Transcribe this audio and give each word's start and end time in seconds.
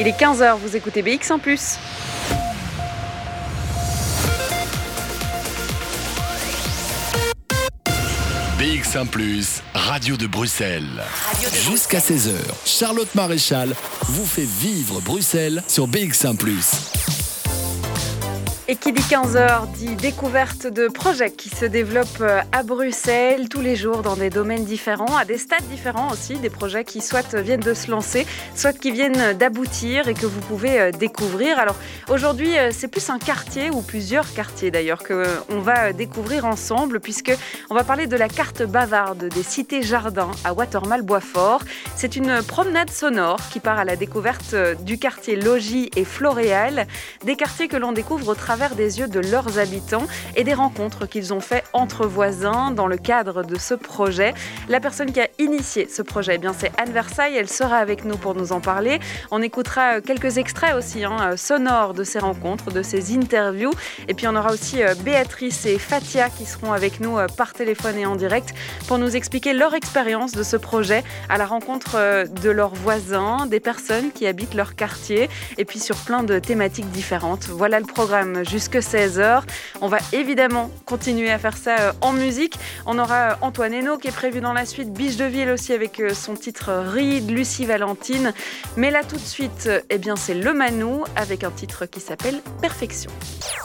Il 0.00 0.08
est 0.08 0.18
15h, 0.18 0.56
vous 0.56 0.76
écoutez 0.76 1.02
BX 1.02 1.30
en 1.30 1.38
plus. 1.38 1.78
BX1⁇ 8.58 9.06
Radio 9.74 10.16
de 10.16 10.26
Bruxelles. 10.26 11.02
Jusqu'à 11.68 11.98
16h, 11.98 12.32
Charlotte 12.64 13.14
Maréchal 13.14 13.74
vous 14.02 14.24
fait 14.24 14.46
vivre 14.46 15.00
Bruxelles 15.00 15.62
sur 15.68 15.88
BX1⁇ 15.88 16.36
et 18.72 18.76
qui 18.76 18.90
dit 18.90 19.02
15h 19.02 19.70
dit 19.72 19.96
découverte 19.96 20.66
de 20.66 20.88
projets 20.88 21.30
qui 21.30 21.50
se 21.50 21.66
développent 21.66 22.22
euh, 22.22 22.40
à 22.52 22.62
Bruxelles 22.62 23.50
tous 23.50 23.60
les 23.60 23.76
jours 23.76 24.00
dans 24.00 24.16
des 24.16 24.30
domaines 24.30 24.64
différents, 24.64 25.14
à 25.14 25.26
des 25.26 25.36
stades 25.36 25.68
différents 25.68 26.10
aussi, 26.10 26.36
des 26.36 26.48
projets 26.48 26.82
qui 26.82 27.02
soit 27.02 27.34
viennent 27.34 27.60
de 27.60 27.74
se 27.74 27.90
lancer, 27.90 28.26
soit 28.54 28.72
qui 28.72 28.90
viennent 28.90 29.34
d'aboutir 29.34 30.08
et 30.08 30.14
que 30.14 30.24
vous 30.24 30.40
pouvez 30.40 30.80
euh, 30.80 30.90
découvrir. 30.90 31.58
Alors 31.58 31.76
aujourd'hui, 32.08 32.56
euh, 32.56 32.70
c'est 32.72 32.88
plus 32.88 33.10
un 33.10 33.18
quartier 33.18 33.68
ou 33.68 33.82
plusieurs 33.82 34.32
quartiers 34.32 34.70
d'ailleurs 34.70 35.02
que 35.02 35.26
on 35.50 35.58
va 35.58 35.92
découvrir 35.92 36.46
ensemble 36.46 36.98
puisque 36.98 37.36
on 37.68 37.74
va 37.74 37.84
parler 37.84 38.06
de 38.06 38.16
la 38.16 38.30
carte 38.30 38.62
bavarde 38.62 39.28
des 39.28 39.42
cités 39.42 39.82
jardins 39.82 40.30
à 40.44 40.54
Watermal 40.54 41.02
Boisfort. 41.02 41.60
C'est 41.94 42.16
une 42.16 42.42
promenade 42.42 42.88
sonore 42.90 43.40
qui 43.52 43.60
part 43.60 43.78
à 43.78 43.84
la 43.84 43.96
découverte 43.96 44.54
du 44.80 44.96
quartier 44.96 45.36
Logis 45.36 45.90
et 45.94 46.06
Floréal, 46.06 46.86
des 47.22 47.36
quartiers 47.36 47.68
que 47.68 47.76
l'on 47.76 47.92
découvre 47.92 48.28
au 48.28 48.34
travers 48.34 48.61
des 48.70 49.00
yeux 49.00 49.08
de 49.08 49.20
leurs 49.20 49.58
habitants 49.58 50.06
et 50.36 50.44
des 50.44 50.54
rencontres 50.54 51.06
qu'ils 51.06 51.34
ont 51.34 51.40
fait 51.40 51.64
entre 51.72 52.06
voisins 52.06 52.70
dans 52.70 52.86
le 52.86 52.96
cadre 52.96 53.42
de 53.42 53.58
ce 53.58 53.74
projet. 53.74 54.34
La 54.68 54.80
personne 54.80 55.12
qui 55.12 55.20
a 55.20 55.28
initié 55.38 55.88
ce 55.88 56.02
projet, 56.02 56.38
eh 56.42 56.48
c'est 56.58 56.72
Anne 56.80 56.92
Versailles. 56.92 57.36
Elle 57.36 57.48
sera 57.48 57.76
avec 57.76 58.04
nous 58.04 58.16
pour 58.16 58.34
nous 58.34 58.52
en 58.52 58.60
parler. 58.60 59.00
On 59.30 59.42
écoutera 59.42 59.96
euh, 59.96 60.00
quelques 60.00 60.38
extraits 60.38 60.74
aussi 60.74 61.04
hein, 61.04 61.16
euh, 61.20 61.36
sonores 61.36 61.94
de 61.94 62.04
ces 62.04 62.18
rencontres, 62.18 62.70
de 62.70 62.82
ces 62.82 63.14
interviews. 63.16 63.72
Et 64.08 64.14
puis 64.14 64.26
on 64.28 64.36
aura 64.36 64.52
aussi 64.52 64.82
euh, 64.82 64.94
Béatrice 65.04 65.66
et 65.66 65.78
Fatia 65.78 66.30
qui 66.30 66.44
seront 66.44 66.72
avec 66.72 67.00
nous 67.00 67.16
par 67.36 67.52
téléphone 67.52 67.98
et 67.98 68.06
en 68.06 68.16
direct 68.16 68.54
pour 68.86 68.98
nous 68.98 69.16
expliquer 69.16 69.52
leur 69.52 69.74
expérience 69.74 70.32
de 70.32 70.42
ce 70.42 70.56
projet 70.56 71.02
à 71.28 71.38
la 71.38 71.46
rencontre 71.46 72.26
de 72.26 72.50
leurs 72.50 72.74
voisins, 72.74 73.46
des 73.46 73.60
personnes 73.60 74.12
qui 74.12 74.26
habitent 74.26 74.54
leur 74.54 74.74
quartier 74.74 75.28
et 75.58 75.64
puis 75.64 75.78
sur 75.78 75.96
plein 75.96 76.22
de 76.22 76.38
thématiques 76.38 76.90
différentes. 76.90 77.46
Voilà 77.48 77.80
le 77.80 77.86
programme 77.86 78.44
jusque 78.52 78.76
16h. 78.76 79.42
On 79.80 79.88
va 79.88 79.98
évidemment 80.12 80.70
continuer 80.84 81.30
à 81.30 81.38
faire 81.38 81.56
ça 81.56 81.76
euh, 81.80 81.92
en 82.02 82.12
musique. 82.12 82.58
On 82.84 82.98
aura 82.98 83.30
euh, 83.30 83.34
Antoine 83.40 83.72
Hainaut 83.72 83.96
qui 83.96 84.08
est 84.08 84.12
prévu 84.12 84.42
dans 84.42 84.52
la 84.52 84.66
suite, 84.66 84.92
Biche 84.92 85.16
de 85.16 85.24
Ville 85.24 85.48
aussi 85.50 85.72
avec 85.72 85.98
euh, 86.00 86.12
son 86.12 86.34
titre 86.34 86.70
Ride, 86.92 87.30
Lucie 87.30 87.64
Valentine. 87.64 88.34
Mais 88.76 88.90
là 88.90 89.02
tout 89.04 89.16
de 89.16 89.20
suite, 89.20 89.70
eh 89.88 89.98
bien 89.98 90.16
c'est 90.16 90.34
Le 90.34 90.52
Manou 90.52 91.04
avec 91.16 91.44
un 91.44 91.50
titre 91.50 91.86
qui 91.86 92.00
s'appelle 92.00 92.42
Perfection. 92.60 93.10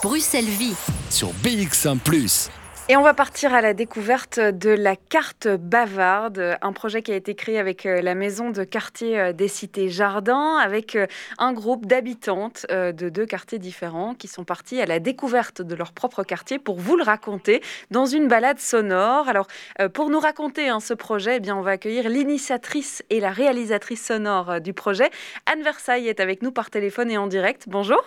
Bruxelles 0.03 0.45
Vie 0.45 0.75
sur 1.09 1.29
BX1⁇ 1.43 1.99
et 2.89 2.95
on 2.95 3.01
va 3.01 3.13
partir 3.13 3.53
à 3.53 3.59
la 3.59 3.73
découverte 3.73 4.39
de 4.39 4.69
la 4.69 4.95
carte 4.95 5.49
bavarde, 5.49 6.57
un 6.61 6.71
projet 6.71 7.01
qui 7.01 7.11
a 7.11 7.15
été 7.15 7.35
créé 7.35 7.59
avec 7.59 7.85
euh, 7.85 8.01
la 8.01 8.15
maison 8.15 8.49
de 8.49 8.63
quartier 8.63 9.19
euh, 9.19 9.33
des 9.33 9.49
cités 9.49 9.89
jardins, 9.89 10.55
avec 10.55 10.95
euh, 10.95 11.05
un 11.37 11.51
groupe 11.51 11.85
d'habitantes 11.85 12.65
de 12.69 13.09
deux 13.09 13.25
quartiers 13.25 13.59
différents 13.59 14.13
qui 14.13 14.29
sont 14.29 14.45
partis 14.45 14.79
à 14.79 14.85
la 14.85 14.99
découverte 14.99 15.61
de 15.61 15.75
leur 15.75 15.91
propre 15.91 16.23
quartier 16.23 16.59
pour 16.59 16.79
vous 16.79 16.95
le 16.95 17.03
raconter 17.03 17.61
dans 17.91 18.05
une 18.05 18.29
balade 18.29 18.59
sonore. 18.59 19.27
Alors, 19.27 19.47
pour 19.93 20.09
nous 20.09 20.19
raconter 20.19 20.69
hein, 20.69 20.79
ce 20.79 20.93
projet, 20.93 21.37
eh 21.37 21.39
bien, 21.39 21.55
on 21.57 21.61
va 21.61 21.71
accueillir 21.71 22.07
l'initiatrice 22.09 23.03
et 23.09 23.19
la 23.19 23.31
réalisatrice 23.31 24.05
sonore 24.05 24.61
du 24.61 24.73
projet. 24.73 25.09
Anne 25.45 25.61
Versailles 25.61 26.07
est 26.07 26.19
avec 26.19 26.41
nous 26.41 26.51
par 26.51 26.69
téléphone 26.69 27.11
et 27.11 27.17
en 27.17 27.27
direct. 27.27 27.65
Bonjour. 27.67 28.01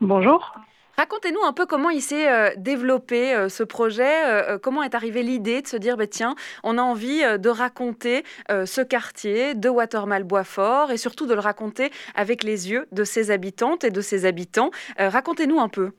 Bonjour. 0.00 0.54
Racontez-nous 0.96 1.42
un 1.44 1.52
peu 1.52 1.66
comment 1.66 1.90
il 1.90 2.00
s'est 2.00 2.30
euh, 2.30 2.50
développé 2.56 3.34
euh, 3.34 3.48
ce 3.48 3.64
projet, 3.64 4.26
euh, 4.26 4.58
comment 4.58 4.82
est 4.84 4.94
arrivée 4.94 5.24
l'idée 5.24 5.60
de 5.60 5.66
se 5.66 5.76
dire 5.76 5.96
bah, 5.96 6.06
tiens, 6.06 6.36
on 6.62 6.78
a 6.78 6.82
envie 6.82 7.22
de 7.38 7.48
raconter 7.48 8.22
ce 8.48 8.80
quartier 8.80 9.54
de 9.54 9.68
Watermal-Boisfort 9.68 10.90
et 10.90 10.96
surtout 10.96 11.26
de 11.26 11.34
le 11.34 11.40
raconter 11.40 11.90
avec 12.14 12.44
les 12.44 12.70
yeux 12.70 12.86
de 12.92 13.04
ses 13.04 13.30
habitantes 13.30 13.84
et 13.84 13.90
de 13.90 14.00
ses 14.00 14.26
habitants. 14.26 14.70
Racontez-nous 14.98 15.60
un 15.60 15.68
peu. 15.68 15.90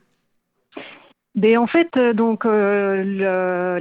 Ben, 1.36 1.58
en 1.58 1.68
fait, 1.68 1.98
donc 2.14 2.46
le, 2.46 3.80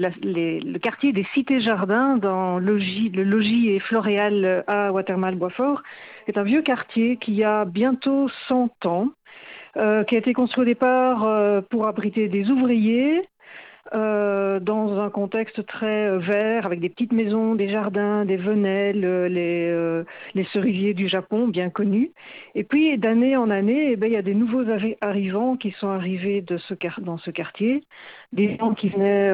quartier 0.79 1.13
des 1.13 1.27
Cités 1.35 1.61
Jardins 1.61 2.17
dans 2.17 2.59
le 2.59 2.75
logis, 2.75 3.11
le 3.11 3.23
logis 3.23 3.71
et 3.71 3.81
Floréal 3.81 4.65
à 4.67 4.93
Watermal-Boisfort 4.93 5.83
est 6.27 6.39
un 6.39 6.43
vieux 6.43 6.63
quartier 6.63 7.17
qui 7.17 7.45
a 7.45 7.65
bientôt 7.65 8.29
100 8.49 8.87
ans. 8.87 9.09
Euh, 9.77 10.05
qui 10.05 10.15
a 10.15 10.19
été 10.19 10.33
construit 10.33 10.63
au 10.63 10.65
départ 10.65 11.25
euh, 11.25 11.61
pour 11.61 11.87
abriter 11.87 12.29
des 12.29 12.51
ouvriers. 12.51 13.29
Euh, 13.93 14.61
dans 14.61 14.99
un 14.99 15.11
contexte 15.11 15.67
très 15.67 16.17
vert, 16.17 16.65
avec 16.65 16.81
des 16.81 16.89
petites 16.89 17.13
maisons, 17.13 17.55
des 17.55 17.69
jardins, 17.69 18.25
des 18.25 18.39
venelles, 18.39 19.27
les, 19.27 20.03
les, 20.35 20.45
cerisiers 20.55 20.95
du 20.95 21.07
Japon, 21.07 21.49
bien 21.49 21.69
connus. 21.69 22.11
Et 22.55 22.65
puis, 22.65 22.97
d'année 22.97 23.37
en 23.37 23.51
année, 23.51 23.91
eh 23.93 23.97
ben, 23.97 24.07
il 24.07 24.15
y 24.15 24.17
a 24.17 24.23
des 24.23 24.35
nouveaux 24.35 24.65
arrivants 25.03 25.57
qui 25.57 25.73
sont 25.73 25.89
arrivés 25.89 26.41
de 26.41 26.57
ce, 26.57 26.75
dans 27.03 27.19
ce 27.19 27.31
quartier. 27.31 27.85
Des 28.33 28.57
gens 28.57 28.73
qui 28.73 28.89
venaient 28.89 29.31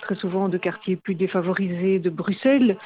très 0.00 0.16
souvent 0.16 0.50
de 0.50 0.58
quartiers 0.58 0.96
plus 0.96 1.14
défavorisés 1.14 2.00
de 2.00 2.10
Bruxelles, 2.10 2.76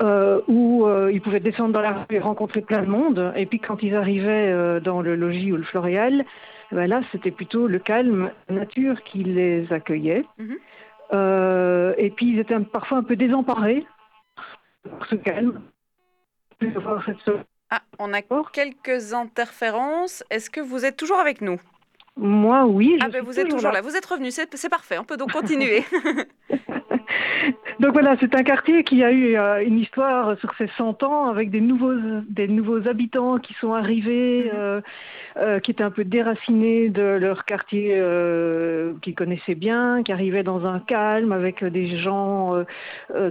euh, 0.00 0.40
où 0.48 0.86
euh, 0.86 1.12
ils 1.12 1.20
pouvaient 1.20 1.38
descendre 1.38 1.72
dans 1.72 1.80
la 1.80 1.92
rue 1.92 2.16
et 2.16 2.18
rencontrer 2.18 2.62
plein 2.62 2.82
de 2.82 2.88
monde. 2.88 3.32
Et 3.36 3.46
puis 3.46 3.60
quand 3.60 3.82
ils 3.82 3.94
arrivaient 3.94 4.50
euh, 4.50 4.80
dans 4.80 5.00
le 5.00 5.14
logis 5.14 5.52
ou 5.52 5.56
le 5.56 5.62
floréal, 5.62 6.24
eh 6.72 6.74
ben 6.74 6.88
là 6.88 7.00
c'était 7.12 7.30
plutôt 7.30 7.68
le 7.68 7.78
calme, 7.78 8.30
la 8.48 8.56
nature 8.56 9.02
qui 9.04 9.22
les 9.22 9.72
accueillait. 9.72 10.24
Mhm. 10.38 10.56
et 11.98 12.10
puis 12.10 12.30
ils 12.30 12.38
étaient 12.40 12.58
parfois 12.60 12.98
un 12.98 13.02
peu 13.04 13.14
désemparés 13.14 13.86
pour 14.82 15.06
ce 15.06 15.14
calme. 15.14 15.60
Ah, 17.70 17.82
on 17.98 18.12
a 18.12 18.22
quelques 18.52 19.12
interférences. 19.12 20.24
Est-ce 20.30 20.50
que 20.50 20.60
vous 20.60 20.84
êtes 20.84 20.96
toujours 20.96 21.18
avec 21.18 21.40
nous? 21.40 21.60
Moi, 22.16 22.64
oui. 22.66 22.98
ah, 23.00 23.08
ben 23.08 23.24
vous 23.24 23.38
êtes 23.38 23.48
toujours 23.48 23.72
là. 23.72 23.80
Vous 23.80 23.96
êtes 23.96 24.06
revenu, 24.06 24.30
c'est 24.30 24.68
parfait. 24.68 24.98
On 24.98 25.04
peut 25.04 25.16
donc 25.16 25.32
continuer. 25.32 25.84
Donc 27.80 27.92
voilà, 27.92 28.16
c'est 28.20 28.34
un 28.34 28.42
quartier 28.42 28.84
qui 28.84 29.02
a 29.02 29.10
eu 29.10 29.36
euh, 29.36 29.64
une 29.64 29.78
histoire 29.78 30.38
sur 30.38 30.54
ses 30.56 30.68
100 30.76 31.02
ans 31.02 31.28
avec 31.28 31.50
des 31.50 31.60
nouveaux, 31.60 31.94
des 32.28 32.48
nouveaux 32.48 32.86
habitants 32.88 33.38
qui 33.38 33.54
sont 33.54 33.72
arrivés, 33.72 34.44
mhm. 34.44 34.50
euh, 34.54 34.80
euh, 35.36 35.60
qui 35.60 35.72
étaient 35.72 35.82
un 35.82 35.90
peu 35.90 36.04
déracinés 36.04 36.88
de 36.88 37.02
leur 37.02 37.44
quartier 37.44 38.00
qu'ils 39.02 39.14
connaissaient 39.14 39.54
bien, 39.54 40.02
qui 40.02 40.12
arrivaient 40.12 40.42
dans 40.42 40.66
un 40.66 40.80
calme 40.80 41.32
avec 41.32 41.64
des 41.64 41.98
gens 41.98 42.64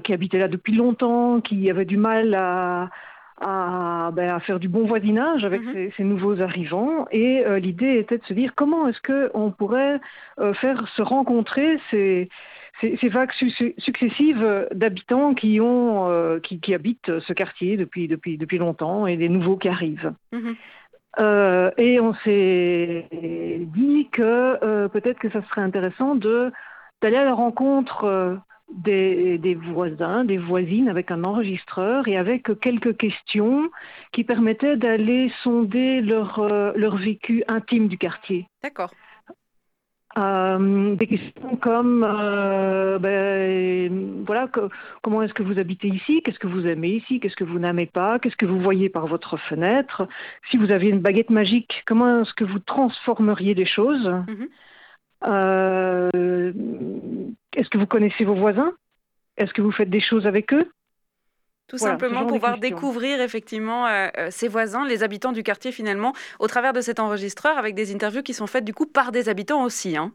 qui 0.03 0.13
habitaient 0.13 0.39
là 0.39 0.47
depuis 0.47 0.73
longtemps, 0.73 1.41
qui 1.41 1.69
avaient 1.69 1.85
du 1.85 1.97
mal 1.97 2.33
à, 2.33 2.89
à, 3.39 4.11
ben, 4.13 4.39
faire 4.41 4.59
du 4.59 4.67
bon 4.67 4.85
voisinage 4.85 5.45
avec 5.45 5.61
mhm. 5.61 5.73
ces, 5.73 5.93
ces, 5.97 6.03
nouveaux 6.03 6.41
arrivants. 6.41 7.05
Et 7.11 7.43
l'idée 7.59 7.99
était 7.99 8.17
de 8.17 8.25
se 8.25 8.33
dire 8.33 8.53
comment 8.55 8.87
est-ce 8.87 9.01
qu'on 9.01 9.51
pourrait 9.51 9.99
faire 10.55 10.87
se 10.89 11.01
rencontrer 11.01 11.79
ces 11.89 12.29
ces, 12.81 13.09
vagues 13.09 13.31
successives 13.77 14.67
d'habitants 14.73 15.33
qui 15.33 15.59
ont 15.61 16.09
euh, 16.09 16.39
qui, 16.39 16.73
habitent 16.73 17.19
ce 17.19 17.33
quartier 17.33 17.77
depuis 17.77 18.07
depuis 18.07 18.37
depuis 18.37 18.57
longtemps 18.57 19.07
et 19.07 19.17
des 19.17 19.29
nouveaux 19.29 19.57
qui 19.57 19.69
arrivent. 19.69 20.13
Mhm. 20.31 20.55
Euh, 21.19 21.69
et 21.77 21.99
on 21.99 22.15
s'est 22.23 23.07
dit 23.11 24.07
que 24.11 24.57
euh, 24.63 24.87
peut-être 24.87 25.19
que 25.19 25.29
ça 25.29 25.43
serait 25.43 25.61
intéressant 25.61 26.15
d'aller 26.15 27.17
à 27.17 27.23
la 27.23 27.35
rencontre 27.35 28.39
des, 28.73 29.37
des, 29.37 29.53
voisins, 29.53 30.23
des 30.23 30.39
voisines 30.39 30.89
avec 30.89 31.11
un 31.11 31.23
enregistreur 31.23 32.07
et 32.07 32.17
avec 32.17 32.59
quelques 32.59 32.97
questions 32.97 33.69
qui 34.11 34.23
permettaient 34.23 34.77
d'aller 34.77 35.31
sonder 35.43 36.01
leur, 36.01 36.41
leur 36.75 36.95
vécu 36.95 37.43
intime 37.47 37.87
du 37.87 37.99
quartier. 37.99 38.47
D'accord. 38.63 38.91
Euh, 40.15 40.95
des 40.95 41.07
questions 41.07 41.55
comme 41.55 42.03
euh, 42.07 42.99
ben, 42.99 44.23
voilà 44.27 44.47
comment 45.01 45.23
est-ce 45.23 45.33
que 45.33 45.41
vous 45.41 45.57
habitez 45.57 45.87
ici? 45.87 46.21
Qu'est-ce 46.21 46.37
que 46.37 46.45
vous 46.45 46.67
aimez 46.67 46.89
ici? 46.89 47.19
Qu'est-ce 47.19 47.35
que 47.35 47.43
vous 47.43 47.57
n'aimez 47.57 47.87
pas? 47.87 48.19
Qu'est-ce 48.19 48.35
que 48.35 48.45
vous 48.45 48.59
voyez 48.59 48.89
par 48.89 49.07
votre 49.07 49.37
fenêtre? 49.37 50.07
Si 50.51 50.57
vous 50.57 50.69
aviez 50.69 50.91
une 50.91 51.01
baguette 51.01 51.31
magique 51.31 51.81
comment 51.87 52.21
est-ce 52.21 52.33
que 52.35 52.43
vous 52.43 52.59
transformeriez 52.59 53.55
les 53.55 53.65
choses? 53.65 54.05
Mm-hmm. 54.05 54.49
euh, 55.25 56.51
est-ce 57.55 57.69
que 57.69 57.79
vous 57.79 57.87
connaissez 57.87 58.23
vos 58.23 58.35
voisins? 58.35 58.73
Est-ce 59.37 59.53
que 59.53 59.63
vous 59.63 59.71
faites 59.71 59.89
des 59.89 60.01
choses 60.01 60.27
avec 60.27 60.53
eux? 60.53 60.69
Tout 61.67 61.77
simplement 61.77 62.25
pouvoir 62.25 62.57
découvrir 62.57 63.21
effectivement 63.21 63.87
euh, 63.87 64.07
euh, 64.17 64.27
ses 64.29 64.47
voisins, 64.47 64.85
les 64.85 65.03
habitants 65.03 65.31
du 65.31 65.43
quartier 65.43 65.71
finalement, 65.71 66.13
au 66.39 66.47
travers 66.47 66.73
de 66.73 66.81
cet 66.81 66.99
enregistreur 66.99 67.57
avec 67.57 67.75
des 67.75 67.93
interviews 67.93 68.21
qui 68.21 68.33
sont 68.33 68.47
faites 68.47 68.65
du 68.65 68.73
coup 68.73 68.85
par 68.85 69.11
des 69.11 69.29
habitants 69.29 69.63
aussi. 69.63 69.97
Hein. 69.97 70.11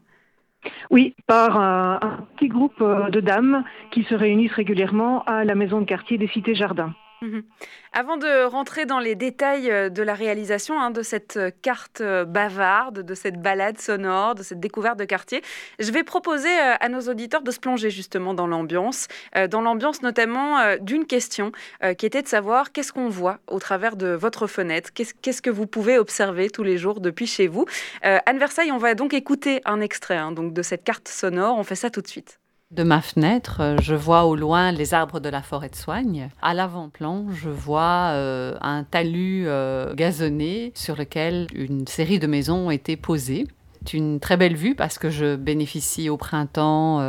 Oui, 0.89 1.15
par 1.25 1.57
un, 1.57 2.27
petit 2.35 2.49
groupe 2.49 2.81
euh, 2.81 3.09
de 3.09 3.19
dames 3.19 3.63
qui 3.91 4.03
se 4.03 4.13
réunissent 4.13 4.53
régulièrement 4.53 5.23
à 5.23 5.45
la 5.45 5.55
maison 5.55 5.81
de 5.81 5.85
quartier 5.85 6.17
des 6.17 6.27
Cités 6.27 6.55
Jardins. 6.55 6.93
Mhm. 7.21 7.43
Avant 7.91 8.17
de 8.17 8.45
rentrer 8.45 8.85
dans 8.85 8.99
les 8.99 9.15
détails 9.15 9.69
euh, 9.69 9.89
de 9.89 10.03
la 10.03 10.13
réalisation 10.13 10.79
hein, 10.79 10.89
de 10.91 11.01
cette 11.01 11.35
euh, 11.35 11.51
carte 11.61 11.99
euh, 12.01 12.23
bavarde, 12.23 12.99
de 13.01 13.13
cette 13.13 13.41
balade 13.41 13.77
sonore, 13.77 14.35
de 14.35 14.43
cette 14.43 14.59
découverte 14.59 14.97
de 14.97 15.05
quartier, 15.05 15.41
je 15.79 15.91
vais 15.91 16.03
proposer 16.03 16.49
à 16.49 16.87
nos 16.87 17.01
auditeurs 17.01 17.41
de 17.41 17.51
se 17.51 17.59
plonger 17.59 17.89
justement 17.89 18.33
dans 18.33 18.47
l'ambiance, 18.47 19.07
dans 19.49 19.61
l'ambiance 19.61 20.01
notamment 20.01 20.77
d'une 20.81 21.05
question 21.05 21.51
qui 21.97 22.05
était 22.05 22.21
de 22.21 22.27
savoir 22.27 22.71
qu'est-ce 22.71 22.93
qu'on 22.93 23.09
voit 23.09 23.39
au 23.47 23.59
travers 23.59 23.95
de 23.95 24.07
votre 24.07 24.47
fenêtre, 24.47 24.91
qu'est-ce 24.93 25.41
que 25.41 25.49
vous 25.49 25.67
pouvez 25.67 25.97
observer 25.97 26.49
tous 26.49 26.63
les 26.63 26.77
jours 26.77 26.99
depuis 26.99 27.27
chez 27.27 27.47
vous. 27.47 27.65
Anne 28.01 28.39
Versailles, 28.39 28.71
on 28.71 28.77
va 28.77 28.95
donc 28.95 29.13
écouter 29.13 29.61
un 29.65 29.81
extrait 29.81 30.17
hein, 30.17 30.31
donc 30.31 30.53
de 30.53 30.61
cette 30.61 30.83
carte 30.83 31.07
sonore, 31.07 31.57
on 31.57 31.63
fait 31.63 31.75
ça 31.75 31.89
tout 31.89 32.01
de 32.01 32.07
suite. 32.07 32.39
De 32.71 32.83
ma 32.83 33.01
fenêtre, 33.01 33.61
euh, 33.61 33.77
je 33.81 33.95
vois 33.95 34.25
au 34.25 34.35
loin 34.35 34.71
les 34.71 34.93
arbres 34.93 35.19
de 35.19 35.27
la 35.27 35.41
forêt 35.41 35.69
de 35.69 35.75
soigne. 35.75 36.29
À 36.39 36.53
l'avant-plan, 36.53 37.25
je 37.33 37.49
vois 37.49 38.11
euh, 38.11 38.55
un 38.61 38.83
talus 38.83 39.45
euh, 39.47 39.95
gazonné 39.95 40.71
sur 40.75 40.95
lequel 40.95 41.47
une 41.55 41.87
série 41.87 42.19
de 42.19 42.27
maisons 42.27 42.67
ont 42.67 42.71
été 42.71 42.95
posées. 42.95 43.47
C'est 43.87 43.97
une 43.97 44.19
très 44.19 44.37
belle 44.37 44.55
vue 44.55 44.75
parce 44.75 44.99
que 44.99 45.09
je 45.09 45.35
bénéficie 45.35 46.09
au 46.09 46.17
printemps 46.17 47.01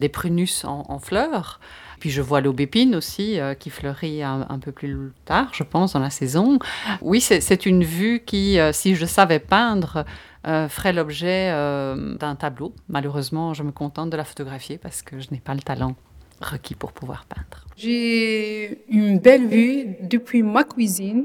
des 0.00 0.08
prunus 0.08 0.64
en, 0.64 0.98
fleurs. 1.00 1.58
Puis 1.98 2.08
je 2.10 2.22
vois 2.22 2.40
l'aubépine 2.40 2.94
aussi 2.94 3.40
qui 3.58 3.68
fleurit 3.68 4.22
un, 4.22 4.46
un, 4.48 4.58
peu 4.60 4.70
plus 4.70 5.12
tard, 5.24 5.50
je 5.52 5.64
pense, 5.64 5.94
dans 5.94 5.98
la 5.98 6.10
saison. 6.10 6.60
Oui, 7.02 7.20
c'est 7.20 7.66
une 7.66 7.82
vue 7.82 8.22
qui, 8.24 8.58
si 8.72 8.94
je 8.94 9.06
savais 9.06 9.40
peindre, 9.40 10.04
euh, 10.46 10.68
ferait 10.68 10.92
l'objet 10.92 11.50
euh, 11.52 12.16
d'un 12.16 12.34
tableau. 12.34 12.74
Malheureusement, 12.88 13.54
je 13.54 13.62
me 13.62 13.72
contente 13.72 14.10
de 14.10 14.16
la 14.16 14.24
photographier 14.24 14.76
parce 14.78 15.02
que 15.02 15.18
je 15.18 15.28
n'ai 15.30 15.40
pas 15.40 15.54
le 15.54 15.60
talent 15.60 15.94
requis 16.40 16.74
pour 16.74 16.92
pouvoir 16.92 17.24
peindre. 17.26 17.64
J'ai 17.76 18.84
une 18.90 19.18
belle 19.18 19.46
vue 19.46 19.96
depuis 20.02 20.42
ma 20.42 20.64
cuisine. 20.64 21.24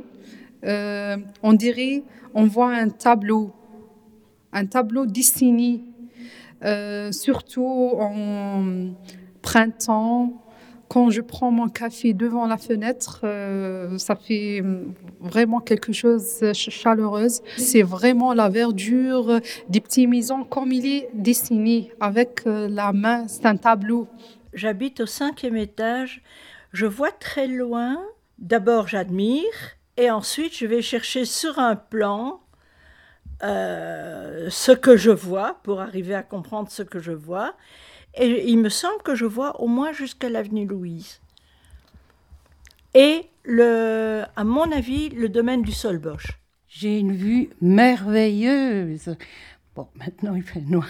Euh, 0.63 1.17
on 1.43 1.53
dirait, 1.53 2.03
on 2.33 2.45
voit 2.45 2.73
un 2.73 2.89
tableau, 2.89 3.53
un 4.53 4.65
tableau 4.65 5.05
dessiné, 5.05 5.81
surtout 7.11 7.91
en 7.99 8.91
printemps, 9.41 10.33
quand 10.89 11.11
je 11.11 11.21
prends 11.21 11.51
mon 11.51 11.69
café 11.69 12.13
devant 12.13 12.45
la 12.47 12.57
fenêtre, 12.57 13.21
euh, 13.23 13.97
ça 13.97 14.15
fait 14.15 14.63
vraiment 15.19 15.59
quelque 15.59 15.93
chose 15.93 16.39
de 16.39 16.51
chaleureuse. 16.53 17.41
C'est 17.57 17.83
vraiment 17.83 18.33
la 18.33 18.49
verdure 18.49 19.39
des 19.69 19.79
petits 19.79 20.07
maisons 20.07 20.43
comme 20.43 20.71
il 20.71 20.85
est 20.85 21.09
dessiné 21.13 21.93
avec 22.01 22.41
euh, 22.47 22.67
la 22.67 22.91
main. 22.91 23.27
C'est 23.27 23.45
un 23.45 23.55
tableau. 23.55 24.07
J'habite 24.53 25.01
au 25.01 25.05
cinquième 25.05 25.55
étage. 25.55 26.23
Je 26.73 26.87
vois 26.87 27.11
très 27.11 27.47
loin. 27.47 27.99
D'abord, 28.39 28.87
j'admire 28.87 29.77
et 29.99 30.09
ensuite, 30.09 30.57
je 30.57 30.65
vais 30.65 30.81
chercher 30.81 31.25
sur 31.25 31.59
un 31.59 31.75
plan 31.75 32.39
euh, 33.43 34.47
ce 34.49 34.71
que 34.71 34.95
je 34.95 35.11
vois 35.11 35.59
pour 35.63 35.81
arriver 35.81 36.15
à 36.15 36.23
comprendre 36.23 36.71
ce 36.71 36.83
que 36.83 36.99
je 36.99 37.11
vois. 37.11 37.53
Et 38.15 38.49
il 38.49 38.57
me 38.57 38.69
semble 38.69 39.01
que 39.03 39.15
je 39.15 39.25
vois 39.25 39.61
au 39.61 39.67
moins 39.67 39.91
jusqu'à 39.91 40.29
l'avenue 40.29 40.65
Louise. 40.65 41.21
Et, 42.93 43.29
à 43.45 44.43
mon 44.43 44.71
avis, 44.71 45.09
le 45.09 45.29
domaine 45.29 45.61
du 45.61 45.71
Solbosch. 45.71 46.39
J'ai 46.67 46.99
une 46.99 47.13
vue 47.13 47.49
merveilleuse. 47.61 49.15
Bon, 49.75 49.87
maintenant 49.95 50.35
il 50.35 50.43
fait 50.43 50.61
noir. 50.61 50.87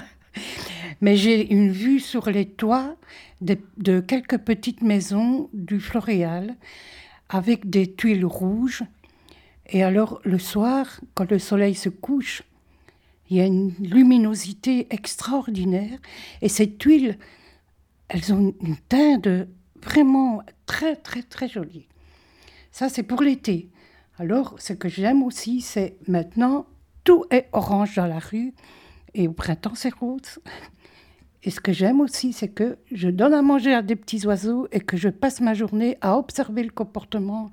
Mais 1.00 1.16
j'ai 1.16 1.52
une 1.52 1.70
vue 1.70 2.00
sur 2.00 2.30
les 2.30 2.46
toits 2.46 2.96
de, 3.42 3.58
de, 3.76 4.00
quelques 4.00 4.38
petites 4.38 4.80
maisons 4.80 5.50
du 5.52 5.80
Floréal 5.80 6.56
avec 7.28 7.68
des 7.68 7.92
tuiles 7.92 8.24
rouges. 8.24 8.84
Et 9.68 9.82
alors 9.82 10.20
le 10.24 10.38
soir, 10.38 11.00
quand 11.14 11.30
le 11.30 11.38
soleil 11.38 11.74
se 11.74 11.90
couche, 11.90 12.42
il 13.28 13.36
y 13.36 13.40
a 13.40 13.46
une 13.46 13.72
luminosité 13.80 14.86
extraordinaire. 14.90 15.98
Et 16.42 16.48
ces 16.48 16.72
tuiles, 16.76 17.18
elles 18.08 18.32
ont 18.32 18.54
une 18.60 18.76
teinte 18.88 19.28
vraiment 19.82 20.42
très, 20.66 20.96
très, 20.96 21.22
très 21.22 21.48
jolie. 21.48 21.86
Ça, 22.70 22.88
c'est 22.88 23.02
pour 23.02 23.22
l'été. 23.22 23.68
Alors, 24.18 24.54
ce 24.58 24.72
que 24.72 24.88
j'aime 24.88 25.22
aussi, 25.22 25.60
c'est 25.60 25.96
maintenant, 26.08 26.66
tout 27.04 27.24
est 27.30 27.48
orange 27.52 27.96
dans 27.96 28.06
la 28.06 28.18
rue. 28.18 28.54
Et 29.14 29.28
au 29.28 29.32
printemps, 29.32 29.74
c'est 29.74 29.94
rose. 29.94 30.40
Et 31.42 31.50
ce 31.50 31.60
que 31.60 31.72
j'aime 31.72 32.00
aussi, 32.00 32.32
c'est 32.32 32.48
que 32.48 32.76
je 32.90 33.08
donne 33.08 33.32
à 33.32 33.42
manger 33.42 33.72
à 33.72 33.82
des 33.82 33.96
petits 33.96 34.26
oiseaux 34.26 34.66
et 34.72 34.80
que 34.80 34.96
je 34.96 35.08
passe 35.08 35.40
ma 35.40 35.54
journée 35.54 35.96
à 36.00 36.18
observer 36.18 36.62
le 36.62 36.70
comportement 36.70 37.50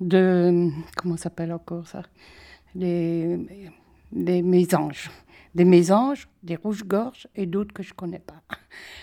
de... 0.00 0.68
Comment 0.96 1.16
s'appelle 1.16 1.52
encore 1.52 1.86
ça? 1.86 2.02
Les 2.74 3.38
des 4.12 4.42
mésanges. 4.42 5.10
Des 5.54 5.64
mésanges, 5.64 6.28
des 6.42 6.56
rouges-gorges 6.56 7.26
et 7.34 7.46
d'autres 7.46 7.72
que 7.72 7.82
je 7.82 7.90
ne 7.90 7.94
connais 7.94 8.18
pas. 8.18 8.42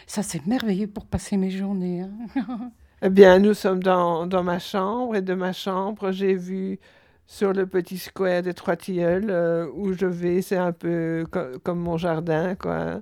Ça, 0.07 0.23
c'est 0.23 0.45
merveilleux 0.45 0.87
pour 0.87 1.05
passer 1.05 1.37
mes 1.37 1.49
journées. 1.49 2.01
Hein. 2.01 2.71
eh 3.01 3.09
bien, 3.09 3.39
nous 3.39 3.53
sommes 3.53 3.81
dans, 3.81 4.27
dans, 4.27 4.43
ma 4.43 4.59
chambre 4.59 5.15
et 5.15 5.21
de 5.21 5.33
ma 5.33 5.53
chambre, 5.53 6.11
j'ai 6.11 6.35
vu 6.35 6.79
sur 7.27 7.53
le 7.53 7.65
petit 7.65 7.97
square 7.97 8.43
des 8.43 8.53
Trois 8.53 8.75
Tilleuls 8.75 9.29
euh, 9.29 9.67
où 9.73 9.93
je 9.93 10.05
vais, 10.05 10.41
c'est 10.41 10.57
un 10.57 10.71
peu 10.71 11.25
comme 11.63 11.79
mon 11.79 11.97
jardin, 11.97 12.55
quoi. 12.55 13.01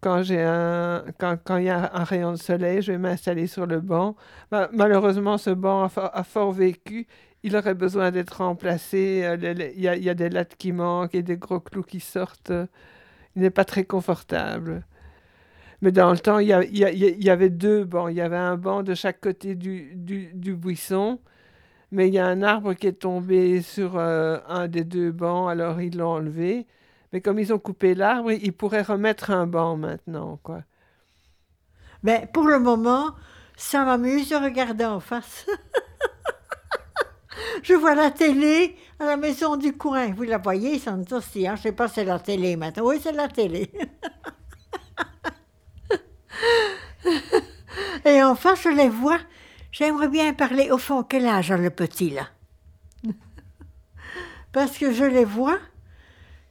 Quand 0.00 0.22
j'ai 0.22 0.42
un, 0.42 1.04
quand, 1.18 1.36
quand 1.42 1.56
il 1.56 1.64
y 1.64 1.70
a 1.70 1.90
un 1.92 2.04
rayon 2.04 2.32
de 2.32 2.36
soleil, 2.36 2.80
je 2.82 2.92
vais 2.92 2.98
m'installer 2.98 3.48
sur 3.48 3.66
le 3.66 3.80
banc. 3.80 4.14
malheureusement, 4.72 5.36
ce 5.38 5.50
banc 5.50 5.84
a, 5.84 6.10
a 6.12 6.22
fort 6.22 6.52
vécu 6.52 7.08
il 7.42 7.56
aurait 7.56 7.74
besoin 7.74 8.10
d'être 8.10 8.38
remplacé. 8.38 9.22
Euh, 9.24 9.36
il 9.76 9.80
y, 9.82 10.08
a 10.08 10.14
des 10.14 10.28
lattes 10.28 10.56
qui 10.56 10.72
manquent 10.72 11.14
et 11.14 11.22
des 11.22 11.36
gros 11.36 11.60
clous 11.60 11.82
qui 11.82 12.00
sortent. 12.00 12.52
Il 13.34 13.42
n'est 13.42 13.50
pas 13.50 13.64
très 13.64 13.84
confortable. 13.84 14.84
Mais 15.82 15.92
dans 15.92 16.10
le 16.10 16.18
temps, 16.18 16.38
il 16.38 16.48
y, 16.48 17.30
avait 17.30 17.50
deux 17.50 17.84
bancs. 17.84 18.08
Il 18.10 18.16
y 18.16 18.20
avait 18.20 18.36
un 18.36 18.56
banc 18.56 18.82
de 18.82 18.94
chaque 18.94 19.20
côté 19.20 19.54
du, 19.54 19.92
buisson. 20.34 21.20
Mais 21.92 22.08
il 22.08 22.14
y 22.14 22.18
a 22.18 22.26
un 22.26 22.42
arbre 22.42 22.74
qui 22.74 22.88
est 22.88 23.00
tombé 23.00 23.62
sur 23.62 23.96
euh, 23.96 24.38
un 24.48 24.66
des 24.66 24.82
deux 24.82 25.12
bancs, 25.12 25.48
alors 25.48 25.80
ils 25.80 25.96
l'ont 25.96 26.14
enlevé. 26.14 26.66
Mais 27.12 27.20
comme 27.20 27.38
ils 27.38 27.52
ont 27.52 27.60
coupé 27.60 27.94
l'arbre, 27.94 28.32
ils 28.32 28.52
pourraient 28.52 28.82
remettre 28.82 29.30
un 29.30 29.46
banc 29.46 29.76
maintenant, 29.76 30.40
quoi. 30.42 30.62
Mais 32.02 32.28
pour 32.32 32.44
le 32.44 32.58
moment, 32.58 33.14
ça 33.56 33.84
m'amuse 33.84 34.30
de 34.30 34.36
regarder 34.36 34.84
en 34.84 35.00
face. 35.00 35.46
je 37.62 37.74
vois 37.74 37.94
la 37.94 38.10
télé 38.10 38.76
à 38.98 39.04
la 39.06 39.16
maison 39.16 39.56
du 39.56 39.72
coin. 39.72 40.12
Vous 40.12 40.24
la 40.24 40.38
voyez, 40.38 40.78
ça 40.78 40.96
aussi, 41.12 41.46
hein? 41.46 41.54
je 41.56 41.60
ne 41.60 41.62
sais 41.64 41.72
pas 41.72 41.88
si 41.88 41.94
c'est 41.96 42.04
la 42.04 42.18
télé 42.18 42.56
maintenant. 42.56 42.84
Oui, 42.86 43.00
c'est 43.02 43.12
la 43.12 43.28
télé. 43.28 43.70
Et 48.04 48.22
enfin, 48.22 48.54
je 48.54 48.68
les 48.68 48.88
vois. 48.88 49.18
J'aimerais 49.72 50.08
bien 50.08 50.32
parler 50.32 50.70
au 50.70 50.78
fond, 50.78 51.02
quel 51.02 51.26
âge 51.26 51.50
a 51.50 51.56
le 51.56 51.70
petit 51.70 52.10
là? 52.10 52.28
Parce 54.52 54.78
que 54.78 54.92
je 54.92 55.04
les 55.04 55.24
vois, 55.24 55.58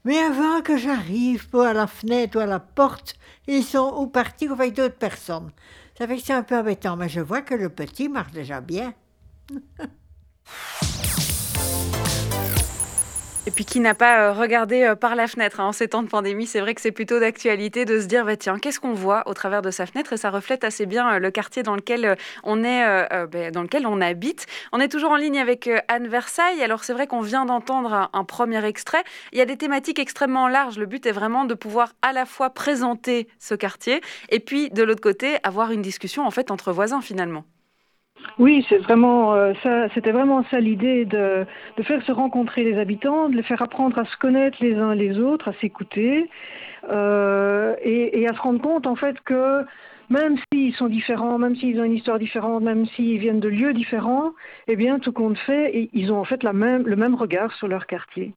mais 0.04 0.20
avant 0.20 0.62
que 0.62 0.78
j'arrive 0.78 1.48
à 1.56 1.74
la 1.74 1.88
fenêtre 1.88 2.38
ou 2.38 2.42
à 2.42 2.46
la 2.46 2.60
porte, 2.60 3.16
ils 3.48 3.64
sont 3.64 3.96
ou 3.98 4.08
partis 4.08 4.48
ou 4.48 4.54
avec 4.54 4.74
d'autres 4.74 4.98
personnes. 4.98 5.52
Ça 5.98 6.08
fait 6.08 6.18
que 6.18 6.24
c'est 6.24 6.34
un 6.34 6.44
peu 6.44 6.58
embêtant, 6.58 6.98
mais 6.98 7.10
je 7.10 7.22
vois 7.22 7.42
que 7.42 7.56
le 7.56 7.70
petit 7.70 8.10
marche 8.10 8.32
déjà 8.32 8.62
bien. 8.62 8.94
Et 13.48 13.52
puis 13.52 13.64
qui 13.64 13.80
n'a 13.80 13.94
pas 13.94 14.22
euh, 14.22 14.34
regardé 14.34 14.82
euh, 14.82 14.96
par 14.96 15.14
la 15.14 15.28
fenêtre 15.28 15.60
hein, 15.60 15.66
en 15.66 15.72
ces 15.72 15.88
temps 15.88 16.02
de 16.02 16.08
pandémie, 16.08 16.48
c'est 16.48 16.60
vrai 16.60 16.74
que 16.74 16.82
c'est 16.82 16.92
plutôt 16.92 17.20
d'actualité 17.20 17.86
de 17.86 18.00
se 18.00 18.08
dire 18.08 18.26
bah, 18.26 18.36
tiens 18.36 18.58
qu'est-ce 18.58 18.80
qu'on 18.80 18.94
voit 18.94 19.22
au 19.28 19.36
travers 19.36 19.62
de 19.62 19.70
sa 19.70 19.86
fenêtre? 19.86 20.14
Et 20.14 20.18
ça 20.18 20.32
reflète 20.32 20.64
assez 20.64 20.88
bien 20.88 21.14
euh, 21.14 21.20
le 21.20 21.30
quartier 21.30 21.62
dans 21.62 21.76
lequel 21.76 22.18
on 22.44 22.64
est, 22.64 22.84
bah, 23.28 23.52
dans 23.52 23.62
lequel 23.62 23.86
on 23.86 24.02
habite. 24.02 24.48
On 24.72 24.80
est 24.80 24.88
toujours 24.88 25.12
en 25.12 25.16
ligne 25.16 25.38
avec 25.38 25.70
Anne 25.88 26.08
Versailles. 26.08 26.64
Alors 26.64 26.84
c'est 26.84 26.94
vrai 26.94 27.06
qu'on 27.06 27.22
vient 27.22 27.46
d'entendre 27.46 28.10
un, 28.12 28.24
premier 28.24 28.64
extrait. 28.66 29.04
Il 29.32 29.38
y 29.38 29.42
a 29.42 29.46
des 29.46 29.58
thématiques 29.58 30.00
extrêmement 30.00 30.48
larges. 30.48 30.80
Le 30.80 30.88
but 30.88 31.06
est 31.06 31.12
vraiment 31.12 31.46
de 31.46 31.54
pouvoir 31.54 31.94
à 32.02 32.14
la 32.14 32.26
fois 32.26 32.50
présenter 32.50 33.28
ce 33.38 33.54
quartier 33.54 34.02
et 34.30 34.40
puis 34.40 34.72
de 34.72 34.84
l'autre 34.84 35.02
côté 35.02 35.38
avoir 35.44 35.72
une 35.72 35.82
discussion 35.82 36.26
en 36.26 36.32
fait 36.32 36.50
entre 36.50 36.72
voisins 36.72 37.02
finalement. 37.02 37.46
Oui, 38.38 38.66
c'est 38.70 38.78
vraiment 38.80 39.34
euh, 39.34 39.54
ça. 39.64 39.90
C'était 39.94 40.12
vraiment 40.12 40.44
ça 40.52 40.60
l'idée 40.60 41.06
de, 41.06 41.46
faire 41.84 42.02
se 42.04 42.12
rencontrer 42.12 42.64
les 42.64 42.78
habitants, 42.78 43.30
de 43.30 43.36
les 43.36 43.44
faire 43.44 43.62
apprendre 43.62 43.98
à 43.98 44.06
se 44.06 44.18
connaître 44.18 44.58
les 44.62 44.76
uns 44.76 44.94
les 44.96 45.20
autres, 45.20 45.48
à 45.50 45.54
s'écouter 45.54 46.30
euh, 46.90 47.76
et, 47.82 48.22
et, 48.22 48.28
à 48.28 48.34
se 48.34 48.40
rendre 48.42 48.62
compte 48.62 48.88
en 48.88 48.96
fait 48.96 49.20
que 49.22 49.66
même 50.10 50.38
s'ils 50.52 50.74
sont 50.76 50.88
différents, 50.88 51.38
même 51.38 51.56
s'ils 51.56 51.80
ont 51.80 51.84
une 51.84 51.96
histoire 51.96 52.20
différente, 52.20 52.64
même 52.64 52.86
s'ils 52.88 53.18
viennent 53.20 53.40
de 53.40 53.50
lieux 53.50 53.74
différents, 53.74 54.34
eh 54.68 54.76
bien 54.76 55.00
tout 55.00 55.12
compte 55.12 55.38
fait, 55.40 55.90
ils 55.94 56.12
ont 56.12 56.20
en 56.20 56.26
fait 56.26 56.44
la 56.44 56.54
même, 56.54 56.84
le 56.86 56.96
même 56.96 57.16
regard 57.16 57.52
sur 57.54 57.68
leur 57.68 57.88
quartier. 57.88 58.34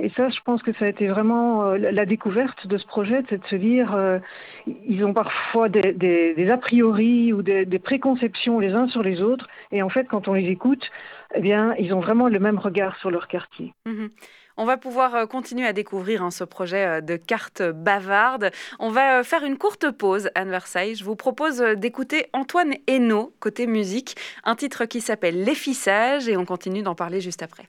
Et 0.00 0.10
ça, 0.16 0.28
je 0.28 0.40
pense 0.44 0.62
que 0.62 0.72
ça 0.72 0.86
a 0.86 0.88
été 0.88 1.06
vraiment 1.06 1.66
euh, 1.66 1.78
la 1.78 2.04
découverte 2.04 2.66
de 2.66 2.78
ce 2.78 2.86
projet, 2.86 3.22
c'est 3.28 3.40
de 3.40 3.46
se 3.46 3.56
dire, 3.56 3.94
euh, 3.94 4.18
ils 4.66 5.04
ont 5.04 5.12
parfois 5.12 5.68
des, 5.68 6.50
a 6.50 6.58
priori 6.58 7.32
ou 7.32 7.42
des, 7.42 7.78
préconceptions 7.78 8.58
les 8.58 8.72
uns 8.72 8.88
sur 8.88 9.02
les 9.02 9.22
autres, 9.22 9.46
et 9.70 9.82
en 9.82 9.88
fait, 9.88 10.06
quand 10.08 10.26
on 10.26 10.34
les 10.34 10.48
écoute, 10.50 10.90
eh 11.34 11.40
bien, 11.40 11.74
ils 11.78 11.94
ont 11.94 12.00
vraiment 12.00 12.28
le 12.28 12.40
même 12.40 12.58
regard 12.58 12.96
sur 12.96 13.10
leur 13.10 13.28
quartier. 13.28 13.72
Mhm. 13.86 14.10
On 14.56 14.64
va 14.64 14.76
pouvoir 14.76 15.14
euh, 15.14 15.26
continuer 15.26 15.66
à 15.66 15.72
découvrir 15.72 16.22
hein, 16.22 16.30
ce 16.30 16.44
projet 16.44 17.02
de 17.02 17.16
carte 17.16 17.62
bavarde. 17.62 18.50
On 18.78 18.90
va 18.90 19.24
faire 19.24 19.44
une 19.44 19.58
courte 19.58 19.90
pause, 19.90 20.30
Anne 20.34 20.50
Versailles. 20.50 20.94
Je 20.94 21.04
vous 21.04 21.16
propose 21.16 21.60
d'écouter 21.76 22.26
Antoine 22.32 22.74
Hainaut, 22.86 23.32
côté 23.40 23.66
musique, 23.66 24.16
un 24.44 24.54
titre 24.54 24.84
qui 24.86 25.00
s'appelle 25.00 25.42
L'effissage, 25.42 26.28
et 26.28 26.36
on 26.36 26.44
continue 26.44 26.82
d'en 26.82 26.94
parler 26.94 27.20
juste 27.20 27.42
après 27.42 27.68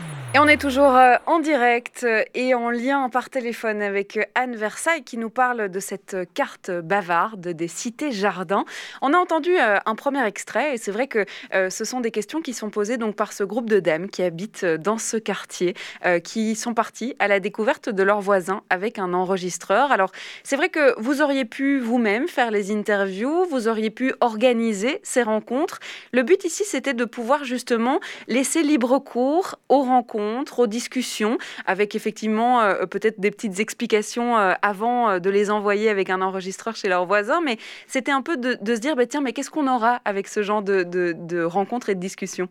Et 0.33 0.39
on 0.39 0.47
est 0.47 0.61
toujours 0.61 0.95
euh, 0.95 1.15
en 1.25 1.39
direct 1.39 2.05
euh, 2.05 2.23
et 2.35 2.55
en 2.55 2.69
lien 2.69 3.09
par 3.09 3.29
téléphone 3.29 3.81
avec 3.81 4.15
euh, 4.15 4.23
Anne 4.33 4.55
Versailles 4.55 5.03
qui 5.03 5.17
nous 5.17 5.29
parle 5.29 5.67
de 5.67 5.79
cette 5.81 6.15
carte 6.33 6.71
bavarde 6.71 7.49
des 7.49 7.67
cités-jardins. 7.67 8.63
On 9.01 9.13
a 9.13 9.17
entendu 9.17 9.57
un 9.57 9.95
premier 9.95 10.25
extrait 10.25 10.75
et 10.75 10.77
c'est 10.77 10.91
vrai 10.91 11.07
que 11.07 11.25
ce 11.51 11.83
sont 11.85 11.99
des 11.99 12.11
questions 12.11 12.41
qui 12.41 12.53
sont 12.53 12.69
posées 12.69 12.97
donc 12.97 13.15
par 13.15 13.33
ce 13.33 13.43
groupe 13.43 13.69
de 13.69 13.79
dames 13.79 14.09
qui 14.09 14.23
habitent 14.23 14.65
dans 14.65 14.97
ce 14.97 15.17
quartier, 15.17 15.75
qui 16.23 16.55
sont 16.55 16.73
parties 16.73 17.15
à 17.19 17.27
la 17.27 17.39
découverte 17.39 17.89
de 17.89 18.03
leurs 18.03 18.21
voisins 18.21 18.61
avec 18.69 18.99
un 18.99 19.13
enregistreur. 19.13 19.91
Alors 19.91 20.11
c'est 20.43 20.55
vrai 20.55 20.69
que 20.69 20.99
vous 20.99 21.21
auriez 21.21 21.45
pu 21.45 21.79
vous-même 21.79 22.27
faire 22.27 22.51
les 22.51 22.71
interviews, 22.71 23.45
vous 23.45 23.67
auriez 23.67 23.89
pu 23.89 24.13
organiser 24.21 24.99
ces 25.03 25.23
rencontres. 25.23 25.79
Le 26.13 26.23
but 26.23 26.45
ici 26.45 26.63
c'était 26.65 26.93
de 26.93 27.05
pouvoir 27.05 27.43
justement 27.43 27.99
laisser 28.27 28.63
libre 28.63 28.99
cours 28.99 29.59
aux 29.69 29.83
rencontres 29.83 30.20
aux 30.59 30.67
discussions, 30.67 31.37
avec 31.65 31.95
effectivement 31.95 32.61
euh, 32.61 32.85
peut-être 32.85 33.19
des 33.19 33.31
petites 33.31 33.59
explications 33.59 34.37
euh, 34.37 34.53
avant 34.61 35.09
euh, 35.09 35.19
de 35.19 35.29
les 35.29 35.49
envoyer 35.49 35.89
avec 35.89 36.09
un 36.09 36.21
enregistreur 36.21 36.75
chez 36.75 36.89
leurs 36.89 37.05
voisins. 37.05 37.41
Mais 37.41 37.57
c'était 37.87 38.11
un 38.11 38.21
peu 38.21 38.37
de, 38.37 38.57
se 38.75 38.79
dire, 38.79 38.95
bah, 38.95 39.05
tiens, 39.05 39.21
mais 39.21 39.33
qu'est-ce 39.33 39.49
qu'on 39.49 39.67
aura 39.67 40.01
avec 40.05 40.27
ce 40.27 40.43
genre 40.43 40.61
de, 40.61 40.83
de 40.83 41.43
rencontres 41.43 41.89
et 41.89 41.95
de 41.95 41.99
discussions? 41.99 42.49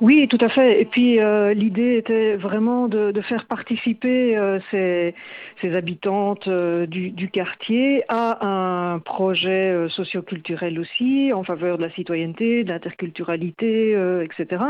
Oui, 0.00 0.28
tout 0.28 0.38
à 0.40 0.50
fait. 0.50 0.80
Et 0.80 0.84
puis 0.84 1.20
euh, 1.20 1.54
l'idée 1.54 1.96
était 1.96 2.36
vraiment 2.36 2.86
de, 2.86 3.18
faire 3.22 3.46
participer 3.46 4.36
euh, 4.36 4.58
ces, 4.70 5.14
habitantes 5.74 6.46
euh, 6.48 6.86
du, 6.86 7.30
quartier 7.30 8.04
à 8.08 8.46
un 8.46 8.98
projet 8.98 9.88
socioculturel 9.88 10.78
aussi 10.78 11.32
en 11.32 11.44
faveur 11.44 11.78
de 11.78 11.82
la 11.82 11.90
citoyenneté, 11.90 12.62
de 12.62 12.68
l'interculturalité, 12.68 13.96
etc. 14.22 14.62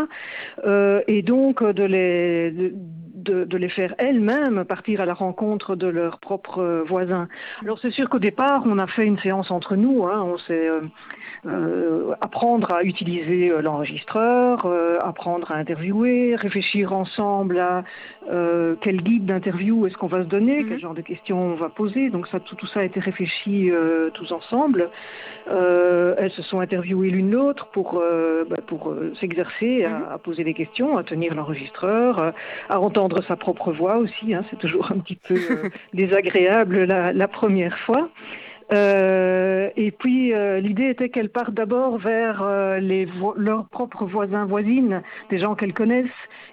et 1.06 1.22
donc 1.22 1.62
de 1.62 1.84
les, 1.84 2.72
de, 3.14 3.56
les 3.56 3.68
faire 3.68 3.94
elles-mêmes 3.98 4.64
partir 4.64 5.00
à 5.00 5.06
la 5.06 5.14
rencontre 5.14 5.76
de 5.76 5.86
leurs 5.86 6.18
propres 6.18 6.84
voisins. 6.88 7.28
Alors 7.62 7.78
c'est 7.80 7.90
sûr 7.90 8.08
qu'au 8.08 8.18
départ, 8.18 8.62
on 8.64 8.78
a 8.78 8.86
fait 8.86 9.04
une 9.06 9.18
séance 9.18 9.50
entre 9.50 9.76
nous. 9.76 10.06
Hein, 10.06 10.22
on 10.22 10.38
s'est 10.38 10.68
apprendre 12.20 12.72
à 12.72 12.82
utiliser 12.82 13.52
l'enregistreur, 13.60 14.65
apprendre 15.02 15.52
à 15.52 15.56
interviewer, 15.56 16.34
réfléchir 16.36 16.92
ensemble 16.92 17.58
à 17.58 17.84
euh, 18.28 18.74
quel 18.80 19.02
guide 19.02 19.26
d'interview 19.26 19.86
est-ce 19.86 19.96
qu'on 19.96 20.08
va 20.08 20.24
se 20.24 20.28
donner, 20.28 20.64
quel 20.64 20.74
mhm. 20.74 20.78
genre 20.80 20.94
de 20.94 21.00
questions 21.00 21.38
on 21.38 21.54
va 21.54 21.68
poser. 21.68 22.10
Donc 22.10 22.26
ça, 22.28 22.40
tout, 22.40 22.66
ça 22.66 22.80
a 22.80 22.82
été 22.82 22.98
réfléchi 22.98 23.70
euh, 23.70 24.10
tous 24.10 24.32
ensemble. 24.32 24.90
Euh, 25.48 26.14
elles 26.18 26.32
se 26.32 26.42
sont 26.42 26.58
interviewées 26.58 27.10
l'une 27.10 27.30
l'autre 27.30 27.66
pour, 27.66 28.02
bah, 28.48 28.56
pour 28.66 28.94
s'exercer 29.20 29.86
mhm. 29.86 30.04
à, 30.10 30.18
poser 30.18 30.44
des 30.44 30.54
questions, 30.54 30.96
à 30.96 31.04
tenir 31.04 31.34
l'enregistreur, 31.34 32.32
à 32.68 32.80
entendre 32.80 33.22
sa 33.22 33.36
propre 33.36 33.72
voix 33.72 33.98
aussi. 33.98 34.34
Hein. 34.34 34.44
c'est 34.50 34.58
toujours 34.58 34.90
un 34.90 34.98
petit 34.98 35.16
peu 35.16 35.36
désagréable 35.94 36.84
la, 36.84 37.12
la 37.12 37.28
première 37.28 37.78
fois. 37.80 38.08
Euh, 38.72 39.70
et 39.76 39.92
puis 39.92 40.34
euh, 40.34 40.58
l'idée 40.60 40.88
était 40.88 41.08
qu'elle 41.08 41.28
parte 41.28 41.54
d'abord 41.54 41.98
vers 41.98 42.42
euh, 42.42 42.78
les 42.78 43.06
leurs 43.36 43.68
propres 43.68 44.04
voisins, 44.04 44.44
voisines, 44.44 45.02
des 45.30 45.38
gens 45.38 45.54
qu'elles 45.54 45.72
connaissent, 45.72 46.06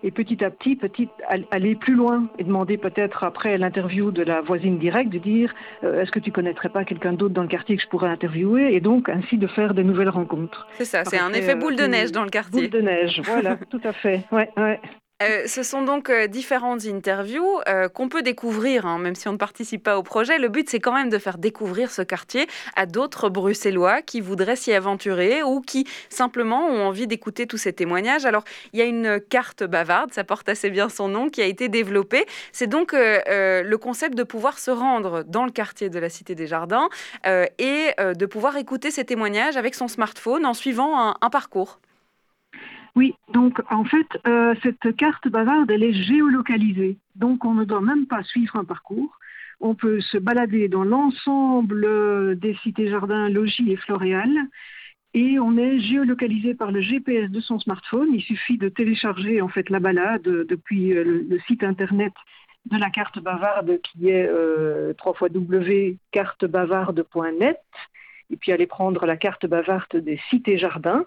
et 0.03 0.11
petit 0.11 0.43
à 0.43 0.51
petit, 0.51 0.75
petit, 0.75 1.09
aller 1.51 1.75
plus 1.75 1.95
loin 1.95 2.27
et 2.37 2.43
demander 2.43 2.77
peut-être 2.77 3.23
après 3.23 3.57
l'interview 3.57 4.11
de 4.11 4.21
la 4.21 4.41
voisine 4.41 4.77
directe 4.77 5.11
de 5.11 5.17
dire 5.17 5.53
est-ce 5.81 6.11
que 6.11 6.19
tu 6.19 6.31
connaîtrais 6.31 6.69
pas 6.69 6.83
quelqu'un 6.83 7.13
d'autre 7.13 7.33
dans 7.33 7.41
le 7.41 7.47
quartier 7.47 7.77
que 7.77 7.81
je 7.81 7.87
pourrais 7.87 8.09
interviewer, 8.09 8.75
et 8.75 8.79
donc 8.79 9.09
ainsi 9.09 9.37
de 9.37 9.47
faire 9.47 9.73
de 9.73 9.81
nouvelles 9.81 10.09
rencontres. 10.09 10.67
C'est 10.73 10.85
ça, 10.85 11.03
c'est 11.05 11.19
un 11.19 11.33
effet 11.33 11.55
boule 11.55 11.75
de 11.75 11.85
neige 11.85 12.11
dans 12.11 12.23
le 12.23 12.29
quartier. 12.29 12.67
Boule 12.67 12.69
de 12.69 12.81
neige, 12.81 13.21
voilà, 13.23 13.57
tout 13.69 13.81
à 13.83 13.93
fait. 13.93 14.23
Ouais, 14.31 14.49
ouais. 14.57 14.79
Euh, 15.23 15.47
ce 15.47 15.63
sont 15.63 15.83
donc 15.83 16.09
euh, 16.09 16.27
différentes 16.27 16.85
interviews 16.85 17.59
euh, 17.67 17.87
qu'on 17.87 18.09
peut 18.09 18.21
découvrir, 18.21 18.85
hein, 18.85 18.99
même 18.99 19.15
si 19.15 19.27
on 19.27 19.33
ne 19.33 19.37
participe 19.37 19.83
pas 19.83 19.97
au 19.97 20.03
projet. 20.03 20.37
Le 20.37 20.49
but, 20.49 20.69
c'est 20.69 20.79
quand 20.79 20.93
même 20.93 21.09
de 21.09 21.17
faire 21.17 21.37
découvrir 21.37 21.91
ce 21.91 22.01
quartier 22.01 22.47
à 22.75 22.85
d'autres 22.85 23.29
Bruxellois 23.29 24.01
qui 24.01 24.21
voudraient 24.21 24.55
s'y 24.55 24.73
aventurer 24.73 25.43
ou 25.43 25.61
qui 25.61 25.87
simplement 26.09 26.67
ont 26.67 26.87
envie 26.87 27.07
d'écouter 27.07 27.47
tous 27.47 27.57
ces 27.57 27.73
témoignages. 27.73 28.25
Alors, 28.25 28.43
il 28.73 28.79
y 28.79 28.81
a 28.81 28.85
une 28.85 29.19
carte 29.19 29.63
bavarde, 29.63 30.13
ça 30.13 30.23
porte 30.23 30.49
assez 30.49 30.69
bien 30.69 30.89
son 30.89 31.07
nom, 31.07 31.29
qui 31.29 31.41
a 31.41 31.45
été 31.45 31.69
développée. 31.69 32.25
C'est 32.51 32.67
donc 32.67 32.93
le 32.93 33.75
concept 33.75 34.15
de 34.15 34.23
pouvoir 34.23 34.59
se 34.59 34.71
rendre 34.71 35.23
dans 35.23 35.45
le 35.45 35.51
quartier 35.51 35.89
de 35.89 35.99
la 35.99 36.09
Cité 36.09 36.35
des 36.35 36.47
Jardins 36.47 36.89
et 37.25 37.93
de 37.97 38.25
pouvoir 38.25 38.57
écouter 38.57 38.91
ces 38.91 39.05
témoignages 39.05 39.57
avec 39.57 39.75
son 39.75 39.87
smartphone 39.87 40.45
en 40.45 40.53
suivant 40.53 41.15
un 41.19 41.29
parcours. 41.29 41.79
Oui, 42.95 43.15
donc 43.33 43.59
en 43.71 43.85
fait, 43.85 44.07
euh, 44.27 44.53
cette 44.61 44.95
carte 44.95 45.27
bavarde, 45.27 45.71
elle 45.71 45.83
est 45.83 45.93
géolocalisée. 45.93 46.97
Donc 47.15 47.43
on 47.43 47.55
ne 47.55 47.65
doit 47.65 47.81
même 47.81 48.05
pas 48.05 48.21
suivre 48.23 48.55
un 48.55 48.65
parcours. 48.65 49.17
On 49.59 49.73
peut 49.73 49.99
se 50.01 50.17
balader 50.17 50.67
dans 50.67 50.83
l'ensemble 50.83 52.37
des 52.39 52.55
cités-jardins, 52.63 53.29
logis 53.29 53.71
et 53.71 53.77
floréales. 53.77 54.47
Et 55.15 55.37
on 55.39 55.57
est 55.57 55.79
géolocalisé 55.79 56.55
par 56.55 56.71
le 56.71 56.81
GPS 56.81 57.29
de 57.29 57.39
son 57.39 57.59
smartphone. 57.59 58.09
Il 58.13 58.21
suffit 58.21 58.57
de 58.57 58.69
télécharger 58.69 59.41
en 59.41 59.47
fait 59.47 59.69
la 59.69 59.79
balade 59.79 60.23
depuis 60.23 60.93
euh, 60.93 61.25
le, 61.27 61.39
site 61.47 61.63
internet 61.63 62.13
de 62.65 62.77
la 62.77 62.89
carte 62.89 63.19
bavarde 63.19 63.79
qui 63.81 64.09
est 64.09 64.27
euh, 64.27 64.93
www.cartebavarde.net 65.03 67.61
et 68.29 68.37
puis 68.37 68.51
aller 68.51 68.67
prendre 68.67 69.05
la 69.05 69.17
carte 69.17 69.45
bavarde 69.45 69.97
des 69.97 70.19
cités-jardins 70.29 71.05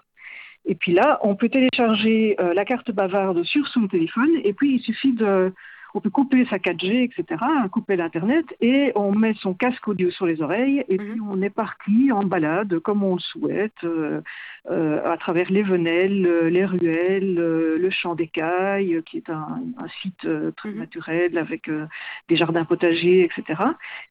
et 0.67 0.75
puis 0.75 0.91
là, 0.91 1.17
on 1.23 1.35
peut 1.35 1.49
télécharger 1.49 2.35
euh, 2.39 2.53
la 2.53 2.65
carte 2.65 2.91
bavarde 2.91 3.41
sur 3.43 3.67
son 3.69 3.87
téléphone 3.87 4.29
et 4.43 4.53
puis 4.53 4.75
il 4.75 4.79
suffit 4.81 5.13
de, 5.13 5.53
on 5.97 5.99
peut 5.99 6.11
couper 6.11 6.45
sa 6.45 6.57
4G, 6.57 7.05
etc., 7.05 7.43
couper 7.71 7.95
l'Internet, 7.95 8.45
et 8.61 8.91
on 8.93 9.11
met 9.11 9.33
son 9.41 9.55
casque 9.55 9.87
audio 9.87 10.11
sur 10.11 10.27
les 10.27 10.43
oreilles, 10.43 10.85
et 10.89 10.97
puis 10.97 11.19
mhm. 11.19 11.27
on 11.27 11.41
est 11.41 11.49
parti 11.49 12.11
en 12.11 12.21
balade, 12.21 12.77
comme 12.81 13.01
on 13.03 13.15
le 13.15 13.19
souhaite, 13.19 13.83
euh, 13.83 14.21
euh, 14.69 15.11
à 15.11 15.17
travers 15.17 15.49
les 15.49 15.63
Venelles, 15.63 16.49
les 16.49 16.65
ruelles, 16.65 17.33
le 17.33 17.89
champ 17.89 18.13
d'écailles, 18.13 19.01
qui 19.07 19.17
est 19.17 19.29
un, 19.31 19.59
site 20.03 20.27
très 20.55 20.69
mhm. 20.69 20.77
naturel, 20.77 21.37
avec 21.39 21.67
des 22.29 22.35
jardins 22.35 22.65
potagers, 22.65 23.23
etc. 23.23 23.63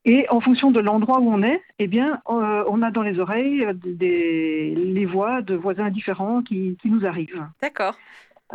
Et 0.05 0.27
en 0.29 0.41
fonction 0.41 0.73
de 0.73 0.81
l'endroit 0.81 1.21
où 1.21 1.33
on 1.33 1.43
est, 1.45 1.63
eh 1.79 1.87
bien, 1.87 2.21
on 2.27 2.83
a 2.83 2.91
dans 2.91 3.03
les 3.03 3.21
oreilles 3.21 3.65
des, 3.85 4.75
les 4.75 5.07
voix 5.07 5.41
de 5.41 5.55
voisins 5.55 5.91
différents 5.91 6.43
qui, 6.43 6.77
qui 6.83 6.91
nous 6.91 7.07
arrivent. 7.07 7.47
D'accord. 7.63 7.97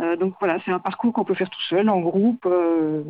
Euh, 0.00 0.16
donc 0.16 0.34
voilà, 0.40 0.58
c'est 0.64 0.70
un 0.70 0.78
parcours 0.78 1.12
qu'on 1.12 1.24
peut 1.24 1.34
faire 1.34 1.50
tout 1.50 1.62
seul, 1.68 1.88
en 1.88 2.00
groupe. 2.00 2.46
Euh, 2.46 3.02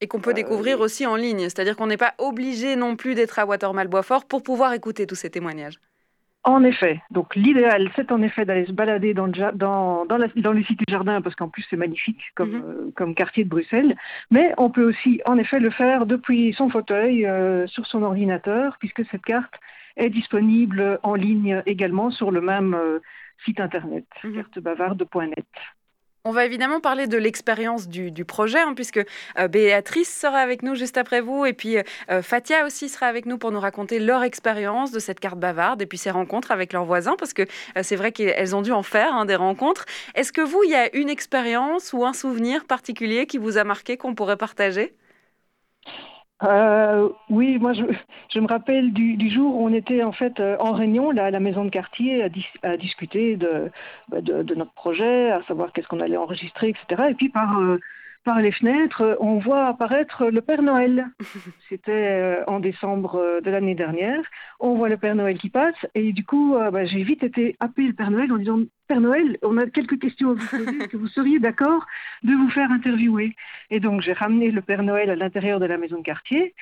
et 0.00 0.06
qu'on 0.06 0.20
peut 0.20 0.32
découvrir 0.32 0.78
euh, 0.80 0.84
aussi 0.84 1.06
en 1.06 1.16
ligne, 1.16 1.40
c'est-à-dire 1.40 1.76
qu'on 1.76 1.86
n'est 1.86 1.98
pas 1.98 2.14
obligé 2.18 2.74
non 2.74 2.96
plus 2.96 3.14
d'être 3.14 3.38
à 3.38 3.44
Watermal-Boisfort 3.44 4.24
pour 4.24 4.42
pouvoir 4.42 4.72
écouter 4.72 5.06
tous 5.06 5.14
ces 5.14 5.30
témoignages. 5.30 5.78
En 6.42 6.64
effet, 6.64 7.02
donc 7.10 7.36
l'idéal, 7.36 7.90
c'est 7.94 8.10
en 8.10 8.22
effet 8.22 8.46
d'aller 8.46 8.64
se 8.64 8.72
balader 8.72 9.12
dans, 9.12 9.26
le, 9.26 9.32
dans, 9.52 10.06
dans, 10.06 10.18
dans 10.36 10.52
les 10.52 10.64
cités 10.64 10.86
jardins, 10.88 11.20
parce 11.20 11.36
qu'en 11.36 11.50
plus 11.50 11.66
c'est 11.68 11.76
magnifique 11.76 12.22
comme, 12.34 12.52
mhm. 12.52 12.92
comme 12.92 13.14
quartier 13.14 13.44
de 13.44 13.50
Bruxelles, 13.50 13.94
mais 14.30 14.54
on 14.56 14.70
peut 14.70 14.88
aussi 14.88 15.20
en 15.26 15.36
effet 15.36 15.60
le 15.60 15.68
faire 15.68 16.06
depuis 16.06 16.54
son 16.54 16.70
fauteuil, 16.70 17.28
sur 17.66 17.86
son 17.86 18.02
ordinateur, 18.02 18.78
puisque 18.78 19.04
cette 19.10 19.20
carte 19.20 19.52
est 19.98 20.08
disponible 20.08 20.98
en 21.02 21.14
ligne 21.14 21.62
également 21.66 22.10
sur 22.10 22.30
le 22.30 22.40
même 22.40 22.74
site 23.44 23.60
internet, 23.60 24.06
mmh. 24.24 24.32
cartebavarde.net. 24.32 25.44
On 26.26 26.32
va 26.32 26.44
évidemment 26.44 26.80
parler 26.80 27.06
de 27.06 27.16
l'expérience 27.16 27.88
du, 27.88 28.24
projet, 28.26 28.58
hein, 28.58 28.74
puisque 28.74 29.00
euh, 29.38 29.48
Béatrice 29.48 30.14
sera 30.14 30.36
avec 30.38 30.62
nous 30.62 30.74
juste 30.74 30.98
après 30.98 31.22
vous, 31.22 31.46
et 31.46 31.54
puis 31.54 31.78
euh, 31.78 32.20
Fatia 32.20 32.66
aussi 32.66 32.90
sera 32.90 33.06
avec 33.06 33.24
nous 33.24 33.38
pour 33.38 33.50
nous 33.52 33.60
raconter 33.60 33.98
leur 33.98 34.22
expérience 34.22 34.92
de 34.92 34.98
cette 34.98 35.18
carte 35.18 35.38
bavarde, 35.38 35.80
et 35.80 35.86
puis 35.86 35.96
ses 35.96 36.10
rencontres 36.10 36.50
avec 36.50 36.74
leurs 36.74 36.84
voisins, 36.84 37.16
parce 37.18 37.32
que 37.32 37.42
euh, 37.42 37.82
c'est 37.82 37.96
vrai 37.96 38.12
qu'elles 38.12 38.54
ont 38.54 38.60
dû 38.60 38.70
en 38.70 38.82
faire 38.82 39.14
hein, 39.14 39.24
des 39.24 39.34
rencontres. 39.34 39.86
Est-ce 40.14 40.30
que 40.30 40.42
vous, 40.42 40.62
il 40.62 40.70
y 40.70 40.74
a 40.74 40.94
une 40.94 41.08
expérience 41.08 41.94
ou 41.94 42.04
un 42.04 42.12
souvenir 42.12 42.66
particulier 42.66 43.26
qui 43.26 43.38
vous 43.38 43.56
a 43.56 43.64
marqué, 43.64 43.96
qu'on 43.96 44.14
pourrait 44.14 44.36
partager? 44.36 44.94
Oui, 47.28 47.58
moi 47.58 47.72
je, 47.72 48.40
me 48.40 48.46
rappelle 48.46 48.92
du, 48.92 49.30
jour 49.30 49.56
où 49.56 49.66
on 49.66 49.72
était 49.72 50.02
en 50.02 50.12
fait 50.12 50.40
en 50.40 50.72
réunion 50.72 51.10
là, 51.10 51.26
à 51.26 51.30
la 51.30 51.40
maison 51.40 51.64
de 51.64 51.70
quartier 51.70 52.22
à, 52.62 52.76
discuter 52.76 53.36
bah, 54.08 54.20
de, 54.20 54.42
de, 54.42 54.54
notre 54.54 54.72
projet, 54.72 55.30
à 55.30 55.42
savoir 55.44 55.72
qu'est-ce 55.72 55.88
qu'on 55.88 56.00
allait 56.00 56.16
enregistrer, 56.16 56.70
etc. 56.70 57.08
Et 57.10 57.14
puis 57.14 57.28
par 57.28 57.58
par 58.24 58.40
les 58.40 58.52
fenêtres, 58.52 59.16
on 59.20 59.38
voit 59.38 59.66
apparaître 59.66 60.26
le 60.26 60.42
Père 60.42 60.62
Noël. 60.62 61.06
C'était 61.68 61.90
euh, 61.92 62.44
en 62.46 62.60
décembre 62.60 63.16
euh, 63.16 63.40
de 63.40 63.50
l'année 63.50 63.74
dernière. 63.74 64.20
On 64.58 64.74
voit 64.74 64.88
le 64.88 64.98
Père 64.98 65.14
Noël 65.14 65.38
qui 65.38 65.48
passe 65.48 65.86
et 65.94 66.12
du 66.12 66.24
coup, 66.24 66.56
euh, 66.56 66.70
bah, 66.70 66.84
j'ai 66.84 67.02
vite 67.02 67.22
été 67.22 67.56
appelé 67.60 67.88
le 67.88 67.94
Père 67.94 68.10
Noël 68.10 68.30
en 68.32 68.36
disant 68.36 68.58
Père 68.90 69.00
Noël, 69.00 69.38
on 69.42 69.56
a 69.56 69.66
quelques 69.66 70.00
questions 70.00 70.30
à 70.30 70.34
vous 70.34 70.46
poser. 70.48 70.78
Est-ce 70.78 70.88
que 70.88 70.96
vous 70.96 71.06
seriez 71.06 71.38
d'accord 71.38 71.86
de 72.24 72.32
vous 72.32 72.50
faire 72.50 72.72
interviewer 72.72 73.36
Et 73.70 73.78
donc, 73.78 74.00
j'ai 74.00 74.12
ramené 74.12 74.50
le 74.50 74.62
Père 74.62 74.82
Noël 74.82 75.10
à 75.10 75.14
l'intérieur 75.14 75.60
de 75.60 75.66
la 75.66 75.78
maison 75.78 75.98
de 75.98 76.02
quartier. 76.02 76.54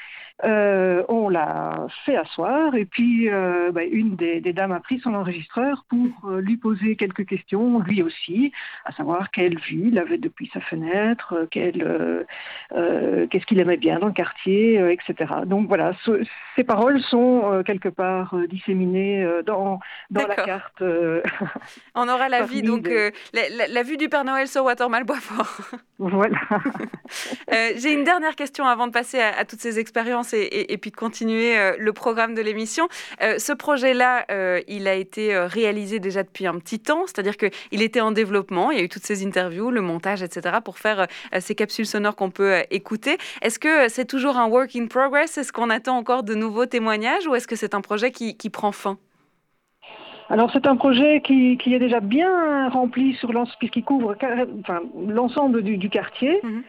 Euh, 0.45 1.03
on 1.09 1.29
l'a 1.29 1.89
fait 2.05 2.17
asseoir 2.17 2.77
et 2.77 2.85
puis 2.85 3.29
euh, 3.29 3.73
bah, 3.73 3.83
une 3.83 4.15
des, 4.15 4.41
dames 4.53 4.71
a 4.71 4.79
pris 4.79 5.01
son 5.01 5.15
enregistreur 5.15 5.85
pour 5.89 6.31
euh, 6.31 6.41
lui 6.41 6.57
poser 6.57 6.95
quelques 6.95 7.27
questions, 7.27 7.81
lui 7.81 8.03
aussi, 8.03 8.53
à 8.85 8.93
savoir 8.93 9.33
quelle 9.33 9.59
vue 9.59 9.89
il 9.89 9.99
avait 9.99 10.19
depuis 10.19 10.49
sa 10.55 10.61
fenêtre, 10.61 11.49
qu'est-ce 11.51 12.27
qu'il 13.47 13.59
aimait 13.59 13.79
bien 13.79 13.99
dans 13.99 14.07
le 14.07 14.13
quartier, 14.13 14.77
etc. 14.93 15.35
Donc 15.45 15.67
voilà, 15.67 15.93
ces 16.55 16.63
paroles 16.63 17.01
sont 17.01 17.63
quelque 17.67 17.89
part 17.89 18.37
disséminées 18.49 19.27
dans, 19.45 19.81
dans 20.11 20.27
la 20.27 20.37
carte. 20.37 20.83
aura 22.19 22.29
la 22.29 22.43
vie, 22.43 22.63
donc 22.63 22.89
la, 23.33 23.83
vue 23.83 23.97
du 23.97 24.09
Père 24.09 24.25
Noël 24.25 24.49
sur 24.49 24.65
Watermal 24.65 25.05
Boisfort. 25.05 25.61
voilà. 25.99 26.39
J'ai 27.77 27.93
une 27.93 28.05
dernière 28.05 28.37
question 28.37 28.67
avant 28.67 28.87
de 28.87 28.93
passer 28.93 29.21
à 29.21 29.45
toutes 29.45 29.61
ces 29.61 29.79
expériences 29.79 30.33
et, 30.33 30.79
puis 30.81 30.91
de 30.91 30.97
continuer 30.97 31.59
euh, 31.59 31.77
le 31.79 31.93
programme 31.93 32.35
de 32.35 32.43
l'émission. 32.43 32.89
Euh, 33.23 33.39
ce 33.39 33.53
projet-là, 33.53 34.25
euh, 34.31 34.61
il 34.69 34.89
a 34.89 34.95
été 34.95 35.37
réalisé 35.39 35.99
déjà 35.99 36.23
depuis 36.23 36.47
un 36.47 36.59
petit 36.59 36.81
temps, 36.81 37.07
c'est-à-dire 37.07 37.37
qu'il 37.37 37.83
était 37.83 38.01
en 38.01 38.13
développement, 38.13 38.71
il 38.71 38.79
y 38.79 38.81
a 38.81 38.85
eu 38.85 38.89
toutes 38.89 39.05
ces 39.05 39.25
interviews, 39.25 39.71
le 39.71 39.81
montage, 39.81 40.23
etc., 40.23 40.59
pour 40.65 40.79
faire 40.79 41.07
ces 41.41 41.55
capsules 41.55 41.87
sonores 41.87 42.17
qu'on 42.17 42.31
peut 42.31 42.63
écouter. 42.71 43.19
Est-ce 43.43 43.59
que 43.59 43.89
c'est 43.89 44.05
toujours 44.05 44.37
un 44.37 44.47
work 44.47 44.75
in 44.77 44.87
progress? 44.87 45.39
Est-ce 45.39 45.53
qu'on 45.53 45.71
attend 45.71 45.97
encore 45.97 46.23
de 46.23 46.35
nouveaux 46.35 46.67
témoignages 46.67 47.27
ou 47.27 47.35
est-ce 47.35 47.47
que 47.47 47.57
c'est 47.57 47.75
un 47.75 47.81
projet 47.81 48.11
qui, 48.11 48.51
prend 48.51 48.73
fin? 48.73 48.99
Alors 50.31 50.51
c'est 50.53 50.67
un 50.67 50.77
projet 50.77 51.21
qui, 51.23 51.59
est 51.67 51.79
déjà 51.79 52.01
bien 52.01 52.69
rempli 52.69 53.15
sur 53.15 53.33
puisqu'il 53.59 53.85
couvre 53.85 54.15
l'ensemble 55.09 55.63
du, 55.63 55.89
quartier. 55.89 56.41
Mhm. 56.43 56.63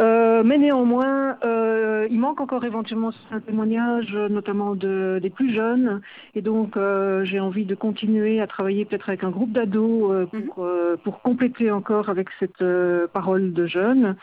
Euh, 0.00 0.42
mais 0.44 0.58
néanmoins, 0.58 1.36
euh, 1.44 2.08
il 2.10 2.18
manque 2.18 2.40
encore 2.40 2.64
éventuellement 2.64 3.12
un 3.30 3.38
témoignage, 3.38 4.12
notamment 4.12 4.74
de, 4.74 5.20
des 5.22 5.30
plus 5.30 5.54
jeunes. 5.54 6.00
Et 6.34 6.42
donc, 6.42 6.76
euh, 6.76 7.24
j'ai 7.24 7.38
envie 7.38 7.64
de 7.64 7.76
continuer 7.76 8.40
à 8.40 8.48
travailler 8.48 8.84
peut-être 8.84 9.08
avec 9.08 9.22
un 9.22 9.30
groupe 9.30 9.52
d'ados 9.52 10.28
pour, 10.30 10.64
mhm. 10.64 10.96
pour 11.04 11.22
compléter 11.22 11.70
encore 11.70 12.08
avec 12.08 12.28
cette 12.40 12.64
parole 13.12 13.52
de 13.52 13.66
jeunes. 13.66 14.16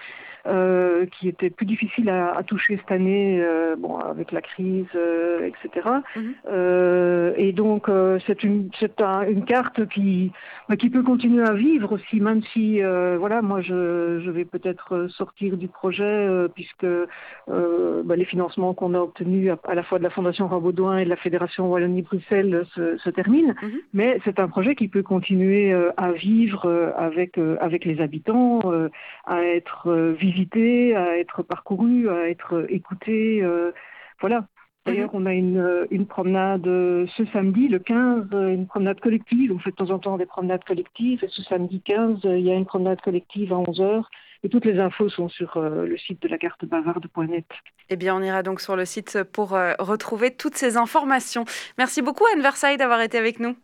Euh, 0.47 1.05
qui 1.05 1.27
était 1.27 1.51
plus 1.51 1.67
difficile 1.67 2.09
à, 2.09 2.35
à 2.35 2.41
toucher 2.41 2.77
cette 2.77 2.91
année, 2.91 3.39
euh, 3.43 3.75
bon, 3.77 3.97
avec 3.97 4.31
la 4.31 4.41
crise, 4.41 4.87
euh, 4.95 5.47
etc. 5.47 5.87
Mhm. 6.15 7.33
et 7.37 7.51
donc, 7.51 7.89
c'est 8.25 8.43
une, 8.43 8.69
c'est 8.79 8.99
une 9.01 9.45
carte 9.45 9.87
qui, 9.89 10.31
bah, 10.67 10.77
qui 10.77 10.89
peut 10.89 11.03
continuer 11.03 11.43
à 11.43 11.53
vivre 11.53 11.91
aussi, 11.91 12.19
même 12.19 12.41
si, 12.53 12.81
voilà, 12.81 13.43
moi, 13.43 13.61
je, 13.61 14.19
je 14.23 14.31
vais 14.31 14.45
peut-être 14.45 15.07
sortir 15.09 15.57
du 15.57 15.67
projet 15.67 16.27
puisque 16.55 16.87
bah, 17.47 18.15
les 18.15 18.25
financements 18.25 18.73
qu'on 18.73 18.95
a 18.95 18.99
obtenus 18.99 19.51
à, 19.67 19.75
la 19.75 19.83
fois 19.83 19.99
de 19.99 20.03
la 20.03 20.09
Fondation 20.09 20.47
Rabaudouin 20.47 20.97
et 20.97 21.05
de 21.05 21.09
la 21.09 21.17
Fédération 21.17 21.69
Wallonie-Bruxelles 21.71 22.65
se, 22.73 22.97
se, 22.97 23.09
terminent. 23.09 23.53
Mhm. 23.61 23.71
Mais 23.93 24.19
c'est 24.25 24.39
un 24.39 24.47
projet 24.47 24.75
qui 24.75 24.87
peut 24.87 25.03
continuer 25.03 25.73
à 25.97 26.11
vivre 26.11 26.93
avec, 26.97 27.37
avec 27.59 27.85
les 27.85 28.01
habitants, 28.01 28.61
à 29.25 29.43
être 29.43 29.91
visité 30.17 30.30
à 30.95 31.17
être 31.17 31.43
parcouru, 31.43 32.09
à 32.09 32.29
être 32.29 32.65
écouté. 32.69 33.41
Euh, 33.41 33.71
voilà. 34.19 34.45
D'ailleurs, 34.85 35.13
mhm. 35.13 35.21
on 35.21 35.25
a 35.27 35.33
une, 35.33 35.87
une, 35.91 36.07
promenade 36.07 36.65
euh, 36.65 37.05
ce 37.15 37.23
samedi, 37.25 37.67
le 37.67 37.77
15, 37.77 38.29
euh, 38.33 38.53
une 38.53 38.65
promenade 38.65 38.99
collective. 38.99 39.51
On 39.51 39.59
fait 39.59 39.69
de 39.69 39.75
temps 39.75 39.91
en 39.91 39.99
temps 39.99 40.17
des 40.17 40.25
promenades 40.25 40.63
collectives. 40.63 41.23
Et 41.23 41.27
ce 41.29 41.43
samedi 41.43 41.81
15, 41.81 42.21
il 42.23 42.41
y 42.41 42.51
a 42.51 42.55
une 42.55 42.65
promenade 42.65 42.99
collective 43.01 43.53
à 43.53 43.57
11h. 43.57 44.03
Et 44.43 44.49
toutes 44.49 44.65
les 44.65 44.79
infos 44.79 45.07
sont 45.07 45.29
sur 45.29 45.61
le 45.61 45.95
site 45.99 46.19
de 46.23 46.27
la 46.27 46.39
carte 46.39 46.65
bavarde.net. 46.65 47.45
Eh 47.89 47.95
bien, 47.95 48.15
on 48.15 48.23
ira 48.23 48.41
donc 48.41 48.59
sur 48.59 48.75
le 48.75 48.85
site 48.85 49.21
pour 49.31 49.49
retrouver 49.49 50.31
toutes 50.31 50.55
ces 50.55 50.77
informations. 50.77 51.45
Merci 51.77 52.01
beaucoup, 52.01 52.23
Anne 52.33 52.41
Versailles, 52.41 52.77
d'avoir 52.77 53.01
été 53.01 53.19
avec 53.19 53.39
nous. 53.39 53.55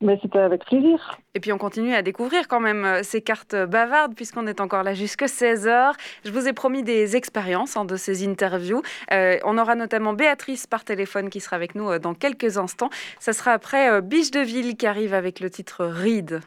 Mais 0.00 0.16
c'était 0.22 0.38
avec 0.38 0.64
plaisir. 0.64 1.18
Et 1.34 1.40
puis 1.40 1.52
on 1.52 1.58
continue 1.58 1.92
à 1.92 2.02
découvrir 2.02 2.46
quand 2.46 2.60
même 2.60 2.84
euh, 2.84 3.00
ces 3.02 3.20
cartes 3.20 3.56
bavardes 3.56 4.14
puisqu'on 4.14 4.46
est 4.46 4.60
encore 4.60 4.84
là 4.84 4.94
jusque 4.94 5.22
16h. 5.24 5.92
Je 6.24 6.30
vous 6.30 6.46
ai 6.46 6.52
promis 6.52 6.84
des 6.84 7.16
expériences 7.16 7.76
hein, 7.76 7.84
de 7.84 7.96
ces 7.96 8.26
interviews. 8.26 8.82
Euh, 9.12 9.38
on 9.44 9.58
aura 9.58 9.74
notamment 9.74 10.12
Béatrice 10.12 10.68
par 10.68 10.84
téléphone 10.84 11.30
qui 11.30 11.40
sera 11.40 11.56
avec 11.56 11.74
nous 11.74 11.90
euh, 11.90 11.98
dans 11.98 12.14
quelques 12.14 12.58
instants. 12.58 12.90
Ça 13.18 13.32
sera 13.32 13.52
après 13.52 14.00
Biche 14.00 14.30
de 14.30 14.40
Ville 14.40 14.76
qui 14.76 14.86
arrive 14.86 15.14
avec 15.14 15.40
le 15.40 15.50
titre 15.50 15.84
Ride. 15.84 16.40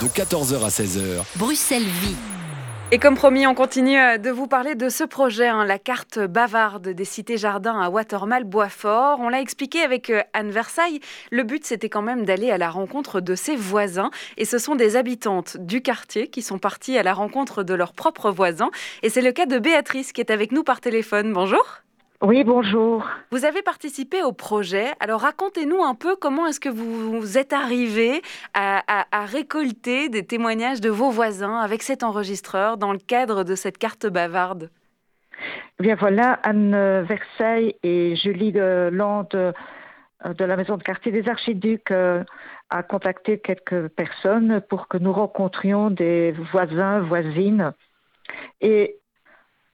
De 0.00 0.06
14h 0.06 0.62
à 0.62 0.68
16h. 0.68 1.38
Bruxelles 1.38 1.82
vit. 1.82 2.39
Et 2.92 2.98
comme 2.98 3.14
promis, 3.14 3.46
on 3.46 3.54
continue 3.54 3.96
euh, 3.96 4.18
de 4.18 4.30
vous 4.30 4.48
parler 4.48 4.74
de 4.74 4.88
ce 4.88 5.04
projet, 5.04 5.46
hein, 5.46 5.64
la 5.64 5.78
carte 5.78 6.18
bavarde 6.18 6.88
des 6.88 7.04
cités-jardins 7.04 7.80
à 7.80 7.88
Watermal 7.88 8.42
Boisfort. 8.42 9.20
On 9.20 9.28
l'a 9.28 9.40
expliqué 9.40 9.82
avec 9.82 10.10
euh, 10.10 10.22
Anne 10.32 10.50
Versailles. 10.50 10.98
Le 11.30 11.44
but, 11.44 11.64
c'était 11.64 11.88
quand 11.88 12.02
même 12.02 12.24
d'aller 12.24 12.50
à 12.50 12.58
la 12.58 12.68
rencontre 12.68 13.20
de 13.20 13.36
ses 13.36 13.54
voisins. 13.54 14.10
Et 14.38 14.44
ce 14.44 14.58
sont 14.58 14.74
des 14.74 14.96
habitantes 14.96 15.56
du 15.56 15.82
quartier 15.82 16.26
qui 16.26 16.42
sont 16.42 16.58
parties 16.58 16.98
à 16.98 17.04
la 17.04 17.14
rencontre 17.14 17.62
de 17.62 17.74
leurs 17.74 17.92
propres 17.92 18.32
voisins. 18.32 18.72
Et 19.04 19.08
c'est 19.08 19.22
le 19.22 19.30
cas 19.30 19.46
de 19.46 19.60
Béatrice 19.60 20.12
qui 20.12 20.20
est 20.20 20.32
avec 20.32 20.50
nous 20.50 20.64
par 20.64 20.80
téléphone. 20.80 21.32
Bonjour. 21.32 21.82
Oui, 22.22 22.44
bonjour. 22.44 23.08
Vous 23.30 23.46
avez 23.46 23.62
participé 23.62 24.22
au 24.22 24.32
projet. 24.32 24.88
Alors 25.00 25.22
racontez-nous 25.22 25.82
un 25.82 25.94
peu 25.94 26.16
comment 26.16 26.46
est-ce 26.46 26.60
que 26.60 26.68
vous 26.68 27.38
êtes 27.38 27.54
arrivé 27.54 28.20
à, 28.52 29.24
récolter 29.24 30.10
des 30.10 30.26
témoignages 30.26 30.82
de 30.82 30.90
vos 30.90 31.08
voisins 31.08 31.58
avec 31.60 31.82
cet 31.82 32.02
enregistreur 32.02 32.76
dans 32.76 32.92
le 32.92 32.98
cadre 32.98 33.42
de 33.42 33.54
cette 33.54 33.78
carte 33.78 34.06
bavarde. 34.06 34.68
Eh 35.78 35.82
bien 35.82 35.94
voilà, 35.94 36.34
Anne 36.42 37.02
Versailles 37.08 37.76
et 37.82 38.14
Julie 38.16 38.52
Land 38.52 39.28
euh, 39.34 39.52
de 40.24 40.44
la 40.44 40.56
maison 40.56 40.76
de 40.76 40.82
quartier 40.82 41.12
des 41.12 41.26
Archiducs 41.26 41.90
euh, 41.90 42.22
a 42.68 42.82
contacté 42.82 43.38
quelques 43.38 43.88
personnes 43.88 44.60
pour 44.68 44.88
que 44.88 44.98
nous 44.98 45.14
rencontrions 45.14 45.88
des 45.88 46.32
voisins, 46.52 47.00
voisines. 47.00 47.72
Et 48.60 48.99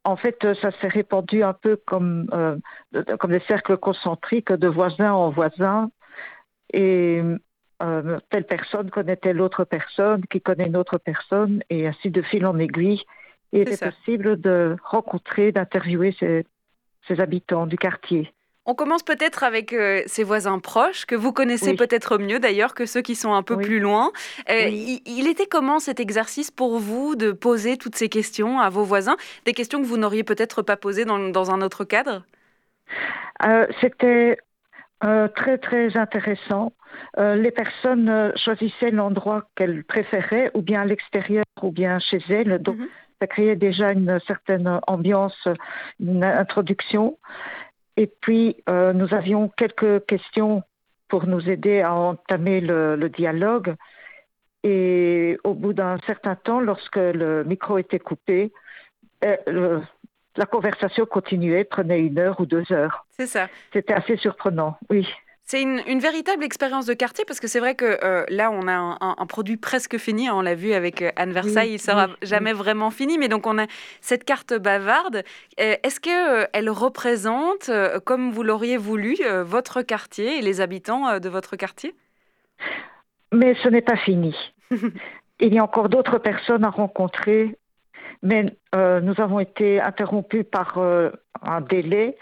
en 0.06 0.16
fait, 0.16 0.44
euh, 0.44 0.54
ça 0.62 0.70
s'est 0.80 0.88
répandu 0.88 1.42
un 1.42 1.52
peu 1.52 1.76
comme, 1.84 2.28
euh, 2.32 2.56
comme 3.18 3.32
des 3.32 3.42
cercles 3.48 3.76
concentriques 3.76 4.52
de 4.52 4.68
voisin 4.68 5.12
en 5.12 5.30
voisin. 5.30 5.90
Et 6.72 7.20
euh, 7.82 8.18
telle 8.30 8.46
personne 8.46 8.88
connaît 8.90 9.16
telle 9.16 9.40
autre 9.40 9.64
personne 9.64 10.24
qui 10.26 10.40
connaît 10.40 10.68
une 10.68 10.76
autre 10.76 10.98
personne, 10.98 11.62
et 11.70 11.88
ainsi 11.88 12.10
de 12.10 12.22
fil 12.22 12.46
en 12.46 12.56
aiguille. 12.58 13.02
il 13.52 13.68
est, 13.68 13.82
possible 13.82 14.40
de 14.40 14.76
rencontrer, 14.84 15.50
d'interviewer 15.50 16.14
ces 16.20 17.20
habitants 17.20 17.66
du 17.66 17.76
quartier. 17.76 18.32
On 18.68 18.74
commence 18.74 19.04
peut-être 19.04 19.44
avec 19.44 19.72
euh, 19.72 20.02
ses 20.06 20.24
voisins 20.24 20.58
proches, 20.58 21.06
que 21.06 21.14
vous 21.14 21.32
connaissez 21.32 21.74
peut-être 21.76 22.18
mieux 22.18 22.40
d'ailleurs 22.40 22.74
que 22.74 22.84
ceux 22.84 23.00
qui 23.00 23.14
sont 23.14 23.32
un 23.32 23.44
peu 23.44 23.56
plus 23.56 23.78
loin. 23.78 24.10
Euh, 24.50 24.68
il, 24.68 25.28
était 25.28 25.46
comment 25.46 25.78
cet 25.78 26.00
exercice 26.00 26.50
pour 26.50 26.78
vous 26.78 27.14
de 27.14 27.30
poser 27.30 27.76
toutes 27.76 27.94
ces 27.94 28.08
questions 28.08 28.58
à 28.58 28.68
vos 28.68 28.82
voisins? 28.82 29.16
Des 29.44 29.52
questions 29.52 29.80
que 29.80 29.86
vous 29.86 29.98
n'auriez 29.98 30.24
peut-être 30.24 30.62
pas 30.62 30.76
posées 30.76 31.04
dans, 31.04 31.50
un 31.52 31.62
autre 31.62 31.84
cadre? 31.84 32.24
Euh, 33.44 33.66
C'était 33.80 34.38
très 35.00 35.58
très 35.58 35.96
intéressant. 35.96 36.72
les 37.16 37.52
personnes 37.52 38.32
choisissaient 38.34 38.90
l'endroit 38.90 39.44
qu'elles 39.54 39.84
préféraient, 39.84 40.50
ou 40.54 40.62
bien 40.62 40.80
à 40.82 40.84
l'extérieur, 40.84 41.44
ou 41.62 41.70
bien 41.70 42.00
chez 42.00 42.18
elles. 42.30 42.58
Donc, 42.58 42.78
mhm. 42.78 42.88
ça 43.20 43.28
créait 43.28 43.56
déjà 43.56 43.92
une 43.92 44.18
certaine 44.26 44.80
ambiance, 44.88 45.48
une 46.00 46.24
introduction. 46.24 47.16
Et 47.96 48.06
puis, 48.06 48.56
euh, 48.68 48.92
nous 48.92 49.14
avions 49.14 49.48
quelques 49.48 50.04
questions 50.06 50.62
pour 51.08 51.26
nous 51.26 51.48
aider 51.48 51.80
à 51.80 51.94
entamer 51.94 52.60
le, 52.60 53.08
dialogue. 53.08 53.74
Et 54.62 55.38
au 55.44 55.54
bout 55.54 55.72
d'un 55.72 55.98
certain 56.06 56.34
temps, 56.34 56.60
lorsque 56.60 56.96
le 56.96 57.44
micro 57.44 57.78
était 57.78 58.00
coupé, 58.00 58.52
euh, 59.24 59.80
la 60.36 60.46
conversation 60.46 61.06
continuait, 61.06 61.64
prenait 61.64 62.00
une 62.00 62.18
heure 62.18 62.40
ou 62.40 62.46
deux 62.46 62.70
heures. 62.72 63.06
C'est 63.10 63.26
ça. 63.26 63.48
C'était 63.72 63.94
assez 63.94 64.16
surprenant, 64.16 64.76
oui. 64.90 65.08
C'est 65.48 65.62
une, 65.62 66.00
véritable 66.00 66.42
expérience 66.42 66.86
de 66.86 66.92
quartier 66.92 67.24
parce 67.24 67.38
que 67.38 67.46
c'est 67.46 67.60
vrai 67.60 67.76
que 67.76 68.04
euh, 68.04 68.24
là, 68.30 68.50
on 68.50 68.66
a 68.66 68.98
un, 69.00 69.26
produit 69.26 69.56
presque 69.56 69.96
fini. 69.96 70.28
On 70.28 70.40
l'a 70.40 70.56
vu 70.56 70.72
avec 70.72 71.02
euh, 71.02 71.12
Anne 71.14 71.30
Versailles, 71.30 71.68
il 71.68 71.74
ne 71.74 71.78
sera 71.78 72.08
jamais 72.20 72.52
vraiment 72.52 72.90
fini. 72.90 73.16
Mais 73.16 73.28
donc, 73.28 73.46
on 73.46 73.56
a 73.56 73.66
cette 74.00 74.24
carte 74.24 74.54
bavarde. 74.54 75.22
Euh, 75.60 75.76
est-ce 75.84 76.00
qu'elle 76.00 76.68
représente, 76.68 77.70
comme 78.04 78.32
vous 78.32 78.42
l'auriez 78.42 78.76
voulu, 78.76 79.14
votre 79.44 79.82
quartier 79.82 80.38
et 80.38 80.42
les 80.42 80.60
habitants 80.60 81.20
de 81.20 81.28
votre 81.28 81.54
quartier? 81.54 81.94
Mais 83.32 83.54
ce 83.62 83.68
n'est 83.68 83.82
pas 83.82 83.96
fini. 83.96 84.34
il 85.38 85.54
y 85.54 85.60
a 85.60 85.62
encore 85.62 85.88
d'autres 85.88 86.18
personnes 86.18 86.64
à 86.64 86.70
rencontrer. 86.70 87.56
Mais 88.20 88.56
nous 88.74 89.14
avons 89.18 89.38
été 89.38 89.80
interrompus 89.80 90.44
par 90.50 90.76
un 90.76 91.60
délai 91.60 92.16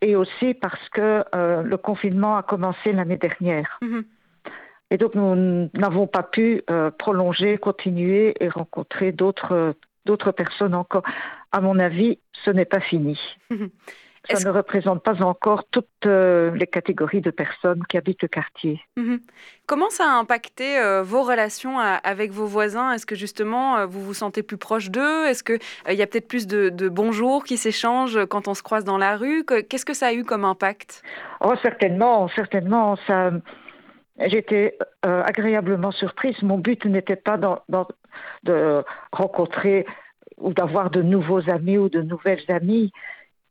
et 0.00 0.16
aussi 0.16 0.54
parce 0.54 0.88
que 0.90 1.24
euh, 1.34 1.62
le 1.62 1.76
confinement 1.76 2.36
a 2.36 2.42
commencé 2.42 2.92
l'année 2.92 3.16
dernière. 3.18 3.78
Mhm. 3.82 4.04
Et 4.90 4.98
donc 4.98 5.14
nous 5.14 5.70
n'avons 5.74 6.06
pas 6.06 6.22
pu 6.22 6.62
euh, 6.68 6.90
prolonger, 6.90 7.58
continuer 7.58 8.34
et 8.40 8.48
rencontrer 8.48 9.12
d'autres 9.12 9.74
d'autres 10.06 10.32
personnes 10.32 10.74
encore. 10.74 11.02
À 11.52 11.60
mon 11.60 11.78
avis, 11.78 12.18
ce 12.44 12.50
n'est 12.50 12.64
pas 12.64 12.80
fini. 12.80 13.18
Mhm. 13.50 13.70
Ça 14.32 14.48
ne 14.48 14.54
représente 14.54 15.02
pas 15.02 15.22
encore 15.22 15.64
toutes 15.70 15.88
euh, 16.06 16.50
les 16.52 16.66
catégories 16.66 17.20
de 17.20 17.30
personnes 17.30 17.82
qui 17.88 17.96
habitent 17.96 18.22
le 18.22 18.28
quartier. 18.28 18.80
Mhm. 18.96 19.20
Comment 19.66 19.90
ça 19.90 20.04
a 20.04 20.18
impacté 20.18 20.78
euh, 20.78 21.02
vos 21.02 21.22
relations 21.22 21.78
avec 21.78 22.30
vos 22.30 22.46
voisins? 22.46 22.92
Est-ce 22.92 23.06
que 23.06 23.14
justement 23.14 23.76
euh, 23.76 23.86
vous 23.86 24.02
vous 24.02 24.14
sentez 24.14 24.42
plus 24.42 24.56
proche 24.56 24.90
d'eux? 24.90 25.26
Est-ce 25.26 25.42
qu'il 25.42 25.58
il 25.88 25.94
y 25.94 26.02
a 26.02 26.06
peut-être 26.06 26.28
plus 26.28 26.46
de, 26.46 26.88
bonjours 26.88 27.44
qui 27.44 27.56
s'échangent 27.56 28.24
quand 28.26 28.48
on 28.48 28.54
se 28.54 28.62
croise 28.62 28.84
dans 28.84 28.98
la 28.98 29.16
rue? 29.16 29.44
Qu'est-ce 29.44 29.84
que 29.84 29.94
ça 29.94 30.08
a 30.08 30.12
eu 30.12 30.24
comme 30.24 30.44
impact? 30.44 31.02
Oh, 31.40 31.54
certainement, 31.62 32.28
certainement. 32.28 32.96
Ça, 33.06 33.30
J'étais 34.26 34.76
agréablement 35.02 35.92
surprise. 35.92 36.36
Mon 36.42 36.58
but 36.58 36.84
n'était 36.84 37.16
pas 37.16 37.38
de 38.42 38.84
rencontrer 39.12 39.86
ou 40.36 40.52
d'avoir 40.52 40.90
de 40.90 41.02
nouveaux 41.02 41.48
amis 41.48 41.78
ou 41.78 41.88
de 41.88 42.02
nouvelles 42.02 42.44
amies. 42.48 42.92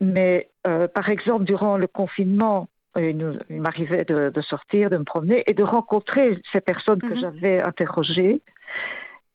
Mais 0.01 0.48
euh, 0.67 0.87
par 0.87 1.09
exemple, 1.09 1.45
durant 1.45 1.77
le 1.77 1.87
confinement, 1.87 2.67
il, 2.97 3.39
m'arrivait 3.49 4.05
de, 4.05 4.41
sortir, 4.41 4.89
de 4.89 4.97
me 4.97 5.03
promener 5.03 5.43
et 5.47 5.53
de 5.53 5.63
rencontrer 5.63 6.41
ces 6.51 6.59
personnes 6.59 7.01
que 7.01 7.13
mhm. 7.13 7.19
j'avais 7.19 7.61
interrogées. 7.61 8.41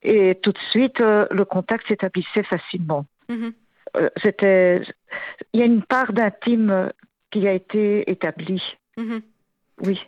Et 0.02 0.38
tout 0.42 0.52
de 0.52 0.58
suite, 0.70 1.00
euh, 1.00 1.26
le 1.30 1.44
contact 1.44 1.86
s'établissait 1.88 2.42
facilement. 2.42 3.06
Mhm. 3.28 3.54
Euh, 3.96 4.10
c'était, 4.22 4.82
il 5.52 5.60
y 5.60 5.62
a 5.62 5.66
une 5.66 5.82
part 5.82 6.12
d'intime 6.12 6.90
qui 7.30 7.46
a 7.48 7.52
été 7.52 8.10
établie. 8.10 8.62
Mhm. 8.96 9.22
Oui. 9.82 10.00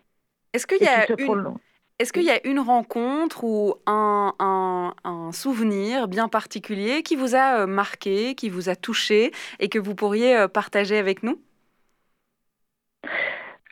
Est-ce 0.52 0.66
qu'il 0.66 0.82
y 0.82 0.88
a 0.88 1.06
une... 1.10 1.54
Est-ce 1.98 2.12
qu'il 2.12 2.24
y 2.24 2.30
a 2.30 2.46
une 2.46 2.60
rencontre 2.60 3.42
ou 3.44 3.74
un, 3.86 4.92
souvenir 5.32 6.08
bien 6.08 6.28
particulier 6.28 7.02
qui 7.02 7.16
vous 7.16 7.34
a 7.34 7.62
euh, 7.62 7.66
marqué, 7.66 8.34
qui 8.34 8.48
vous 8.48 8.68
a 8.68 8.76
touché 8.76 9.32
et 9.60 9.68
que 9.68 9.78
vous 9.78 9.94
pourriez 9.94 10.36
euh, 10.36 10.48
partager 10.48 10.98
avec 10.98 11.22
nous? 11.22 11.40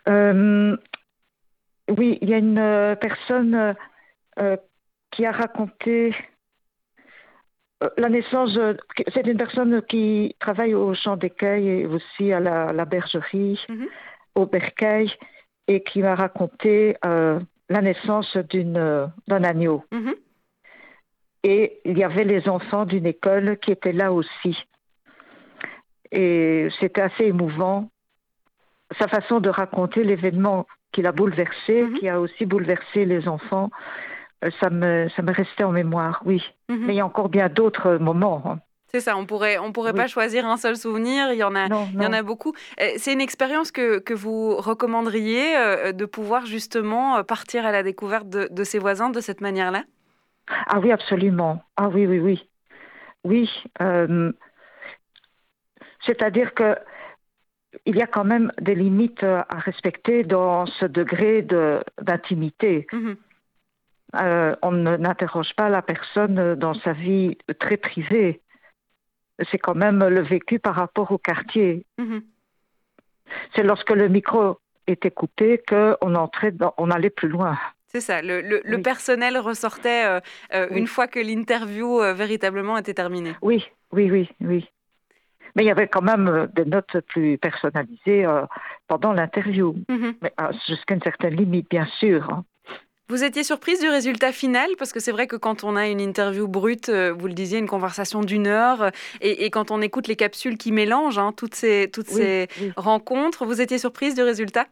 Euh, 0.09 0.77
Oui, 1.97 2.19
il 2.23 2.31
y 2.31 2.35
a 2.35 2.39
une 2.39 2.97
personne 3.01 3.77
qui 5.11 5.27
a 5.27 5.33
raconté 5.33 6.15
la 7.99 8.09
naissance. 8.09 8.59
C'est 9.13 9.27
une 9.27 9.37
personne 9.37 9.83
qui 9.83 10.35
travaille 10.41 10.75
au 10.75 10.95
champ 10.95 11.17
d'écueil 11.17 11.69
et 11.69 11.87
aussi 11.87 12.33
à 12.33 12.41
la, 12.41 12.85
bergerie, 12.85 13.61
mhm. 13.69 13.87
au 14.35 14.47
bercail, 14.47 15.13
et 15.69 15.83
qui 15.83 16.01
m'a 16.01 16.15
raconté 16.15 16.97
la 17.69 17.81
naissance 17.81 18.37
d'une, 18.37 19.11
d'un 19.29 19.45
agneau. 19.45 19.85
Mhm. 19.93 20.15
Et 21.45 21.81
il 21.85 21.99
y 21.99 22.05
avait 22.05 22.25
les 22.25 22.49
enfants 22.49 22.87
d'une 22.87 23.07
école 23.07 23.59
qui 23.59 23.71
étaient 23.71 23.93
là 23.93 24.13
aussi. 24.13 24.57
Et 26.11 26.69
c'était 26.81 27.03
assez 27.03 27.25
émouvant. 27.25 27.91
Sa 28.99 29.09
façon 29.09 29.41
de 29.41 29.51
raconter 29.51 30.05
l'événement 30.05 30.67
qui 30.93 31.03
l'a 31.03 31.13
bouleversé, 31.13 31.83
mhm. 31.83 31.95
qui 31.99 32.09
a 32.09 32.21
aussi 32.21 32.47
bouleversé 32.47 33.05
les 33.05 33.29
enfants, 33.29 33.71
euh, 34.45 34.51
ça 34.61 34.71
me, 34.71 35.09
ça 35.11 35.23
me 35.23 35.33
restait 35.33 35.65
en 35.65 35.73
mémoire, 35.73 36.23
oui. 36.25 36.43
Mhm. 36.69 36.87
Mais 36.87 36.95
il 36.95 36.97
y 36.97 37.01
a 37.01 37.07
encore 37.07 37.29
bien 37.29 37.49
d'autres 37.49 37.97
moments. 37.97 38.59
C'est 38.95 39.01
ça, 39.01 39.17
on 39.17 39.27
pourrait, 39.27 39.59
on 39.59 39.73
pourrait 39.73 39.93
pas 39.93 40.07
choisir 40.07 40.47
un 40.47 40.57
seul 40.57 40.77
souvenir, 40.77 41.33
il 41.33 41.39
y 41.39 41.43
en 41.43 41.57
a, 41.57 41.67
il 41.67 42.01
y 42.01 42.07
en 42.07 42.13
a 42.13 42.23
beaucoup. 42.23 42.53
Euh, 42.81 42.91
c'est 42.97 43.13
une 43.13 43.21
expérience 43.21 43.73
que, 43.73 43.99
que, 43.99 44.15
vous 44.15 44.55
recommanderiez 44.55 45.57
euh, 45.57 45.91
de 45.91 46.05
pouvoir 46.05 46.47
justement 46.47 47.17
euh, 47.17 47.25
partir 47.25 47.67
à 47.67 47.73
la 47.73 47.83
découverte 47.83 48.29
de, 48.29 48.63
ses 48.65 48.79
voisins 48.79 49.11
de 49.11 49.21
cette 49.21 49.41
manière-là? 49.41 49.83
Ah 50.47 50.79
oui, 50.79 50.93
absolument. 50.93 51.61
Ah 51.77 51.89
oui, 51.89 52.07
oui, 52.07 52.21
oui. 52.21 52.49
Oui. 53.25 53.51
C'est-à-dire 56.07 56.55
que 56.55 56.77
il 57.87 57.97
y 57.97 58.03
a 58.03 58.07
quand 58.07 58.23
même 58.23 58.53
des 58.61 58.77
limites 58.77 59.25
à 59.25 59.59
respecter 59.59 60.23
dans 60.23 60.67
ce 60.67 60.87
degré 60.87 61.43
d'intimité. 61.43 62.87
Mmh 62.93 63.15
on 64.63 64.71
n'interroge 64.71 65.53
pas 65.57 65.69
la 65.69 65.83
personne 65.83 66.55
dans 66.55 66.75
sa 66.75 66.93
vie 66.93 67.37
très 67.59 67.77
privée 67.77 68.44
c'est 69.51 69.59
quand 69.59 69.75
même 69.75 70.05
le 70.05 70.23
vécu 70.23 70.59
par 70.59 70.75
rapport 70.75 71.11
au 71.13 71.19
quartier. 71.19 71.85
Mhm. 71.99 72.23
C'est 73.55 73.63
lorsque 73.63 73.91
le 73.91 74.09
micro 74.09 74.59
était 74.87 75.11
coupé 75.11 75.63
qu'on 75.67 76.15
entrait 76.15 76.53
dans, 76.53 76.75
on 76.79 76.91
allait 76.91 77.11
plus 77.11 77.29
loin. 77.29 77.59
C'est 77.95 78.01
ça, 78.01 78.23
le, 78.23 78.77
personnel 78.83 79.39
ressortait 79.39 80.05
euh, 80.05 80.21
euh, 80.53 80.67
une 80.73 80.89
fois 80.89 81.07
que 81.07 81.21
l'interview 81.21 82.01
euh, 82.01 82.13
véritablement 82.13 82.77
était 82.77 82.95
terminée. 82.95 83.35
Oui, 83.41 83.65
oui, 83.93 84.11
oui, 84.11 84.29
oui. 84.41 84.69
Mais 85.55 85.63
il 85.63 85.67
y 85.67 85.71
avait 85.71 85.87
quand 85.87 86.03
même 86.03 86.49
des 86.57 86.65
notes 86.65 86.99
plus 87.07 87.39
personnalisées 87.39 88.27
pendant 88.89 89.13
l'interview, 89.13 89.77
mhm. 89.89 90.15
jusqu'à 90.67 90.97
une 90.97 91.03
certaine 91.03 91.37
limite, 91.37 91.71
bien 91.71 91.87
sûr. 92.01 92.29
Hein. 92.29 92.45
Vous 93.09 93.23
étiez 93.23 93.43
surprise 93.43 93.81
du 93.81 93.89
résultat 93.89 94.33
final? 94.33 94.71
Parce 94.79 94.91
que 94.91 94.99
c'est 94.99 95.13
vrai 95.13 95.27
que 95.27 95.37
quand 95.37 95.63
on 95.63 95.77
a 95.77 95.89
une 95.89 96.01
interview 96.01 96.49
brute, 96.49 96.89
euh, 96.89 97.13
vous 97.13 97.27
le 97.27 97.35
disiez, 97.35 97.59
une 97.59 97.69
conversation 97.69 98.23
d'une 98.23 98.47
heure, 98.47 98.85
euh, 98.85 98.91
et, 99.21 99.51
quand 99.51 99.71
on 99.71 99.83
écoute 99.83 100.09
les 100.09 100.17
capsules 100.17 100.57
qui 100.57 100.73
mélangent 100.73 101.19
hein, 101.19 101.33
toutes 101.37 101.55
ces, 101.55 101.91
toutes 101.93 102.09
ces 102.09 102.49
rencontres, 102.77 103.45
vous 103.45 103.61
étiez 103.61 103.77
surprise 103.77 104.15
du 104.15 104.23
résultat? 104.23 104.67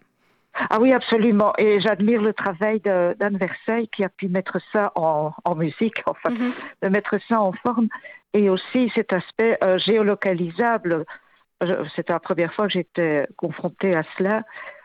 Ah 0.54 0.78
oui, 0.80 0.94
absolument. 0.94 1.52
Et 1.58 1.80
j'admire 1.80 2.22
le 2.22 2.32
travail 2.32 2.80
d'Anne 2.80 3.36
Versailles 3.36 3.88
qui 3.88 4.02
a 4.02 4.08
pu 4.08 4.28
mettre 4.28 4.58
ça 4.72 4.92
en, 4.94 5.32
musique, 5.54 6.02
enfin, 6.06 6.30
mhm. 6.30 6.52
de 6.82 6.88
mettre 6.88 7.16
ça 7.28 7.38
en 7.38 7.52
forme. 7.52 7.88
Et 8.32 8.48
aussi 8.48 8.90
cet 8.94 9.12
aspect 9.12 9.58
euh, 9.62 9.76
géolocalisable. 9.78 11.04
C'était 11.94 12.14
la 12.14 12.18
première 12.18 12.52
fois 12.54 12.66
que 12.66 12.72
j'étais 12.72 13.26
confrontée 13.36 13.94
à 13.94 14.02
cela 14.16 14.42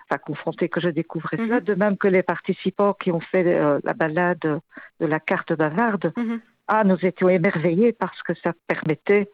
enfin 0.10 0.18
confronté 0.20 0.70
que 0.70 0.80
je 0.80 0.90
découvrais 0.90 1.38
cela, 1.38 1.60
mhm. 1.60 1.62
de 1.62 1.74
même 1.76 1.98
que 1.98 2.08
les 2.08 2.24
participants 2.24 2.94
qui 2.94 3.12
ont 3.12 3.20
fait 3.20 3.46
euh, 3.46 3.80
la 3.84 3.94
balade 3.94 4.40
de 4.42 5.06
la 5.06 5.20
carte 5.20 5.54
bavarde. 5.54 6.14
Mhm. 6.16 6.42
Ah, 6.68 6.84
nous 6.84 6.98
étions 7.06 7.30
émerveillés 7.30 7.94
parce 7.94 8.22
que 8.24 8.34
ça 8.36 8.54
permettait 8.68 9.30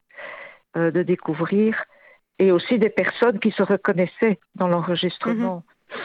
euh, 0.78 0.92
de 0.92 1.04
découvrir 1.04 1.84
et 2.40 2.52
aussi 2.52 2.80
des 2.80 2.90
personnes 2.90 3.40
qui 3.40 3.52
se 3.52 3.64
reconnaissaient 3.64 4.40
dans 4.56 4.68
l'enregistrement. 4.68 5.64
Mhm. 5.90 6.02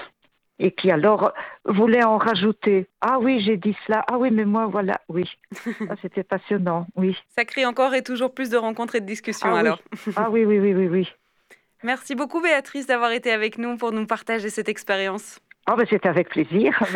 Et 0.60 0.72
qui 0.72 0.90
alors 0.90 1.32
voulaient 1.66 2.02
en 2.02 2.18
rajouter. 2.18 2.88
Ah 3.00 3.20
oui, 3.20 3.38
j'ai 3.38 3.56
dit 3.56 3.76
cela. 3.86 4.04
Ah 4.08 4.18
oui, 4.18 4.32
mais 4.32 4.44
moi, 4.44 4.66
voilà. 4.66 5.00
Oui. 5.08 5.30
Ah, 5.88 5.94
c'était 6.02 6.24
passionnant. 6.24 6.88
Oui. 6.96 7.16
Ça 7.28 7.44
crée 7.44 7.64
encore 7.64 7.94
et 7.94 8.02
toujours 8.02 8.34
plus 8.34 8.50
de 8.50 8.56
rencontres 8.56 8.96
et 8.96 9.00
de 9.00 9.06
discussions 9.06 9.54
ah 9.54 9.60
alors. 9.60 9.80
ah 10.16 10.28
oui, 10.30 10.44
oui, 10.44 10.58
oui, 10.58 10.74
oui, 10.74 10.88
oui. 10.88 11.08
Merci 11.84 12.16
beaucoup 12.16 12.40
Béatrice 12.40 12.86
d'avoir 12.86 13.12
été 13.12 13.30
avec 13.30 13.56
nous 13.56 13.76
pour 13.76 13.92
nous 13.92 14.06
partager 14.06 14.50
cette 14.50 14.68
expérience. 14.68 15.38
Oh 15.70 15.76
ben 15.76 15.86
c'est 15.90 16.06
avec 16.06 16.30
plaisir, 16.30 16.82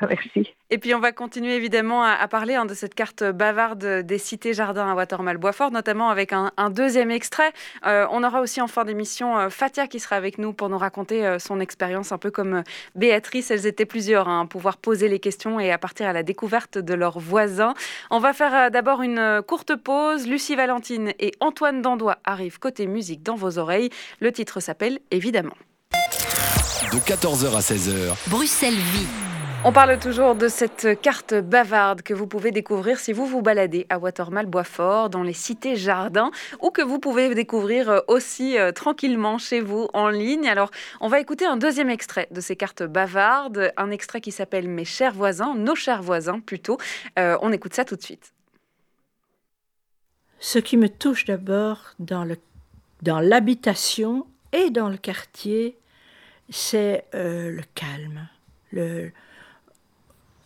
merci, 0.00 0.54
Et 0.70 0.78
puis 0.78 0.94
on 0.94 0.98
va 0.98 1.12
continuer 1.12 1.56
évidemment 1.56 2.02
à, 2.02 2.26
parler 2.26 2.54
hein, 2.54 2.64
de 2.64 2.72
cette 2.72 2.94
carte 2.94 3.22
bavarde 3.22 3.84
des 4.02 4.16
cités 4.16 4.54
jardins 4.54 4.90
à 4.90 4.94
Watermal-Boisfort, 4.94 5.70
notamment 5.70 6.08
avec 6.08 6.32
un, 6.32 6.50
deuxième 6.70 7.10
extrait. 7.10 7.52
Euh, 7.84 8.06
on 8.10 8.24
aura 8.24 8.40
aussi 8.40 8.62
en 8.62 8.66
fin 8.66 8.86
d'émission 8.86 9.38
euh, 9.38 9.50
Fatia 9.50 9.86
qui 9.86 10.00
sera 10.00 10.16
avec 10.16 10.38
nous 10.38 10.54
pour 10.54 10.70
nous 10.70 10.78
raconter 10.78 11.26
euh, 11.26 11.38
son 11.38 11.60
expérience, 11.60 12.10
un 12.10 12.16
peu 12.16 12.30
comme 12.30 12.62
Béatrice. 12.94 13.50
Elles 13.50 13.66
étaient 13.66 13.84
plusieurs 13.84 14.26
hein, 14.26 14.46
pouvoir 14.46 14.78
poser 14.78 15.08
les 15.08 15.18
questions 15.18 15.60
et 15.60 15.70
à 15.70 15.76
partir 15.76 16.06
à 16.08 16.14
la 16.14 16.22
découverte 16.22 16.78
de 16.78 16.94
leurs 16.94 17.18
voisins. 17.18 17.74
On 18.10 18.20
va 18.20 18.32
faire 18.32 18.70
d'abord 18.70 19.02
une 19.02 19.42
courte 19.46 19.76
pause. 19.76 20.26
Lucie 20.26 20.56
Valentine 20.56 21.12
et 21.18 21.32
Antoine 21.40 21.82
Dandois 21.82 22.16
arrivent 22.24 22.58
côté 22.58 22.86
musique 22.86 23.22
dans 23.22 23.34
vos 23.34 23.58
oreilles. 23.58 23.90
Le 24.20 24.32
titre 24.32 24.60
s'appelle 24.60 24.98
Évidemment 25.10 25.54
de 26.92 26.98
14h 26.98 27.54
à 27.54 27.60
16h. 27.60 28.14
Bruxelles 28.28 28.74
vit. 28.74 29.06
On 29.64 29.72
parle 29.72 29.98
toujours 29.98 30.34
de 30.34 30.48
cette 30.48 31.00
carte 31.02 31.34
bavarde 31.34 32.02
que 32.02 32.14
vous 32.14 32.26
pouvez 32.26 32.50
découvrir 32.50 32.98
si 32.98 33.12
vous 33.12 33.26
vous 33.26 33.42
baladez 33.42 33.86
à 33.90 33.98
Watermal 33.98 34.46
Boisfort, 34.46 35.10
dans 35.10 35.22
les 35.22 35.32
cités 35.32 35.76
jardins, 35.76 36.30
ou 36.60 36.70
que 36.70 36.80
vous 36.80 36.98
pouvez 36.98 37.34
découvrir 37.34 37.90
euh, 37.90 38.00
aussi 38.08 38.56
euh, 38.56 38.72
tranquillement 38.72 39.36
chez 39.36 39.60
vous 39.60 39.88
en 39.92 40.08
ligne. 40.08 40.48
Alors, 40.48 40.70
on 41.00 41.08
va 41.08 41.20
écouter 41.20 41.44
un 41.44 41.56
deuxième 41.56 41.90
extrait 41.90 42.28
de 42.30 42.40
ces 42.40 42.56
cartes 42.56 42.84
bavardes, 42.84 43.72
un 43.76 43.90
extrait 43.90 44.20
qui 44.20 44.32
s'appelle 44.32 44.68
Mes 44.68 44.84
chers 44.84 45.12
voisins, 45.12 45.54
nos 45.54 45.74
chers 45.74 46.02
voisins 46.02 46.40
plutôt. 46.40 46.78
Euh, 47.18 47.36
on 47.42 47.52
écoute 47.52 47.74
ça 47.74 47.84
tout 47.84 47.96
de 47.96 48.02
suite. 48.02 48.32
Ce 50.38 50.58
qui 50.58 50.76
me 50.76 50.88
touche 50.88 51.24
d'abord 51.24 51.94
dans 51.98 52.24
le 52.24 52.36
dans 53.02 53.20
l'habitation 53.20 54.26
et 54.52 54.70
dans 54.70 54.88
le 54.88 54.96
quartier, 54.96 55.76
c'est 56.50 57.04
le 57.12 57.62
calme, 57.74 58.28
le, 58.72 59.12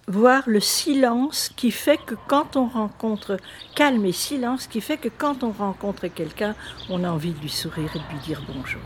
voir 0.09 0.43
le 0.47 0.61
silence 0.61 1.51
qui 1.57 1.71
fait 1.71 1.99
que 1.99 2.15
quand 2.29 2.57
on 2.57 2.67
rencontre, 2.67 3.37
calme 3.75 4.05
et 4.05 4.13
silence 4.13 4.67
qui 4.67 4.81
fait 4.81 4.97
que 4.97 5.09
quand 5.09 5.43
on 5.43 5.51
rencontre 5.51 6.07
quelqu'un, 6.09 6.55
on 6.89 7.05
a 7.05 7.11
envie 7.11 7.33
de 7.33 7.41
lui 7.41 7.49
sourire 7.49 7.91
et 7.95 7.99
de 7.99 8.05
lui 8.13 8.21
dire 8.25 8.43
bonjour. 8.53 8.83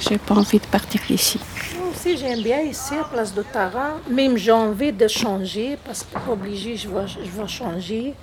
J'ai 0.00 0.18
pas 0.18 0.34
envie 0.36 0.58
de 0.58 0.66
partir 0.66 1.02
d'ici. 1.06 1.38
Moi 1.76 1.88
aussi, 1.90 2.16
j'aime 2.16 2.42
bien 2.42 2.62
ici, 2.62 2.94
à 2.94 3.04
Place 3.04 3.34
de 3.34 3.42
Tara. 3.42 3.98
Même 4.08 4.38
j'ai 4.38 4.52
envie 4.52 4.92
de 4.92 5.06
changer 5.06 5.76
parce 5.84 6.04
que 6.04 6.30
obligé, 6.30 6.76
je 6.76 6.88
vais, 6.88 7.06
je 7.06 7.30
vais 7.30 7.48
changer 7.48 8.14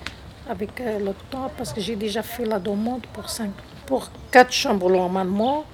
avec 0.48 0.80
euh, 0.80 0.98
le 0.98 1.12
temps 1.30 1.50
parce 1.56 1.72
que 1.72 1.80
j'ai 1.80 1.96
déjà 1.96 2.22
fait 2.22 2.44
la 2.44 2.58
demande 2.58 3.06
pour 3.12 3.28
cinq 3.28 3.50
pour 3.86 4.10
quatre 4.30 4.52
chambres 4.52 4.90
normalement. 4.90 5.64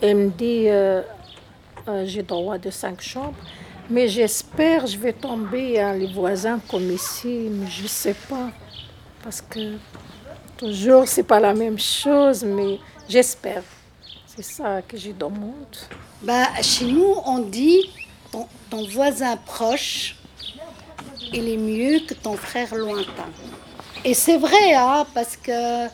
Elle 0.00 0.16
me 0.16 0.30
dit 0.30 0.68
euh, 0.68 1.02
euh, 1.88 2.04
j'ai 2.06 2.22
droit 2.22 2.58
de 2.58 2.70
cinq 2.70 3.00
chambres. 3.00 3.38
Mais 3.88 4.08
j'espère 4.08 4.86
je 4.86 4.98
vais 4.98 5.12
tomber 5.12 5.78
à 5.78 5.94
les 5.94 6.12
voisins 6.12 6.60
comme 6.68 6.90
ici, 6.90 7.48
mais 7.50 7.68
je 7.68 7.84
ne 7.84 7.88
sais 7.88 8.14
pas. 8.28 8.50
Parce 9.22 9.40
que 9.40 9.76
toujours, 10.56 11.06
c'est 11.06 11.22
pas 11.22 11.40
la 11.40 11.54
même 11.54 11.78
chose, 11.78 12.44
mais 12.44 12.78
j'espère. 13.08 13.62
C'est 14.26 14.44
ça 14.44 14.82
que 14.82 14.96
j'ai 14.96 15.12
demande. 15.12 15.76
Bah, 16.22 16.46
chez 16.62 16.84
nous, 16.86 17.14
on 17.24 17.38
dit 17.38 17.90
ton, 18.30 18.46
ton 18.70 18.86
voisin 18.86 19.36
proche, 19.36 20.16
il 21.32 21.48
est 21.48 21.56
mieux 21.56 22.00
que 22.00 22.14
ton 22.14 22.36
frère 22.36 22.74
lointain. 22.74 23.30
Et 24.08 24.14
c'est 24.14 24.36
vrai, 24.36 24.72
hein, 24.72 25.04
parce 25.14 25.36
que 25.36 25.88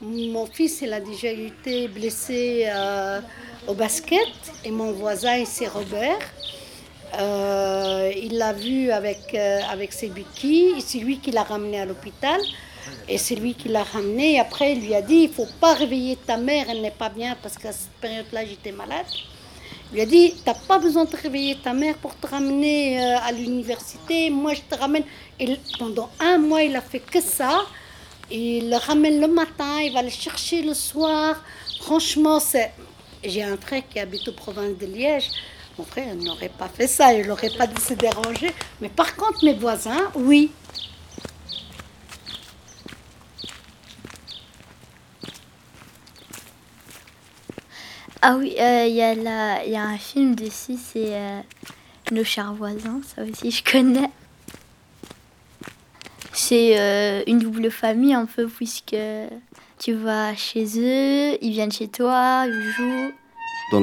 mon 0.00 0.46
fils, 0.46 0.82
il 0.82 0.92
a 0.92 1.00
déjà 1.00 1.32
été 1.32 1.88
blessé 1.88 2.68
euh, 2.68 3.20
au 3.66 3.74
basket 3.74 4.20
et 4.64 4.70
mon 4.70 4.92
voisin, 4.92 5.44
c'est 5.44 5.66
Robert. 5.66 6.20
Euh, 7.18 8.12
il 8.16 8.38
l'a 8.38 8.52
vu 8.52 8.92
avec, 8.92 9.34
euh, 9.34 9.58
avec 9.68 9.92
ses 9.92 10.10
béquilles. 10.10 10.80
C'est 10.80 11.00
lui 11.00 11.18
qui 11.18 11.32
l'a 11.32 11.42
ramené 11.42 11.80
à 11.80 11.86
l'hôpital. 11.86 12.40
Et 13.08 13.18
c'est 13.18 13.34
lui 13.34 13.54
qui 13.54 13.68
l'a 13.68 13.82
ramené. 13.82 14.38
Après, 14.38 14.74
il 14.74 14.86
lui 14.86 14.94
a 14.94 15.02
dit, 15.02 15.22
il 15.24 15.28
faut 15.28 15.48
pas 15.60 15.74
réveiller 15.74 16.14
ta 16.24 16.36
mère, 16.36 16.66
elle 16.70 16.82
n'est 16.82 16.92
pas 16.92 17.08
bien 17.08 17.36
parce 17.42 17.58
qu'à 17.58 17.72
cette 17.72 17.90
période-là, 18.00 18.44
j'étais 18.46 18.70
malade. 18.70 19.06
Il 19.92 20.00
a 20.00 20.06
dit, 20.06 20.32
tu 20.32 20.40
n'as 20.46 20.54
pas 20.54 20.78
besoin 20.78 21.04
de 21.04 21.16
réveiller 21.16 21.56
ta 21.62 21.72
mère 21.72 21.96
pour 21.96 22.14
te 22.16 22.26
ramener 22.26 23.00
à 23.00 23.30
l'université. 23.32 24.30
Moi, 24.30 24.54
je 24.54 24.62
te 24.62 24.74
ramène. 24.78 25.04
Et 25.38 25.56
pendant 25.78 26.10
un 26.18 26.38
mois, 26.38 26.62
il 26.62 26.74
a 26.74 26.80
fait 26.80 27.00
que 27.00 27.20
ça. 27.20 27.64
Il 28.30 28.70
le 28.70 28.76
ramène 28.76 29.20
le 29.20 29.28
matin, 29.28 29.80
il 29.80 29.92
va 29.92 30.02
le 30.02 30.10
chercher 30.10 30.62
le 30.62 30.74
soir. 30.74 31.42
Franchement, 31.80 32.40
c'est. 32.40 32.72
J'ai 33.24 33.42
un 33.42 33.56
frère 33.56 33.82
qui 33.88 33.98
habite 34.00 34.26
aux 34.28 34.32
provinces 34.32 34.76
de 34.78 34.86
Liège. 34.86 35.30
Mon 35.78 35.84
frère 35.84 36.14
n'aurait 36.16 36.48
pas 36.48 36.68
fait 36.68 36.86
ça, 36.86 37.12
il 37.12 37.26
n'aurait 37.26 37.50
pas 37.50 37.66
dû 37.66 37.80
se 37.80 37.94
déranger. 37.94 38.52
Mais 38.80 38.88
par 38.88 39.14
contre, 39.14 39.44
mes 39.44 39.54
voisins, 39.54 40.10
oui. 40.14 40.50
Ah 48.28 48.34
oui, 48.36 48.56
euh, 48.58 48.86
il 48.88 48.94
y, 48.94 49.70
y, 49.70 49.76
a 49.76 49.84
un 49.84 49.98
film 49.98 50.34
dessus, 50.34 50.74
c'est 50.82 51.14
euh, 51.14 51.40
Nos 52.10 52.24
chers 52.24 52.52
voisins, 52.54 53.00
ça 53.04 53.22
aussi 53.22 53.52
je 53.52 53.62
connais 53.62 54.10
c'est 56.32 56.76
euh, 56.76 57.22
une 57.28 57.38
double 57.38 57.70
famille 57.70 58.14
un 58.14 58.26
peu 58.26 58.48
puisque 58.48 58.96
tu 59.78 59.92
vas 59.92 60.34
chez 60.34 60.64
eux, 60.64 61.38
ils 61.40 61.52
viennent 61.52 61.70
chez 61.70 61.86
toi, 61.86 62.46
ils 62.48 62.72
jouent. 62.72 63.12
Dans 63.70 63.80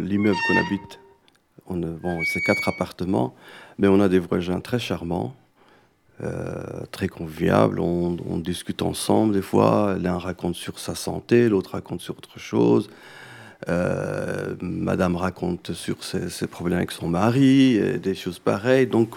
l'immeuble 0.00 0.36
qu'on 0.48 0.56
habite, 0.56 0.98
on 1.68 1.76
bon, 1.76 2.20
c'est 2.24 2.40
quatre 2.40 2.68
appartements, 2.68 3.36
mais 3.78 3.86
on 3.86 4.00
a 4.00 4.08
des 4.08 4.18
voisins 4.18 4.58
très 4.58 4.80
charmants, 4.80 5.36
euh, 6.24 6.84
très 6.90 7.06
conviables, 7.06 7.78
on, 7.78 8.16
on, 8.28 8.38
discute 8.38 8.82
ensemble 8.82 9.34
des 9.34 9.42
fois, 9.42 9.96
l'un 9.96 10.18
raconte 10.18 10.56
sur 10.56 10.80
sa 10.80 10.96
santé, 10.96 11.48
l'autre 11.48 11.74
raconte 11.74 12.00
sur 12.00 12.18
autre 12.18 12.40
chose. 12.40 12.90
Euh, 13.68 14.54
madame 14.60 15.16
raconte 15.16 15.72
sur 15.72 16.04
ses, 16.04 16.46
problèmes 16.46 16.78
avec 16.78 16.92
son 16.92 17.08
mari, 17.08 17.80
des 17.98 18.14
choses 18.14 18.38
pareilles. 18.38 18.86
Donc 18.86 19.14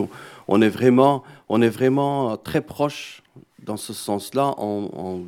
on, 0.47 0.61
est, 0.61 0.69
vraiment, 0.69 1.23
on 1.49 1.61
est 1.61 1.69
vraiment 1.69 2.37
très 2.37 2.61
proche 2.61 3.21
dans 3.63 3.77
ce 3.77 3.93
sens-là. 3.93 4.55
On, 4.57 5.27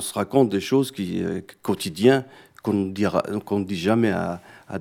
se 0.00 0.14
raconte 0.14 0.48
des 0.48 0.60
choses 0.60 0.90
qui, 0.90 1.22
euh, 1.22 1.42
quotidiennes 1.60 2.24
qu'on 2.62 2.74
ne 2.74 3.64
dit 3.64 3.76
jamais 3.76 4.10
à, 4.10 4.40
à, 4.68 4.78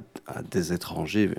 des 0.49 0.71
étrangers 0.71 1.29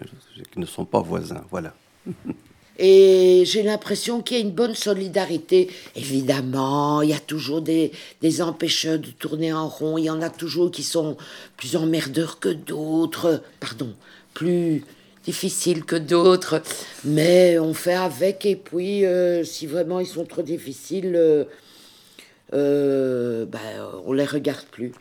qui 0.50 0.58
ne 0.58 0.66
sont 0.66 0.84
pas 0.84 1.00
voisins. 1.00 1.42
Voilà. 1.50 1.72
Et 2.78 3.44
j'ai 3.46 3.62
l'impression 3.62 4.22
qu'il 4.22 4.36
y 4.38 4.40
a 4.40 4.42
une 4.42 4.50
bonne 4.50 4.74
solidarité. 4.74 5.70
Évidemment, 5.94 7.02
il 7.02 7.10
y 7.10 7.14
a 7.14 7.20
toujours 7.20 7.60
des, 7.60 7.92
des 8.22 8.40
empêcheurs 8.40 8.98
de 8.98 9.08
tourner 9.08 9.52
en 9.52 9.68
rond. 9.68 9.98
Il 9.98 10.04
y 10.04 10.10
en 10.10 10.22
a 10.22 10.30
toujours 10.30 10.70
qui 10.70 10.82
sont 10.82 11.16
plus 11.56 11.76
emmerdeurs 11.76 12.40
que 12.40 12.48
d'autres. 12.48 13.42
Pardon, 13.60 13.92
plus 14.32 14.84
difficiles 15.24 15.84
que 15.84 15.96
d'autres. 15.96 16.62
Mais 17.04 17.58
on 17.58 17.74
fait 17.74 17.94
avec. 17.94 18.46
Et 18.46 18.56
puis, 18.56 19.04
euh, 19.04 19.44
si 19.44 19.66
vraiment 19.66 20.00
ils 20.00 20.06
sont 20.06 20.24
trop 20.24 20.42
difficiles, 20.42 21.14
euh, 21.14 21.44
euh, 22.54 23.44
ben, 23.46 23.60
on 24.06 24.12
les 24.12 24.26
regarde 24.26 24.64
plus. 24.70 24.92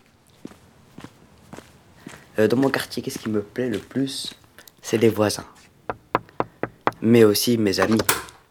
dans 2.38 2.58
mon 2.58 2.70
quartier, 2.70 3.02
qu'est-ce 3.04 3.20
qui 3.20 3.30
me 3.30 3.42
plaît 3.42 3.70
le 3.70 3.78
plus? 3.78 4.32
C'est 4.82 4.98
les 4.98 5.10
voisins 5.10 5.46
mais 7.02 7.24
aussi 7.24 7.58
mes 7.58 7.80
amis, 7.80 7.98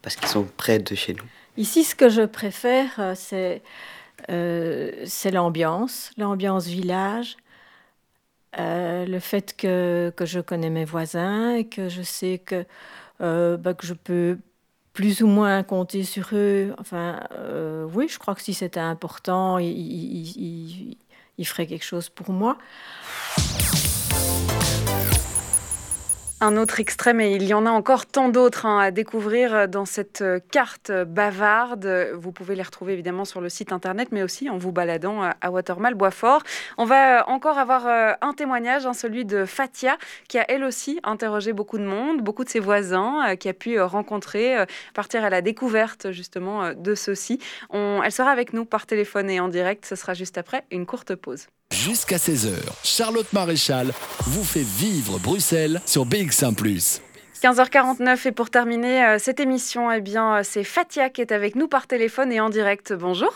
parce 0.02 0.16
qu'ils 0.16 0.28
sont 0.28 0.46
près 0.56 0.78
de 0.78 0.94
chez 0.94 1.14
nous. 1.14 1.24
Ici, 1.56 1.84
ce 1.84 1.94
que 1.94 2.08
je 2.08 2.22
préfère, 2.22 2.90
euh, 2.98 3.14
c'est 3.14 3.62
euh, 4.30 5.30
l'ambiance, 5.32 6.10
l'ambiance 6.16 6.66
village, 6.66 7.36
euh, 8.58 9.04
le 9.06 9.18
fait 9.18 9.56
que, 9.56 10.12
que, 10.16 10.24
je 10.24 10.40
connais 10.40 10.70
mes 10.70 10.84
voisins 10.84 11.54
et 11.54 11.66
que 11.66 11.88
je 11.88 12.02
sais 12.02 12.40
que, 12.44 12.64
bah, 13.18 13.74
que 13.74 13.86
je 13.86 13.94
peux 13.94 14.38
plus 14.92 15.22
ou 15.22 15.26
moins 15.26 15.62
compter 15.62 16.02
sur 16.02 16.30
eux. 16.32 16.74
Enfin, 16.78 17.20
oui, 17.94 18.08
je 18.08 18.18
crois 18.18 18.34
que 18.34 18.42
si 18.42 18.54
c'était 18.54 18.80
important, 18.80 19.58
ils 19.58 19.68
il, 19.68 20.96
il, 21.38 21.46
ferait 21.46 21.66
quelque 21.66 21.84
chose 21.84 22.08
pour 22.08 22.30
moi. 22.30 22.58
Un 26.42 26.56
autre 26.56 26.80
extrême, 26.80 27.20
et 27.20 27.34
il 27.34 27.42
y 27.42 27.52
en 27.52 27.66
a 27.66 27.70
encore 27.70 28.06
tant 28.06 28.30
d'autres 28.30 28.64
hein, 28.64 28.78
à 28.78 28.90
découvrir 28.90 29.68
dans 29.68 29.84
cette 29.84 30.24
carte 30.50 30.90
bavarde. 30.90 31.86
Vous 32.14 32.32
pouvez 32.32 32.54
les 32.54 32.62
retrouver 32.62 32.94
évidemment 32.94 33.26
sur 33.26 33.42
le 33.42 33.50
site 33.50 33.72
internet, 33.72 34.08
mais 34.10 34.22
aussi 34.22 34.48
en 34.48 34.56
vous 34.56 34.72
baladant 34.72 35.20
à 35.22 35.50
Watermal, 35.50 35.94
Boisfort. 35.94 36.42
On 36.78 36.86
va 36.86 37.28
encore 37.28 37.58
avoir 37.58 37.86
euh, 37.86 38.12
un 38.22 38.32
témoignage, 38.32 38.86
hein, 38.86 38.94
celui 38.94 39.26
de 39.26 39.44
Fatia, 39.44 39.98
qui 40.28 40.38
a 40.38 40.50
elle 40.50 40.64
aussi 40.64 40.98
interrogé 41.02 41.52
beaucoup 41.52 41.76
de 41.76 41.84
monde, 41.84 42.22
beaucoup 42.22 42.44
de 42.44 42.48
ses 42.48 42.60
voisins, 42.60 43.32
euh, 43.32 43.36
qui 43.36 43.50
a 43.50 43.52
pu 43.52 43.78
euh, 43.78 43.84
rencontrer, 43.84 44.64
partir 44.94 45.24
à 45.24 45.28
la 45.28 45.42
découverte 45.42 46.10
justement 46.10 46.72
de 46.72 46.94
ceci. 46.94 47.38
Elle 47.70 48.12
sera 48.12 48.30
avec 48.30 48.54
nous 48.54 48.64
par 48.64 48.86
téléphone 48.86 49.28
et 49.28 49.40
en 49.40 49.48
direct. 49.48 49.84
Ce 49.84 49.94
sera 49.94 50.14
juste 50.14 50.38
après 50.38 50.64
une 50.70 50.86
courte 50.86 51.14
pause. 51.14 51.48
Jusqu'à 51.72 52.16
16h, 52.16 52.56
Charlotte 52.84 53.32
Maréchal 53.32 53.92
vous 54.26 54.44
fait 54.44 54.64
vivre 54.64 55.18
Bruxelles 55.18 55.80
sur 55.86 56.04
BX1⁇ 56.04 56.54
15h49 57.42 58.28
et 58.28 58.32
pour 58.32 58.50
terminer 58.50 59.04
euh, 59.04 59.18
cette 59.18 59.40
émission, 59.40 59.90
eh 59.90 60.02
bien, 60.02 60.42
c'est 60.42 60.64
Fatia 60.64 61.08
qui 61.08 61.22
est 61.22 61.32
avec 61.32 61.54
nous 61.54 61.68
par 61.68 61.86
téléphone 61.86 62.32
et 62.32 62.40
en 62.40 62.50
direct. 62.50 62.92
Bonjour. 62.92 63.32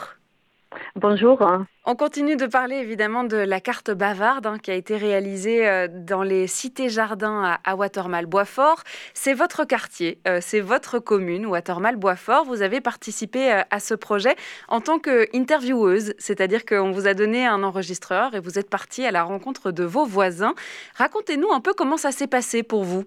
Bonjour. 0.96 1.38
On 1.86 1.96
continue 1.96 2.36
de 2.36 2.46
parler 2.46 2.76
évidemment 2.76 3.24
de 3.24 3.36
la 3.36 3.60
carte 3.60 3.90
bavarde 3.90 4.46
hein, 4.46 4.58
qui 4.58 4.70
a 4.70 4.74
été 4.74 4.96
réalisée 4.96 5.68
euh, 5.68 5.86
dans 5.90 6.22
les 6.22 6.46
cités-jardins 6.46 7.58
à, 7.62 7.76
Watermal-Boisfort. 7.76 8.82
C'est 9.12 9.34
votre 9.34 9.64
quartier, 9.64 10.18
euh, 10.26 10.38
c'est 10.40 10.60
votre 10.60 10.98
commune, 10.98 11.44
Watermal-Boisfort. 11.44 12.44
Vous 12.46 12.62
avez 12.62 12.80
participé 12.80 13.52
euh, 13.52 13.62
à 13.70 13.80
ce 13.80 13.94
projet 13.94 14.34
en 14.68 14.80
tant 14.80 14.98
qu'intervieweuse, 14.98 16.14
c'est-à-dire 16.18 16.64
qu'on 16.64 16.90
vous 16.90 17.06
a 17.06 17.12
donné 17.12 17.46
un 17.46 17.62
enregistreur 17.62 18.34
et 18.34 18.40
vous 18.40 18.58
êtes 18.58 18.70
parti 18.70 19.04
à 19.04 19.10
la 19.10 19.22
rencontre 19.22 19.70
de 19.70 19.84
vos 19.84 20.06
voisins. 20.06 20.54
Racontez-nous 20.96 21.52
un 21.52 21.60
peu 21.60 21.74
comment 21.74 21.98
ça 21.98 22.12
s'est 22.12 22.26
passé 22.26 22.62
pour 22.62 22.84
vous. 22.84 23.04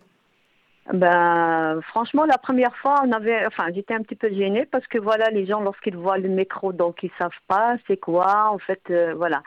Ben, 0.93 1.81
franchement, 1.89 2.23
la 2.25 2.37
première 2.37 2.75
fois, 2.77 3.01
on 3.05 3.11
avait, 3.11 3.45
enfin, 3.45 3.65
j'étais 3.75 3.93
un 3.93 4.01
petit 4.03 4.15
peu 4.15 4.29
gênée 4.29 4.65
parce 4.65 4.87
que 4.87 4.97
voilà, 4.97 5.29
les 5.31 5.45
gens, 5.45 5.59
lorsqu'ils 5.59 5.97
voient 5.97 6.17
le 6.17 6.29
micro, 6.29 6.71
donc 6.71 7.03
ils 7.03 7.11
savent 7.19 7.31
pas 7.47 7.75
c'est 7.87 7.97
quoi, 7.97 8.49
en 8.51 8.57
fait, 8.57 8.79
euh, 8.89 9.13
voilà. 9.13 9.43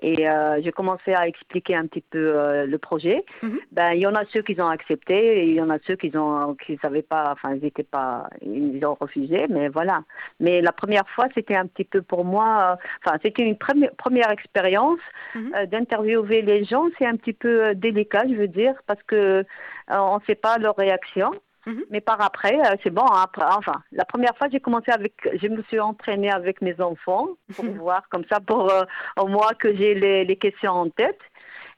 Et 0.00 0.28
euh, 0.28 0.60
j'ai 0.62 0.72
commencé 0.72 1.12
à 1.14 1.28
expliquer 1.28 1.76
un 1.76 1.86
petit 1.86 2.00
peu 2.00 2.18
euh, 2.18 2.66
le 2.66 2.78
projet. 2.78 3.24
Mhm. 3.42 3.58
Ben, 3.72 3.92
il 3.92 4.00
y 4.00 4.06
en 4.06 4.14
a 4.14 4.24
ceux 4.32 4.42
qui 4.42 4.60
ont 4.60 4.68
accepté 4.68 5.14
et 5.14 5.44
il 5.44 5.54
y 5.54 5.60
en 5.60 5.70
a 5.70 5.78
ceux 5.86 5.96
qui 5.96 6.10
ont, 6.16 6.54
qui 6.54 6.78
savaient 6.78 7.02
pas, 7.02 7.32
enfin, 7.32 7.54
ils 7.54 7.64
étaient 7.64 7.82
pas, 7.82 8.28
ils 8.40 8.84
ont 8.84 8.96
refusé, 8.98 9.46
mais 9.48 9.68
voilà. 9.68 10.02
Mais 10.40 10.60
la 10.60 10.72
première 10.72 11.08
fois, 11.10 11.26
c'était 11.34 11.56
un 11.56 11.66
petit 11.66 11.84
peu 11.84 12.02
pour 12.02 12.24
moi, 12.24 12.78
enfin, 13.04 13.18
c'était 13.22 13.42
une 13.42 13.58
première, 13.58 13.92
première 13.96 14.30
expérience 14.30 15.00
mhm. 15.34 15.66
d'interviewer 15.66 16.42
les 16.42 16.64
gens. 16.64 16.86
C'est 16.98 17.06
un 17.06 17.16
petit 17.16 17.34
peu 17.34 17.74
délicat, 17.74 18.24
je 18.28 18.34
veux 18.34 18.48
dire, 18.48 18.74
parce 18.86 19.02
que 19.02 19.44
on 19.88 20.16
ne 20.16 20.24
sait 20.26 20.34
pas 20.34 20.58
leur 20.58 20.76
réaction. 20.76 21.32
Mhm. 21.66 21.84
Mais 21.90 22.00
par 22.00 22.20
après, 22.20 22.58
euh, 22.58 22.76
c'est 22.82 22.90
bon. 22.90 23.04
Après, 23.04 23.44
enfin, 23.44 23.82
la 23.92 24.04
première 24.04 24.36
fois, 24.36 24.48
j'ai 24.50 24.60
commencé 24.60 24.90
avec, 24.90 25.14
je 25.40 25.46
me 25.48 25.62
suis 25.64 25.80
entraînée 25.80 26.30
avec 26.30 26.60
mes 26.60 26.80
enfants 26.80 27.28
pour 27.54 27.64
mhm. 27.64 27.78
voir 27.78 28.08
comme 28.10 28.24
ça, 28.30 28.40
pour 28.40 28.70
euh, 28.70 28.82
au 29.18 29.28
moins 29.28 29.50
que 29.58 29.74
j'ai 29.74 29.94
les, 29.94 30.24
les, 30.24 30.36
questions 30.36 30.72
en 30.72 30.88
tête. 30.88 31.18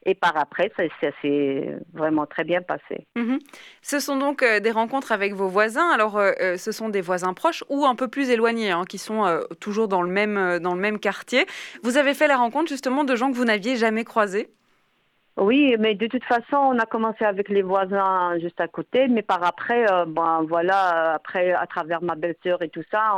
Et 0.07 0.13
par 0.13 0.37
après, 0.37 0.71
ça, 0.77 0.83
s'est 1.21 1.75
vraiment 1.93 2.27
très 2.27 2.43
bien 2.43 2.61
passé. 2.61 3.07
Mhm. 3.15 3.39
Ce 3.81 3.99
sont 3.99 4.17
donc 4.17 4.43
euh, 4.43 4.59
des 4.59 4.69
rencontres 4.69 5.11
avec 5.11 5.33
vos 5.33 5.47
voisins. 5.47 5.89
Alors, 5.89 6.21
ce 6.57 6.71
sont 6.71 6.89
des 6.89 7.01
voisins 7.01 7.33
proches 7.33 7.63
ou 7.69 7.85
un 7.85 7.95
peu 7.95 8.07
plus 8.07 8.29
éloignés, 8.29 8.71
hein, 8.71 8.83
qui 8.87 8.99
sont 8.99 9.41
toujours 9.59 9.87
dans 9.87 10.03
le, 10.03 10.09
même, 10.09 10.59
dans 10.59 10.75
le 10.75 10.81
même 10.81 10.99
quartier. 10.99 11.47
Vous 11.81 11.97
avez 11.97 12.13
fait 12.13 12.27
la 12.27 12.37
rencontre 12.37 12.69
justement 12.69 13.03
de 13.03 13.15
gens 13.15 13.31
que 13.31 13.35
vous 13.35 13.45
n'aviez 13.45 13.77
jamais 13.77 14.03
croisés? 14.03 14.49
Oui, 15.37 15.75
mais 15.77 15.95
de 15.95 16.07
toute 16.07 16.23
façon, 16.23 16.55
on 16.55 16.79
a 16.79 16.85
commencé 16.85 17.25
avec 17.25 17.49
les 17.49 17.61
voisins 17.61 18.39
juste 18.39 18.61
à 18.61 18.69
côté, 18.69 19.09
mais 19.09 19.21
par 19.21 19.43
après, 19.43 19.85
euh, 19.91 20.05
bon, 20.05 20.43
voilà, 20.47 21.15
après, 21.15 21.51
à 21.51 21.67
travers 21.67 22.01
ma 22.01 22.15
belle-sœur 22.15 22.61
et 22.61 22.69
tout 22.69 22.83
ça, 22.89 23.11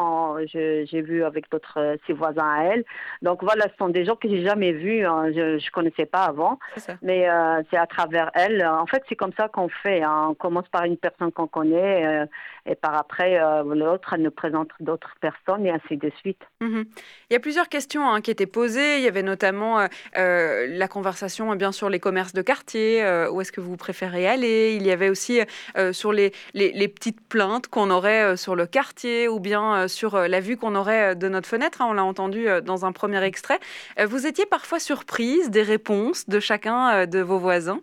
j'ai 0.52 1.02
vu 1.04 1.24
avec 1.24 1.48
d'autres, 1.52 1.78
euh, 1.80 1.96
ses 2.08 2.14
voisins 2.14 2.50
à 2.50 2.64
elle. 2.64 2.86
Donc 3.22 3.44
voilà, 3.44 3.66
ce 3.66 3.78
sont 3.78 3.90
des 3.90 4.04
gens 4.04 4.16
que 4.16 4.28
j'ai 4.28 4.44
jamais 4.44 4.72
vus, 4.72 5.06
hein, 5.06 5.32
je, 5.32 5.70
connaissais 5.70 6.08
pas 6.08 6.24
avant, 6.24 6.58
mais 7.04 7.30
euh, 7.30 7.62
c'est 7.70 7.78
à 7.78 7.86
travers 7.86 8.32
elle. 8.34 8.66
En 8.66 8.88
fait, 8.88 9.04
c'est 9.08 9.16
comme 9.16 9.34
ça 9.38 9.48
qu'on 9.48 9.70
fait. 9.70 10.02
Hein. 10.02 10.30
On 10.32 10.34
commence 10.34 10.68
par 10.70 10.86
une 10.86 10.98
personne 10.98 11.32
qu'on 11.32 11.46
connaît, 11.46 12.26
et 12.68 12.76
par 12.76 12.96
après, 12.96 13.40
l'autre, 13.64 14.14
elle 14.14 14.22
nous 14.22 14.32
présente 14.32 14.70
d'autres 14.80 15.14
personnes 15.22 15.66
et 15.66 15.72
ainsi 15.72 15.98
de 15.98 16.12
suite. 16.20 16.42
Mhm. 16.62 16.86
Il 17.30 17.34
y 17.34 17.36
a 17.36 17.40
plusieurs 17.40 17.70
questions 17.70 18.08
hein, 18.10 18.22
qui 18.22 18.32
étaient 18.32 18.46
posées. 18.46 18.98
Il 18.98 19.04
y 19.04 19.08
avait 19.08 19.24
notamment 19.24 19.88
la 20.16 20.88
conversation, 20.88 21.56
bien 21.56 21.72
sûr, 21.72 21.90
les 21.90 22.00
commerce 22.00 22.32
de 22.32 22.42
quartier, 22.42 23.04
euh, 23.04 23.30
où 23.30 23.42
est-ce 23.42 23.52
que 23.52 23.60
vous 23.60 23.76
préférez 23.76 24.26
aller. 24.26 24.76
Il 24.76 24.86
y 24.88 24.92
avait 24.92 25.10
aussi 25.10 25.42
euh, 25.78 25.92
sur 25.92 26.14
les, 26.14 26.32
les, 26.54 26.88
petites 26.88 27.20
plaintes 27.28 27.68
qu'on 27.68 27.90
aurait 27.90 28.24
euh, 28.24 28.36
sur 28.38 28.56
le 28.56 28.66
quartier 28.66 29.28
ou 29.28 29.42
bien 29.42 29.90
sur 29.90 30.18
la 30.18 30.40
vue 30.40 30.56
qu'on 30.56 30.74
aurait 30.74 31.18
de 31.18 31.28
notre 31.28 31.50
fenêtre. 31.50 31.82
Hein, 31.82 31.88
on 31.90 31.94
l'a 31.94 32.06
entendu 32.06 32.48
dans 32.64 32.86
un 32.86 32.94
premier 32.94 33.22
extrait. 33.24 33.60
vous 34.06 34.26
étiez 34.26 34.46
parfois 34.46 34.80
surprise 34.80 35.50
des 35.50 35.64
réponses 35.64 36.30
de 36.30 36.40
chacun 36.40 37.06
de 37.06 37.20
vos 37.20 37.40
voisins? 37.40 37.82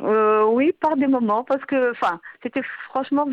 Oui, 0.00 0.72
par 0.80 0.96
des 0.96 1.06
moments, 1.06 1.44
parce 1.44 1.64
que, 1.64 1.90
enfin, 1.90 2.20
c'était 2.42 2.62
franchement 2.88 3.26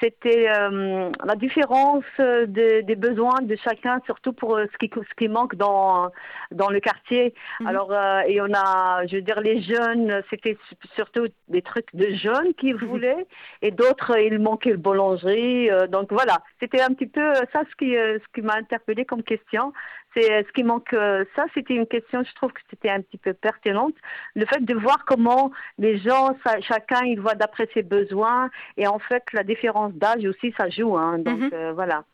c'était 0.00 0.48
euh, 0.48 1.10
la 1.24 1.34
différence 1.36 2.04
des 2.18 2.96
besoins 2.96 3.40
de 3.42 3.56
chacun, 3.56 4.00
surtout 4.04 4.32
pour 4.32 4.56
euh, 4.56 4.66
ce 4.72 4.78
qui, 4.78 4.90
ce 4.94 5.14
qui 5.16 5.28
manque 5.28 5.54
dans, 5.54 6.10
dans 6.50 6.68
le 6.68 6.80
quartier. 6.80 7.34
Mhm. 7.60 7.66
Alors, 7.66 7.92
euh, 7.92 8.20
et 8.26 8.40
on 8.40 8.52
a, 8.54 9.06
je 9.06 9.16
veux 9.16 9.22
dire, 9.22 9.40
les 9.40 9.62
jeunes, 9.62 10.22
c'était 10.30 10.56
surtout 10.94 11.26
des 11.48 11.62
trucs 11.62 11.94
de 11.94 12.14
jeunes 12.14 12.54
qui 12.54 12.72
mhm. 12.72 12.84
voulaient, 12.84 13.26
et 13.62 13.70
d'autres, 13.70 14.18
il 14.18 14.38
manquait 14.38 14.70
le 14.70 14.76
boulangerie. 14.76 15.68
donc 15.88 16.12
voilà, 16.12 16.38
c'était 16.60 16.80
un 16.80 16.88
petit 16.88 17.06
peu 17.06 17.34
ça 17.52 17.62
ce 17.70 17.76
qui, 17.76 17.92
ce 17.94 18.32
qui 18.34 18.42
m'a 18.42 18.54
interpellé 18.54 19.04
comme 19.04 19.22
question. 19.22 19.72
C'est 20.18 20.44
ce 20.46 20.52
qui 20.52 20.64
manque. 20.64 20.90
ça, 20.90 21.44
c'était 21.54 21.74
une 21.74 21.86
question, 21.86 22.22
je 22.24 22.34
trouve 22.34 22.52
que 22.52 22.60
c'était 22.70 22.90
un 22.90 23.00
petit 23.00 23.18
peu 23.18 23.34
pertinente. 23.34 23.94
Le 24.34 24.46
fait 24.46 24.64
de 24.64 24.74
voir 24.74 25.04
comment 25.06 25.52
les 25.78 25.98
gens, 25.98 26.36
chacun, 26.60 27.04
il 27.04 27.20
voit 27.20 27.34
d'après 27.34 27.68
ses 27.74 27.82
besoins, 27.82 28.50
et 28.76 28.86
en 28.86 28.98
fait, 28.98 29.22
la 29.32 29.44
différence 29.44 29.92
d'âge 29.94 30.24
aussi, 30.24 30.52
ça 30.56 30.68
joue. 30.68 30.96
Hein, 30.96 31.18
donc 31.18 31.38
mhm. 31.38 31.50
euh, 31.52 31.72
voilà. 31.72 32.04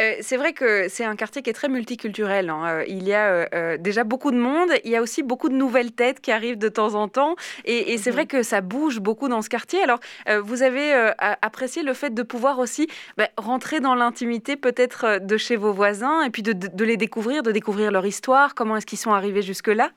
Euh, 0.00 0.14
c'est 0.20 0.36
vrai 0.36 0.52
que 0.52 0.88
c'est 0.88 1.04
un 1.04 1.16
quartier 1.16 1.42
qui 1.42 1.50
est 1.50 1.54
très 1.54 1.68
multiculturel. 1.68 2.50
Hein. 2.50 2.62
Euh, 2.66 2.84
il 2.88 3.06
y 3.06 3.14
a 3.14 3.76
déjà 3.78 4.04
beaucoup 4.04 4.30
de 4.30 4.38
monde, 4.38 4.70
il 4.84 4.90
y 4.90 4.96
a 4.96 5.02
aussi 5.02 5.22
beaucoup 5.22 5.48
de 5.48 5.54
nouvelles 5.54 5.92
têtes 5.92 6.20
qui 6.20 6.32
arrivent 6.32 6.58
de 6.58 6.68
temps 6.68 6.94
en 6.94 7.08
temps, 7.08 7.36
et, 7.64 7.98
c'est 7.98 8.10
vrai 8.10 8.22
mhm. 8.22 8.28
que 8.28 8.42
ça 8.42 8.60
bouge 8.60 9.00
beaucoup 9.00 9.28
dans 9.28 9.42
ce 9.42 9.48
quartier. 9.48 9.82
Alors, 9.82 10.00
vous 10.42 10.62
avez 10.62 11.12
apprécié 11.18 11.82
le 11.82 11.94
fait 11.94 12.14
de 12.14 12.22
pouvoir 12.22 12.58
aussi 12.58 12.88
bah, 13.16 13.28
rentrer 13.36 13.80
dans 13.80 13.94
l'intimité 13.94 14.56
peut-être 14.56 15.18
de 15.20 15.36
chez 15.36 15.56
vos 15.56 15.72
voisins, 15.72 16.22
et 16.22 16.30
puis 16.30 16.42
de, 16.42 16.52
de 16.52 16.84
les 16.84 16.96
découvrir, 16.96 17.42
de 17.42 17.52
découvrir 17.52 17.90
leur 17.90 18.06
histoire, 18.06 18.54
comment 18.54 18.76
est-ce 18.76 18.86
qu'ils 18.86 18.98
sont 18.98 19.12
arrivés 19.12 19.42
jusque-là? 19.42 19.90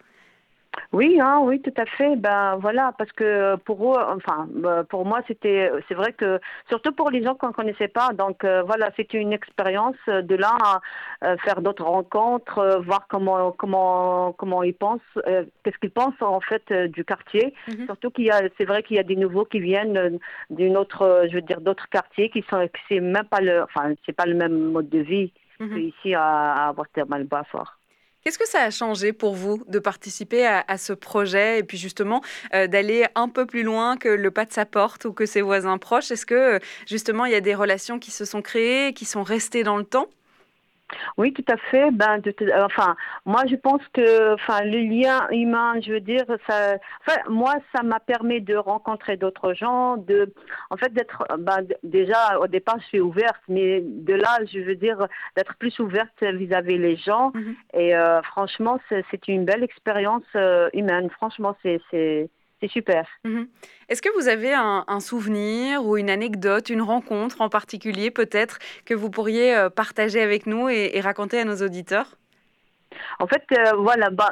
Oui, 0.92 1.20
hein, 1.20 1.40
oui, 1.42 1.62
tout 1.62 1.74
à 1.78 1.86
fait. 1.86 2.16
Ben 2.16 2.58
voilà, 2.58 2.94
parce 2.98 3.12
que 3.12 3.56
pour 3.58 3.96
eux, 3.96 4.00
enfin, 4.16 4.48
ben, 4.52 4.84
pour 4.84 5.06
moi, 5.06 5.22
c'était, 5.28 5.72
c'est 5.88 5.96
vrai 5.96 6.14
que 6.14 6.40
surtout 6.70 6.92
pour 6.92 7.10
les 7.10 7.24
gens 7.24 7.36
qu'on 7.36 7.48
ne 7.48 7.54
connaissait 7.54 7.88
pas. 7.88 8.10
Donc 8.14 8.44
euh, 8.44 8.62
voilà, 8.64 8.92
c'était 8.96 9.18
une 9.18 9.34
expérience 9.34 9.96
de 10.08 10.36
là 10.36 10.56
à 10.64 10.82
euh, 11.24 11.38
faire 11.38 11.62
d'autres 11.62 11.86
rencontres, 11.86 12.60
euh, 12.60 12.80
voir 12.80 13.08
comment 13.08 13.52
comment 13.52 14.34
comment 14.34 14.64
ils 14.64 14.76
pensent, 14.76 15.02
qu'est-ce 15.64 15.78
qu'ils 15.80 15.92
pensent 15.92 16.22
en 16.22 16.40
fait 16.42 16.72
du 16.72 17.04
quartier. 17.04 17.54
Mhm. 17.68 17.86
Surtout 17.86 18.12
qu'il 18.12 18.26
y 18.26 18.32
a, 18.32 18.42
c'est 18.58 18.66
vrai 18.66 18.84
qu'il 18.84 18.98
y 18.98 19.00
a 19.00 19.04
des 19.04 19.16
nouveaux 19.16 19.46
qui 19.46 19.60
viennent 19.60 20.20
d'une 20.50 20.78
autre, 20.78 21.26
je 21.30 21.36
veux 21.36 21.42
dire, 21.42 21.62
d'autres 21.62 21.90
quartiers 21.90 22.30
qui 22.30 22.44
sont, 22.50 22.68
c'est 22.88 23.00
même 23.00 23.26
pas 23.26 23.42
le, 23.42 23.64
enfin, 23.64 23.94
c'est 24.06 24.16
pas 24.16 24.26
le 24.26 24.36
même 24.36 24.72
mode 24.72 24.90
de 24.90 25.00
vie 25.00 25.32
mhm. 25.60 25.74
qu'ici 25.74 26.14
à, 26.14 26.70
à 26.70 26.74
Watermal-Boisfort. 26.74 27.80
Qu'est-ce 28.24 28.40
que 28.40 28.48
ça 28.48 28.62
a 28.62 28.70
changé 28.70 29.12
pour 29.12 29.36
vous 29.36 29.62
de 29.68 29.80
participer 29.80 30.48
à, 30.48 30.78
ce 30.78 30.94
projet 30.94 31.60
et 31.60 31.64
puis 31.64 31.78
justement 31.78 32.22
euh, 32.54 32.68
d'aller 32.68 33.06
un 33.16 33.28
peu 33.28 33.46
plus 33.46 33.64
loin 33.64 33.98
que 33.98 34.08
le 34.08 34.32
pas 34.32 34.46
de 34.46 34.54
sa 34.54 34.66
porte 34.66 35.04
ou 35.04 35.12
que 35.12 35.26
ses 35.26 35.42
voisins 35.42 35.78
proches? 35.78 36.10
Est-ce 36.10 36.26
que 36.26 36.62
justement 36.88 37.26
il 37.26 37.34
y 37.34 37.36
a 37.36 37.42
des 37.42 37.54
relations 37.54 38.00
qui 38.00 38.12
se 38.12 38.24
sont 38.24 38.42
créées, 38.42 38.94
qui 38.94 39.04
sont 39.04 39.24
restées 39.24 39.64
dans 39.64 39.76
le 39.76 39.84
temps? 39.84 40.08
Oui, 41.18 41.34
tout 41.34 41.46
à 41.48 41.58
fait. 41.58 41.92
Ben, 41.92 42.22
euh, 42.26 42.66
enfin, 42.66 42.96
moi, 43.26 43.44
je 43.50 43.56
pense 43.56 43.82
que, 43.94 44.34
enfin, 44.34 44.64
le 44.64 44.80
lien 44.80 45.28
humain, 45.32 45.80
je 45.82 45.94
veux 45.94 46.00
dire, 46.00 46.26
ça, 46.48 46.76
enfin, 47.06 47.20
moi, 47.30 47.56
ça 47.76 47.84
m'a 47.84 48.00
permis 48.00 48.42
de 48.42 48.56
rencontrer 48.56 49.18
d'autres 49.18 49.54
gens, 49.54 49.98
de, 49.98 50.34
en 50.70 50.78
fait, 50.78 50.94
d'être, 50.94 51.24
ben, 51.40 51.66
déjà, 51.84 52.40
au 52.40 52.48
départ, 52.48 52.78
je 52.80 52.86
suis 52.86 53.00
ouverte, 53.00 53.42
mais 53.48 53.82
de 53.82 54.14
là, 54.14 54.40
je 54.52 54.60
veux 54.60 54.76
dire, 54.76 55.08
d'être 55.36 55.56
plus 55.56 55.78
ouverte 55.80 56.22
vis-à-vis 56.22 56.78
les 56.78 56.96
gens. 56.96 57.32
Mm-hmm. 57.32 57.56
Et 57.74 57.96
euh, 57.96 58.22
franchement, 58.24 58.80
c'est 58.90 59.28
une 59.28 59.46
belle 59.46 59.64
expérience 59.64 60.24
euh, 60.36 60.70
humaine. 60.74 61.10
Franchement, 61.10 61.56
c'est 61.62 62.30
c'est 62.64 62.72
super. 62.72 63.06
Mhm. 63.26 63.48
Est-ce 63.90 64.02
que 64.02 64.10
vous 64.18 64.30
avez 64.30 64.54
un, 64.54 65.00
souvenir 65.02 65.86
ou 65.86 65.98
une 65.98 66.10
anecdote, 66.10 66.70
une 66.70 66.82
rencontre 66.82 67.42
en 67.42 67.50
particulier 67.50 68.10
peut-être 68.10 68.60
que 68.86 68.94
vous 68.94 69.10
pourriez 69.10 69.54
euh, 69.54 69.70
partager 69.70 70.22
avec 70.22 70.48
nous 70.48 70.70
et, 70.70 71.00
raconter 71.02 71.40
à 71.40 71.44
nos 71.44 71.58
auditeurs? 71.58 72.16
En 73.20 73.28
fait, 73.28 73.44
euh, 73.52 73.76
voilà, 73.78 74.12
bah, 74.12 74.32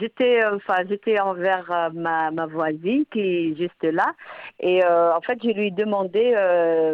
j'étais, 0.00 0.42
euh, 0.42 0.56
enfin, 0.56 0.78
j'étais 0.88 1.20
envers 1.20 1.90
ma, 1.94 2.30
ma, 2.32 2.46
voisine 2.46 3.04
qui 3.12 3.20
est 3.20 3.56
juste 3.56 3.84
là, 3.84 4.12
et 4.58 4.84
en 4.84 5.20
fait, 5.20 5.38
je 5.42 5.50
lui 5.50 5.68
ai 5.68 5.70
demandé, 5.70 6.30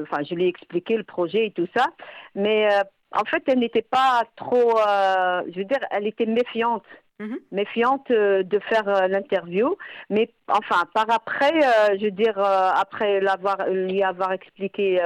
enfin, 0.03 0.23
je 0.29 0.35
lui 0.35 0.45
ai 0.45 0.49
expliqué 0.49 0.97
le 0.97 1.05
projet 1.05 1.47
et 1.47 1.51
tout 1.53 1.69
ça, 1.75 1.87
mais 2.35 2.69
en 3.13 3.25
fait, 3.25 3.43
elle 3.47 3.61
n'était 3.61 3.83
pas 3.83 4.25
trop, 4.37 4.77
je 4.77 5.57
veux 5.57 5.65
dire, 5.65 5.81
elle 5.91 6.07
était 6.07 6.27
méfiante. 6.27 6.85
Mhm. 7.21 7.39
méfiante 7.53 8.11
euh, 8.11 8.43
de 8.43 8.59
faire 8.59 8.89
euh, 8.89 9.07
l'interview. 9.07 9.77
Mais 10.11 10.31
enfin, 10.49 10.83
par 10.95 11.09
après, 11.11 11.53
euh, 11.53 11.97
je 11.97 12.07
veux 12.07 12.11
dire, 12.11 12.37
après 12.39 13.21
l'avoir, 13.21 13.69
lui 13.69 14.03
avoir 14.03 14.33
expliqué 14.33 15.01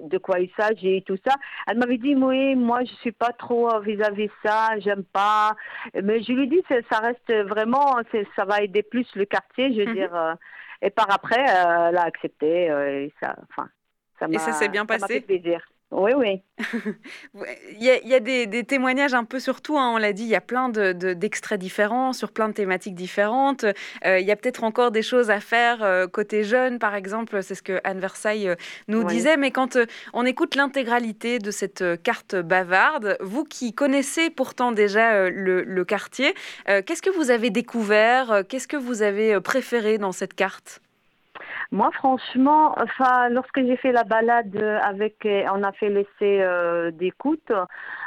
de 0.00 0.18
quoi 0.18 0.40
il 0.40 0.50
s'agit 0.58 0.96
et 0.96 1.02
tout 1.02 1.16
ça, 1.26 1.34
elle 1.66 1.78
m'avait 1.78 1.96
dit, 1.96 2.14
oui, 2.14 2.54
moi, 2.54 2.84
je 2.84 2.92
suis 2.96 3.12
pas 3.12 3.32
trop 3.32 3.80
vis-à-vis 3.80 4.28
ça, 4.44 4.78
j'aime 4.78 5.04
pas. 5.04 5.56
Mais 6.02 6.22
je 6.22 6.32
lui 6.32 6.48
dis, 6.48 6.62
ça 6.90 6.98
reste 6.98 7.32
vraiment, 7.48 7.96
ça 8.36 8.44
va 8.44 8.60
aider 8.62 8.82
plus 8.82 9.06
le 9.14 9.24
quartier, 9.24 9.72
je 9.72 9.80
veux 9.80 9.86
mhm. 9.86 9.94
dire. 9.94 10.36
et 10.82 10.90
par 10.90 11.10
après, 11.10 11.40
elle 11.40 11.96
a 11.96 12.02
accepté. 12.02 12.66
et 12.66 13.12
ça, 13.20 13.36
enfin, 13.50 13.68
ça 14.18 14.26
et 14.30 14.38
ça 14.38 14.52
s'est 14.52 14.68
bien 14.68 14.84
passé? 14.84 15.20
plaisir. 15.22 15.60
Oui, 15.90 16.12
oui. 16.16 16.42
il 17.78 17.82
y 17.82 18.14
a, 18.14 18.20
des, 18.20 18.64
témoignages 18.64 19.14
un 19.14 19.24
peu 19.24 19.38
sur 19.38 19.60
tout, 19.60 19.78
hein, 19.78 19.92
on 19.94 19.96
l'a 19.96 20.12
dit, 20.12 20.24
il 20.24 20.28
y 20.28 20.34
a 20.34 20.40
plein 20.40 20.68
d'extraits 20.68 21.60
différents, 21.60 22.12
sur 22.12 22.32
plein 22.32 22.48
de 22.48 22.54
thématiques 22.54 22.94
différentes. 22.96 23.64
Euh, 24.04 24.18
il 24.18 24.26
y 24.26 24.32
a 24.32 24.36
peut-être 24.36 24.64
encore 24.64 24.90
des 24.90 25.02
choses 25.02 25.30
à 25.30 25.40
faire 25.40 25.82
euh, 25.82 26.08
côté 26.08 26.42
jeune, 26.42 26.78
par 26.78 26.94
exemple, 26.94 27.42
c'est 27.42 27.54
ce 27.54 27.62
que 27.62 27.80
Anne 27.84 28.00
Versailles 28.00 28.48
euh, 28.48 28.56
nous 28.88 29.04
disait, 29.04 29.36
mais 29.36 29.52
quand 29.52 29.78
on 30.12 30.26
écoute 30.26 30.56
l'intégralité 30.56 31.38
de 31.38 31.50
cette 31.50 31.84
carte 32.02 32.34
bavarde, 32.34 33.16
vous 33.20 33.44
qui 33.44 33.72
connaissez 33.72 34.30
pourtant 34.30 34.72
déjà 34.72 35.30
le 35.30 35.84
quartier, 35.84 36.34
qu'est-ce 36.66 37.02
que 37.02 37.10
vous 37.10 37.30
avez 37.30 37.50
découvert 37.50 38.42
Qu'est-ce 38.48 38.68
que 38.68 38.76
vous 38.76 39.02
avez 39.02 39.40
préféré 39.40 39.98
dans 39.98 40.12
cette 40.12 40.34
carte? 40.34 40.80
Moi, 41.74 41.90
franchement, 41.92 42.72
enfin, 42.80 43.28
lorsque 43.30 43.58
j'ai 43.58 43.76
fait 43.76 43.90
la 43.90 44.04
balade 44.04 44.56
avec, 44.56 45.26
on 45.52 45.60
a 45.64 45.72
fait 45.72 45.88
l'essai 45.88 46.40
euh, 46.40 46.92
d'écoute. 46.92 47.50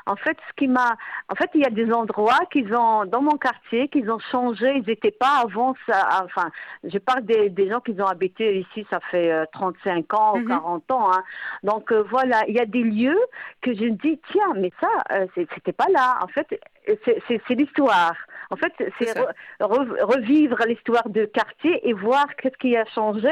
En 0.06 0.16
fait, 0.16 0.38
ce 0.48 0.54
qui 0.56 0.70
m'a, 0.70 0.96
en 1.28 1.36
fait, 1.36 1.50
il 1.54 1.60
y 1.60 1.66
a 1.66 1.70
des 1.70 1.92
endroits 1.92 2.40
qu'ils 2.50 2.74
ont 2.74 3.04
dans 3.04 3.22
mon 3.22 3.38
quartier 3.38 3.90
qu'ils 3.90 4.10
ont 4.10 4.20
changé. 4.32 4.78
Ils 4.78 4.88
n'étaient 4.88 5.12
pas 5.12 5.42
avant. 5.44 5.76
Ça, 5.86 6.08
enfin, 6.24 6.50
je 6.86 6.98
parle 6.98 7.26
des, 7.26 7.70
gens 7.70 7.82
qui 7.82 7.92
ont 8.02 8.06
habité 8.06 8.58
ici. 8.58 8.88
Ça 8.90 9.02
fait 9.12 9.46
35 9.52 10.06
euh, 10.14 10.16
ans 10.16 10.38
ou 10.38 10.48
40 10.48 10.84
mhm. 10.90 10.96
ans. 10.96 11.12
Hein. 11.12 11.24
Donc 11.64 11.92
euh, 11.92 12.04
voilà, 12.10 12.48
il 12.48 12.56
y 12.56 12.62
a 12.62 12.66
des 12.66 12.84
lieux 12.84 13.20
que 13.62 13.74
je 13.74 13.84
me 13.84 13.98
dis 13.98 14.18
tiens, 14.32 14.54
mais 14.56 14.72
ça, 14.80 14.88
c'était 15.36 15.74
pas 15.74 15.90
là. 15.92 16.20
En 16.22 16.28
fait, 16.28 16.58
c'est 17.06 17.56
l'histoire. 17.56 18.16
En 18.50 18.56
fait, 18.56 18.74
c'est 19.00 19.14
revivre 19.60 20.58
l'histoire 20.68 21.10
de 21.10 21.26
quartier 21.26 21.88
et 21.88 21.94
voir 21.94 22.26
qu'est-ce 22.38 22.58
qui 22.58 22.76
a 22.78 22.86
changé. 22.86 23.32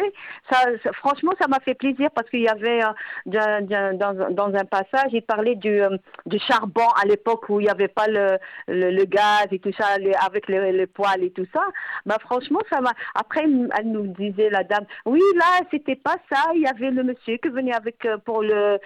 Ça, 0.49 0.57
franchement, 0.93 1.32
ça 1.39 1.47
m'a 1.47 1.59
fait 1.59 1.76
plaisir 1.76 2.09
parce 2.13 2.30
qu'il 2.30 2.41
y 2.41 2.47
avait 2.47 2.82
euh, 2.84 3.91
dans, 3.93 4.53
un 4.53 4.66
passage, 4.66 5.11
il 5.11 5.22
parlait 5.22 5.55
du, 5.55 5.82
euh, 5.82 5.97
du 6.26 6.39
charbon 6.39 6.88
à 7.01 7.05
l'époque 7.05 7.49
où 7.49 7.59
il 7.59 7.63
n'y 7.63 7.70
avait 7.70 7.88
pas 7.88 8.07
le, 8.07 8.38
le, 8.68 9.05
gaz 9.05 9.47
et 9.51 9.59
tout 9.59 9.72
ça, 9.78 9.86
avec 10.26 10.47
les, 10.47 10.88
poils 10.88 11.24
et 11.24 11.32
tout 11.32 11.47
ça. 11.53 11.61
Bah, 12.05 12.18
franchement, 12.20 12.59
ça 12.70 12.82
m'a. 12.82 12.91
Après, 13.13 13.43
elle 13.43 13.91
nous 13.91 14.07
disait 14.07 14.49
la 14.49 14.63
dame, 14.63 14.86
oui, 15.05 15.22
là, 15.36 15.66
c'était 15.72 15.95
pas 15.95 16.16
ça. 16.32 16.51
Il 16.53 16.61
y 16.61 16.68
avait 16.68 16.91
le 16.91 17.03
monsieur 17.03 17.38
qui 17.38 17.49
venait 17.49 17.74
avec 17.74 18.05
euh, 18.05 18.18
pour 18.18 18.41
le 18.41 18.80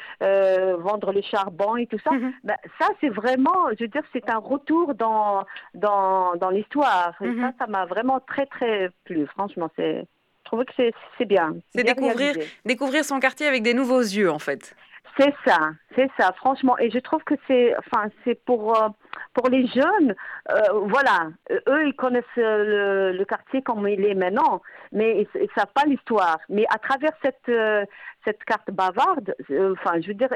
vendre 0.78 1.12
le 1.12 1.22
charbon 1.22 1.76
et 1.78 1.88
tout 1.88 2.00
ça. 2.04 2.12
Bah, 2.44 2.58
ça, 2.80 2.88
c'est 3.02 3.10
vraiment, 3.10 3.70
je 3.78 3.84
veux 3.84 3.88
dire, 3.88 4.04
c'est 4.14 4.30
un 4.30 4.38
retour 4.38 4.94
dans 4.96 5.46
dans, 5.74 6.19
dans 6.40 6.50
l'histoire. 6.50 7.14
Mm-hmm. 7.22 7.42
ça, 7.42 7.52
ça 7.60 7.68
m'a 7.68 7.86
vraiment 7.86 8.20
très 8.20 8.46
très 8.46 8.90
plu. 9.06 9.28
Franchement, 9.28 9.70
c'est 9.76 10.06
je 10.50 10.56
trouve 10.56 10.66
que 10.66 10.92
c'est 11.18 11.26
bien. 11.26 11.56
C'est 11.76 11.84
découvrir, 11.84 12.34
découvrir 12.66 13.06
son 13.06 13.20
quartier 13.20 13.46
avec 13.46 13.62
des 13.62 13.76
nouveaux 13.76 14.02
yeux, 14.02 14.32
en 14.32 14.40
fait. 14.40 14.76
C'est 15.18 15.34
ça, 15.46 15.72
c'est 15.96 16.10
ça, 16.18 16.32
franchement. 16.38 16.78
Et 16.80 16.90
je 16.90 17.00
trouve 17.00 17.24
que 17.24 17.36
c'est, 17.48 17.76
enfin, 17.78 18.10
c'est 18.24 18.36
pour 18.46 18.82
euh, 18.82 18.90
pour 19.34 19.50
les 19.50 19.68
jeunes, 19.68 20.16
euh, 20.50 20.80
voilà, 20.86 21.28
eux 21.68 21.88
ils 21.88 21.96
connaissent 21.96 22.24
le, 22.38 23.12
le, 23.12 23.26
quartier 23.26 23.62
comme 23.62 23.88
il 23.88 24.06
est 24.06 24.16
maintenant, 24.16 24.62
mais 24.92 25.28
ils, 25.36 25.42
ne 25.42 25.48
savent 25.56 25.74
pas 25.74 25.84
l'histoire. 25.86 26.38
Mais 26.48 26.66
à 26.70 26.78
travers 26.78 27.12
cette 27.22 27.50
euh, 27.50 27.86
cette 28.26 28.44
carte 28.46 28.72
bavarde, 28.72 29.36
enfin, 29.50 30.00
je 30.02 30.08
veux 30.08 30.14
dire, 30.14 30.30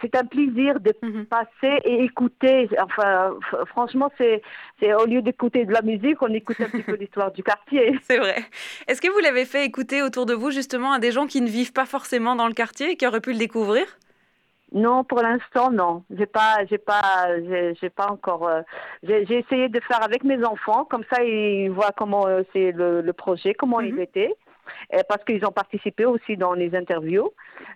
c'est 0.00 0.14
un 0.16 0.24
plaisir 0.24 0.80
de 0.80 0.94
mhm. 1.02 1.26
passer 1.26 1.80
et 1.84 2.04
écouter. 2.04 2.68
Enfin, 2.82 3.34
franchement, 3.66 4.10
c'est, 4.18 4.42
c'est 4.80 4.94
au 4.94 5.06
lieu 5.06 5.22
d'écouter 5.22 5.64
de 5.64 5.72
la 5.72 5.82
musique, 5.82 6.20
on 6.22 6.32
écoute 6.32 6.60
un 6.60 6.68
petit 6.68 6.82
peu 6.82 6.94
l'histoire 7.00 7.32
du 7.32 7.42
quartier. 7.42 7.98
C'est 8.02 8.18
vrai. 8.18 8.44
Est-ce 8.86 9.00
que 9.00 9.10
vous 9.10 9.18
l'avez 9.20 9.44
fait 9.44 9.64
écouter 9.64 10.02
autour 10.02 10.26
de 10.26 10.34
vous 10.34 10.50
justement 10.50 10.92
à 10.92 10.98
des 10.98 11.12
gens 11.12 11.26
qui 11.26 11.40
ne 11.40 11.48
vivent 11.48 11.72
pas 11.72 11.86
forcément 11.86 12.36
dans 12.36 12.46
le 12.46 12.54
quartier 12.54 12.92
et 12.92 12.96
qui 12.96 13.06
auraient 13.06 13.20
pu 13.20 13.32
le 13.32 13.38
découvrir? 13.38 13.86
Non, 14.72 15.02
pour 15.02 15.22
l'instant, 15.22 15.70
non. 15.70 16.04
J'ai 16.10 16.26
pas, 16.26 16.58
j'ai 16.68 16.76
pas, 16.76 17.28
j'ai, 17.80 17.90
pas 17.90 18.10
encore. 18.10 18.46
Euh, 18.46 18.60
j'ai, 19.02 19.22
essayé 19.38 19.68
de 19.70 19.80
faire 19.80 20.02
avec 20.02 20.24
mes 20.24 20.44
enfants, 20.44 20.84
comme 20.84 21.04
ça 21.10 21.24
ils 21.24 21.70
voient 21.70 21.92
comment 21.96 22.26
euh, 22.26 22.42
c'est 22.52 22.72
le, 22.72 23.10
projet, 23.12 23.54
comment 23.54 23.80
il 23.80 23.94
mhm. 23.94 24.02
était 24.02 24.34
parce 25.08 25.24
qu'ils 25.24 25.44
ont 25.44 25.52
participé 25.52 26.04
aussi 26.04 26.36
dans 26.36 26.52
les 26.52 26.74
interviews. 26.74 27.30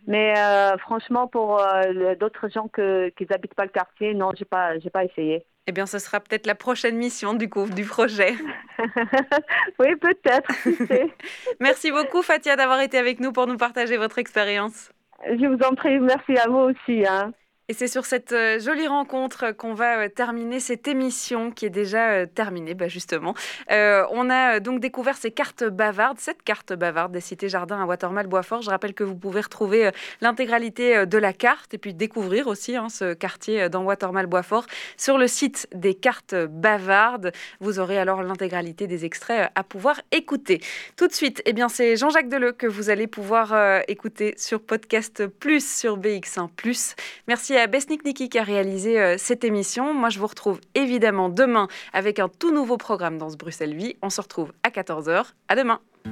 Mais 0.06 0.34
euh, 0.36 0.76
franchement, 0.78 1.28
pour 1.28 1.60
euh, 1.60 2.14
d'autres 2.16 2.48
gens 2.48 2.68
que, 2.68 3.10
qui 3.10 3.26
n'habitent 3.30 3.54
pas 3.54 3.64
le 3.64 3.70
quartier, 3.70 4.14
non, 4.14 4.30
j'ai 4.36 4.44
pas, 4.44 4.78
j'ai 4.78 4.90
pas 4.90 5.04
essayé. 5.04 5.44
Eh 5.68 5.72
bien, 5.72 5.86
ce 5.86 5.98
sera 5.98 6.18
peut-être 6.18 6.46
la 6.46 6.56
prochaine 6.56 6.96
mission 6.96 7.34
du 7.34 7.48
coup 7.48 7.68
du 7.68 7.84
projet. 7.84 8.34
oui, 9.78 9.94
peut-être. 9.96 10.50
merci 11.60 11.92
beaucoup, 11.92 12.22
Fatia, 12.22 12.56
d'avoir 12.56 12.80
été 12.80 12.98
avec 12.98 13.20
nous 13.20 13.32
pour 13.32 13.46
nous 13.46 13.56
partager 13.56 13.96
votre 13.96 14.18
expérience. 14.18 14.90
Je 15.24 15.46
vous 15.46 15.62
en 15.64 15.74
prie, 15.74 16.00
merci 16.00 16.36
à 16.36 16.48
vous 16.48 16.72
aussi. 16.72 17.06
Hein. 17.06 17.32
Et 17.72 17.74
c'est 17.74 17.88
sur 17.88 18.04
cette 18.04 18.32
euh, 18.32 18.60
jolie 18.60 18.86
rencontre 18.86 19.52
qu'on 19.52 19.72
va 19.72 20.00
euh, 20.00 20.08
terminer 20.10 20.60
cette 20.60 20.86
émission 20.86 21.50
qui 21.50 21.64
est 21.64 21.70
déjà 21.70 22.10
euh, 22.10 22.26
terminée, 22.26 22.74
bah 22.74 22.86
justement. 22.86 23.34
on 23.70 24.28
a 24.28 24.60
donc 24.60 24.78
découvert 24.78 25.16
ces 25.16 25.30
cartes 25.30 25.64
bavardes, 25.64 26.18
cette 26.20 26.42
carte 26.42 26.74
bavarde 26.74 27.12
des 27.12 27.22
cités 27.22 27.48
jardins 27.48 27.80
à 27.80 27.86
Watermal-Boisfort. 27.86 28.60
Je 28.60 28.68
rappelle 28.68 28.92
que 28.92 29.04
vous 29.04 29.16
pouvez 29.16 29.40
retrouver 29.40 29.90
l'intégralité 30.20 31.06
de 31.06 31.16
la 31.16 31.32
carte 31.32 31.72
et 31.72 31.78
puis 31.78 31.94
découvrir 31.94 32.46
aussi 32.46 32.76
hein, 32.76 32.90
ce 32.90 33.14
quartier 33.14 33.70
dans 33.70 33.84
Watermal-Boisfort 33.84 34.66
sur 34.98 35.16
le 35.16 35.26
site 35.26 35.66
des 35.74 35.94
cartes 35.94 36.34
bavardes. 36.34 37.32
Vous 37.60 37.78
aurez 37.78 37.96
alors 37.96 38.22
l'intégralité 38.22 38.86
des 38.86 39.06
extraits 39.06 39.50
à 39.54 39.64
pouvoir 39.64 40.02
écouter. 40.10 40.60
Tout 40.96 41.08
de 41.08 41.14
suite, 41.14 41.40
eh 41.46 41.54
bien, 41.54 41.70
c'est 41.70 41.96
Jean-Jacques 41.96 42.28
Deleu 42.28 42.52
que 42.52 42.66
vous 42.66 42.90
allez 42.90 43.06
pouvoir 43.06 43.82
écouter 43.88 44.34
sur 44.36 44.60
Podcast 44.60 45.26
Plus 45.26 45.66
sur 45.66 45.96
BX1 45.96 46.50
Plus. 46.54 46.96
Merci 47.28 47.56
à 47.56 47.61
Besnik 47.66 48.04
Niki 48.04 48.28
qui 48.28 48.38
a 48.38 48.42
réalisé 48.42 49.00
euh, 49.00 49.16
cette 49.18 49.44
émission. 49.44 49.94
Moi, 49.94 50.08
je 50.08 50.18
vous 50.18 50.26
retrouve 50.26 50.60
évidemment 50.74 51.28
demain 51.28 51.68
avec 51.92 52.18
un 52.18 52.28
tout 52.28 52.52
nouveau 52.52 52.76
programme 52.76 53.18
dans 53.18 53.30
ce 53.30 53.36
Bruxelles 53.36 53.74
Vie. 53.74 53.96
On 54.02 54.10
se 54.10 54.20
retrouve 54.20 54.52
à 54.62 54.70
14h. 54.70 55.26
À 55.48 55.56
demain. 55.56 55.80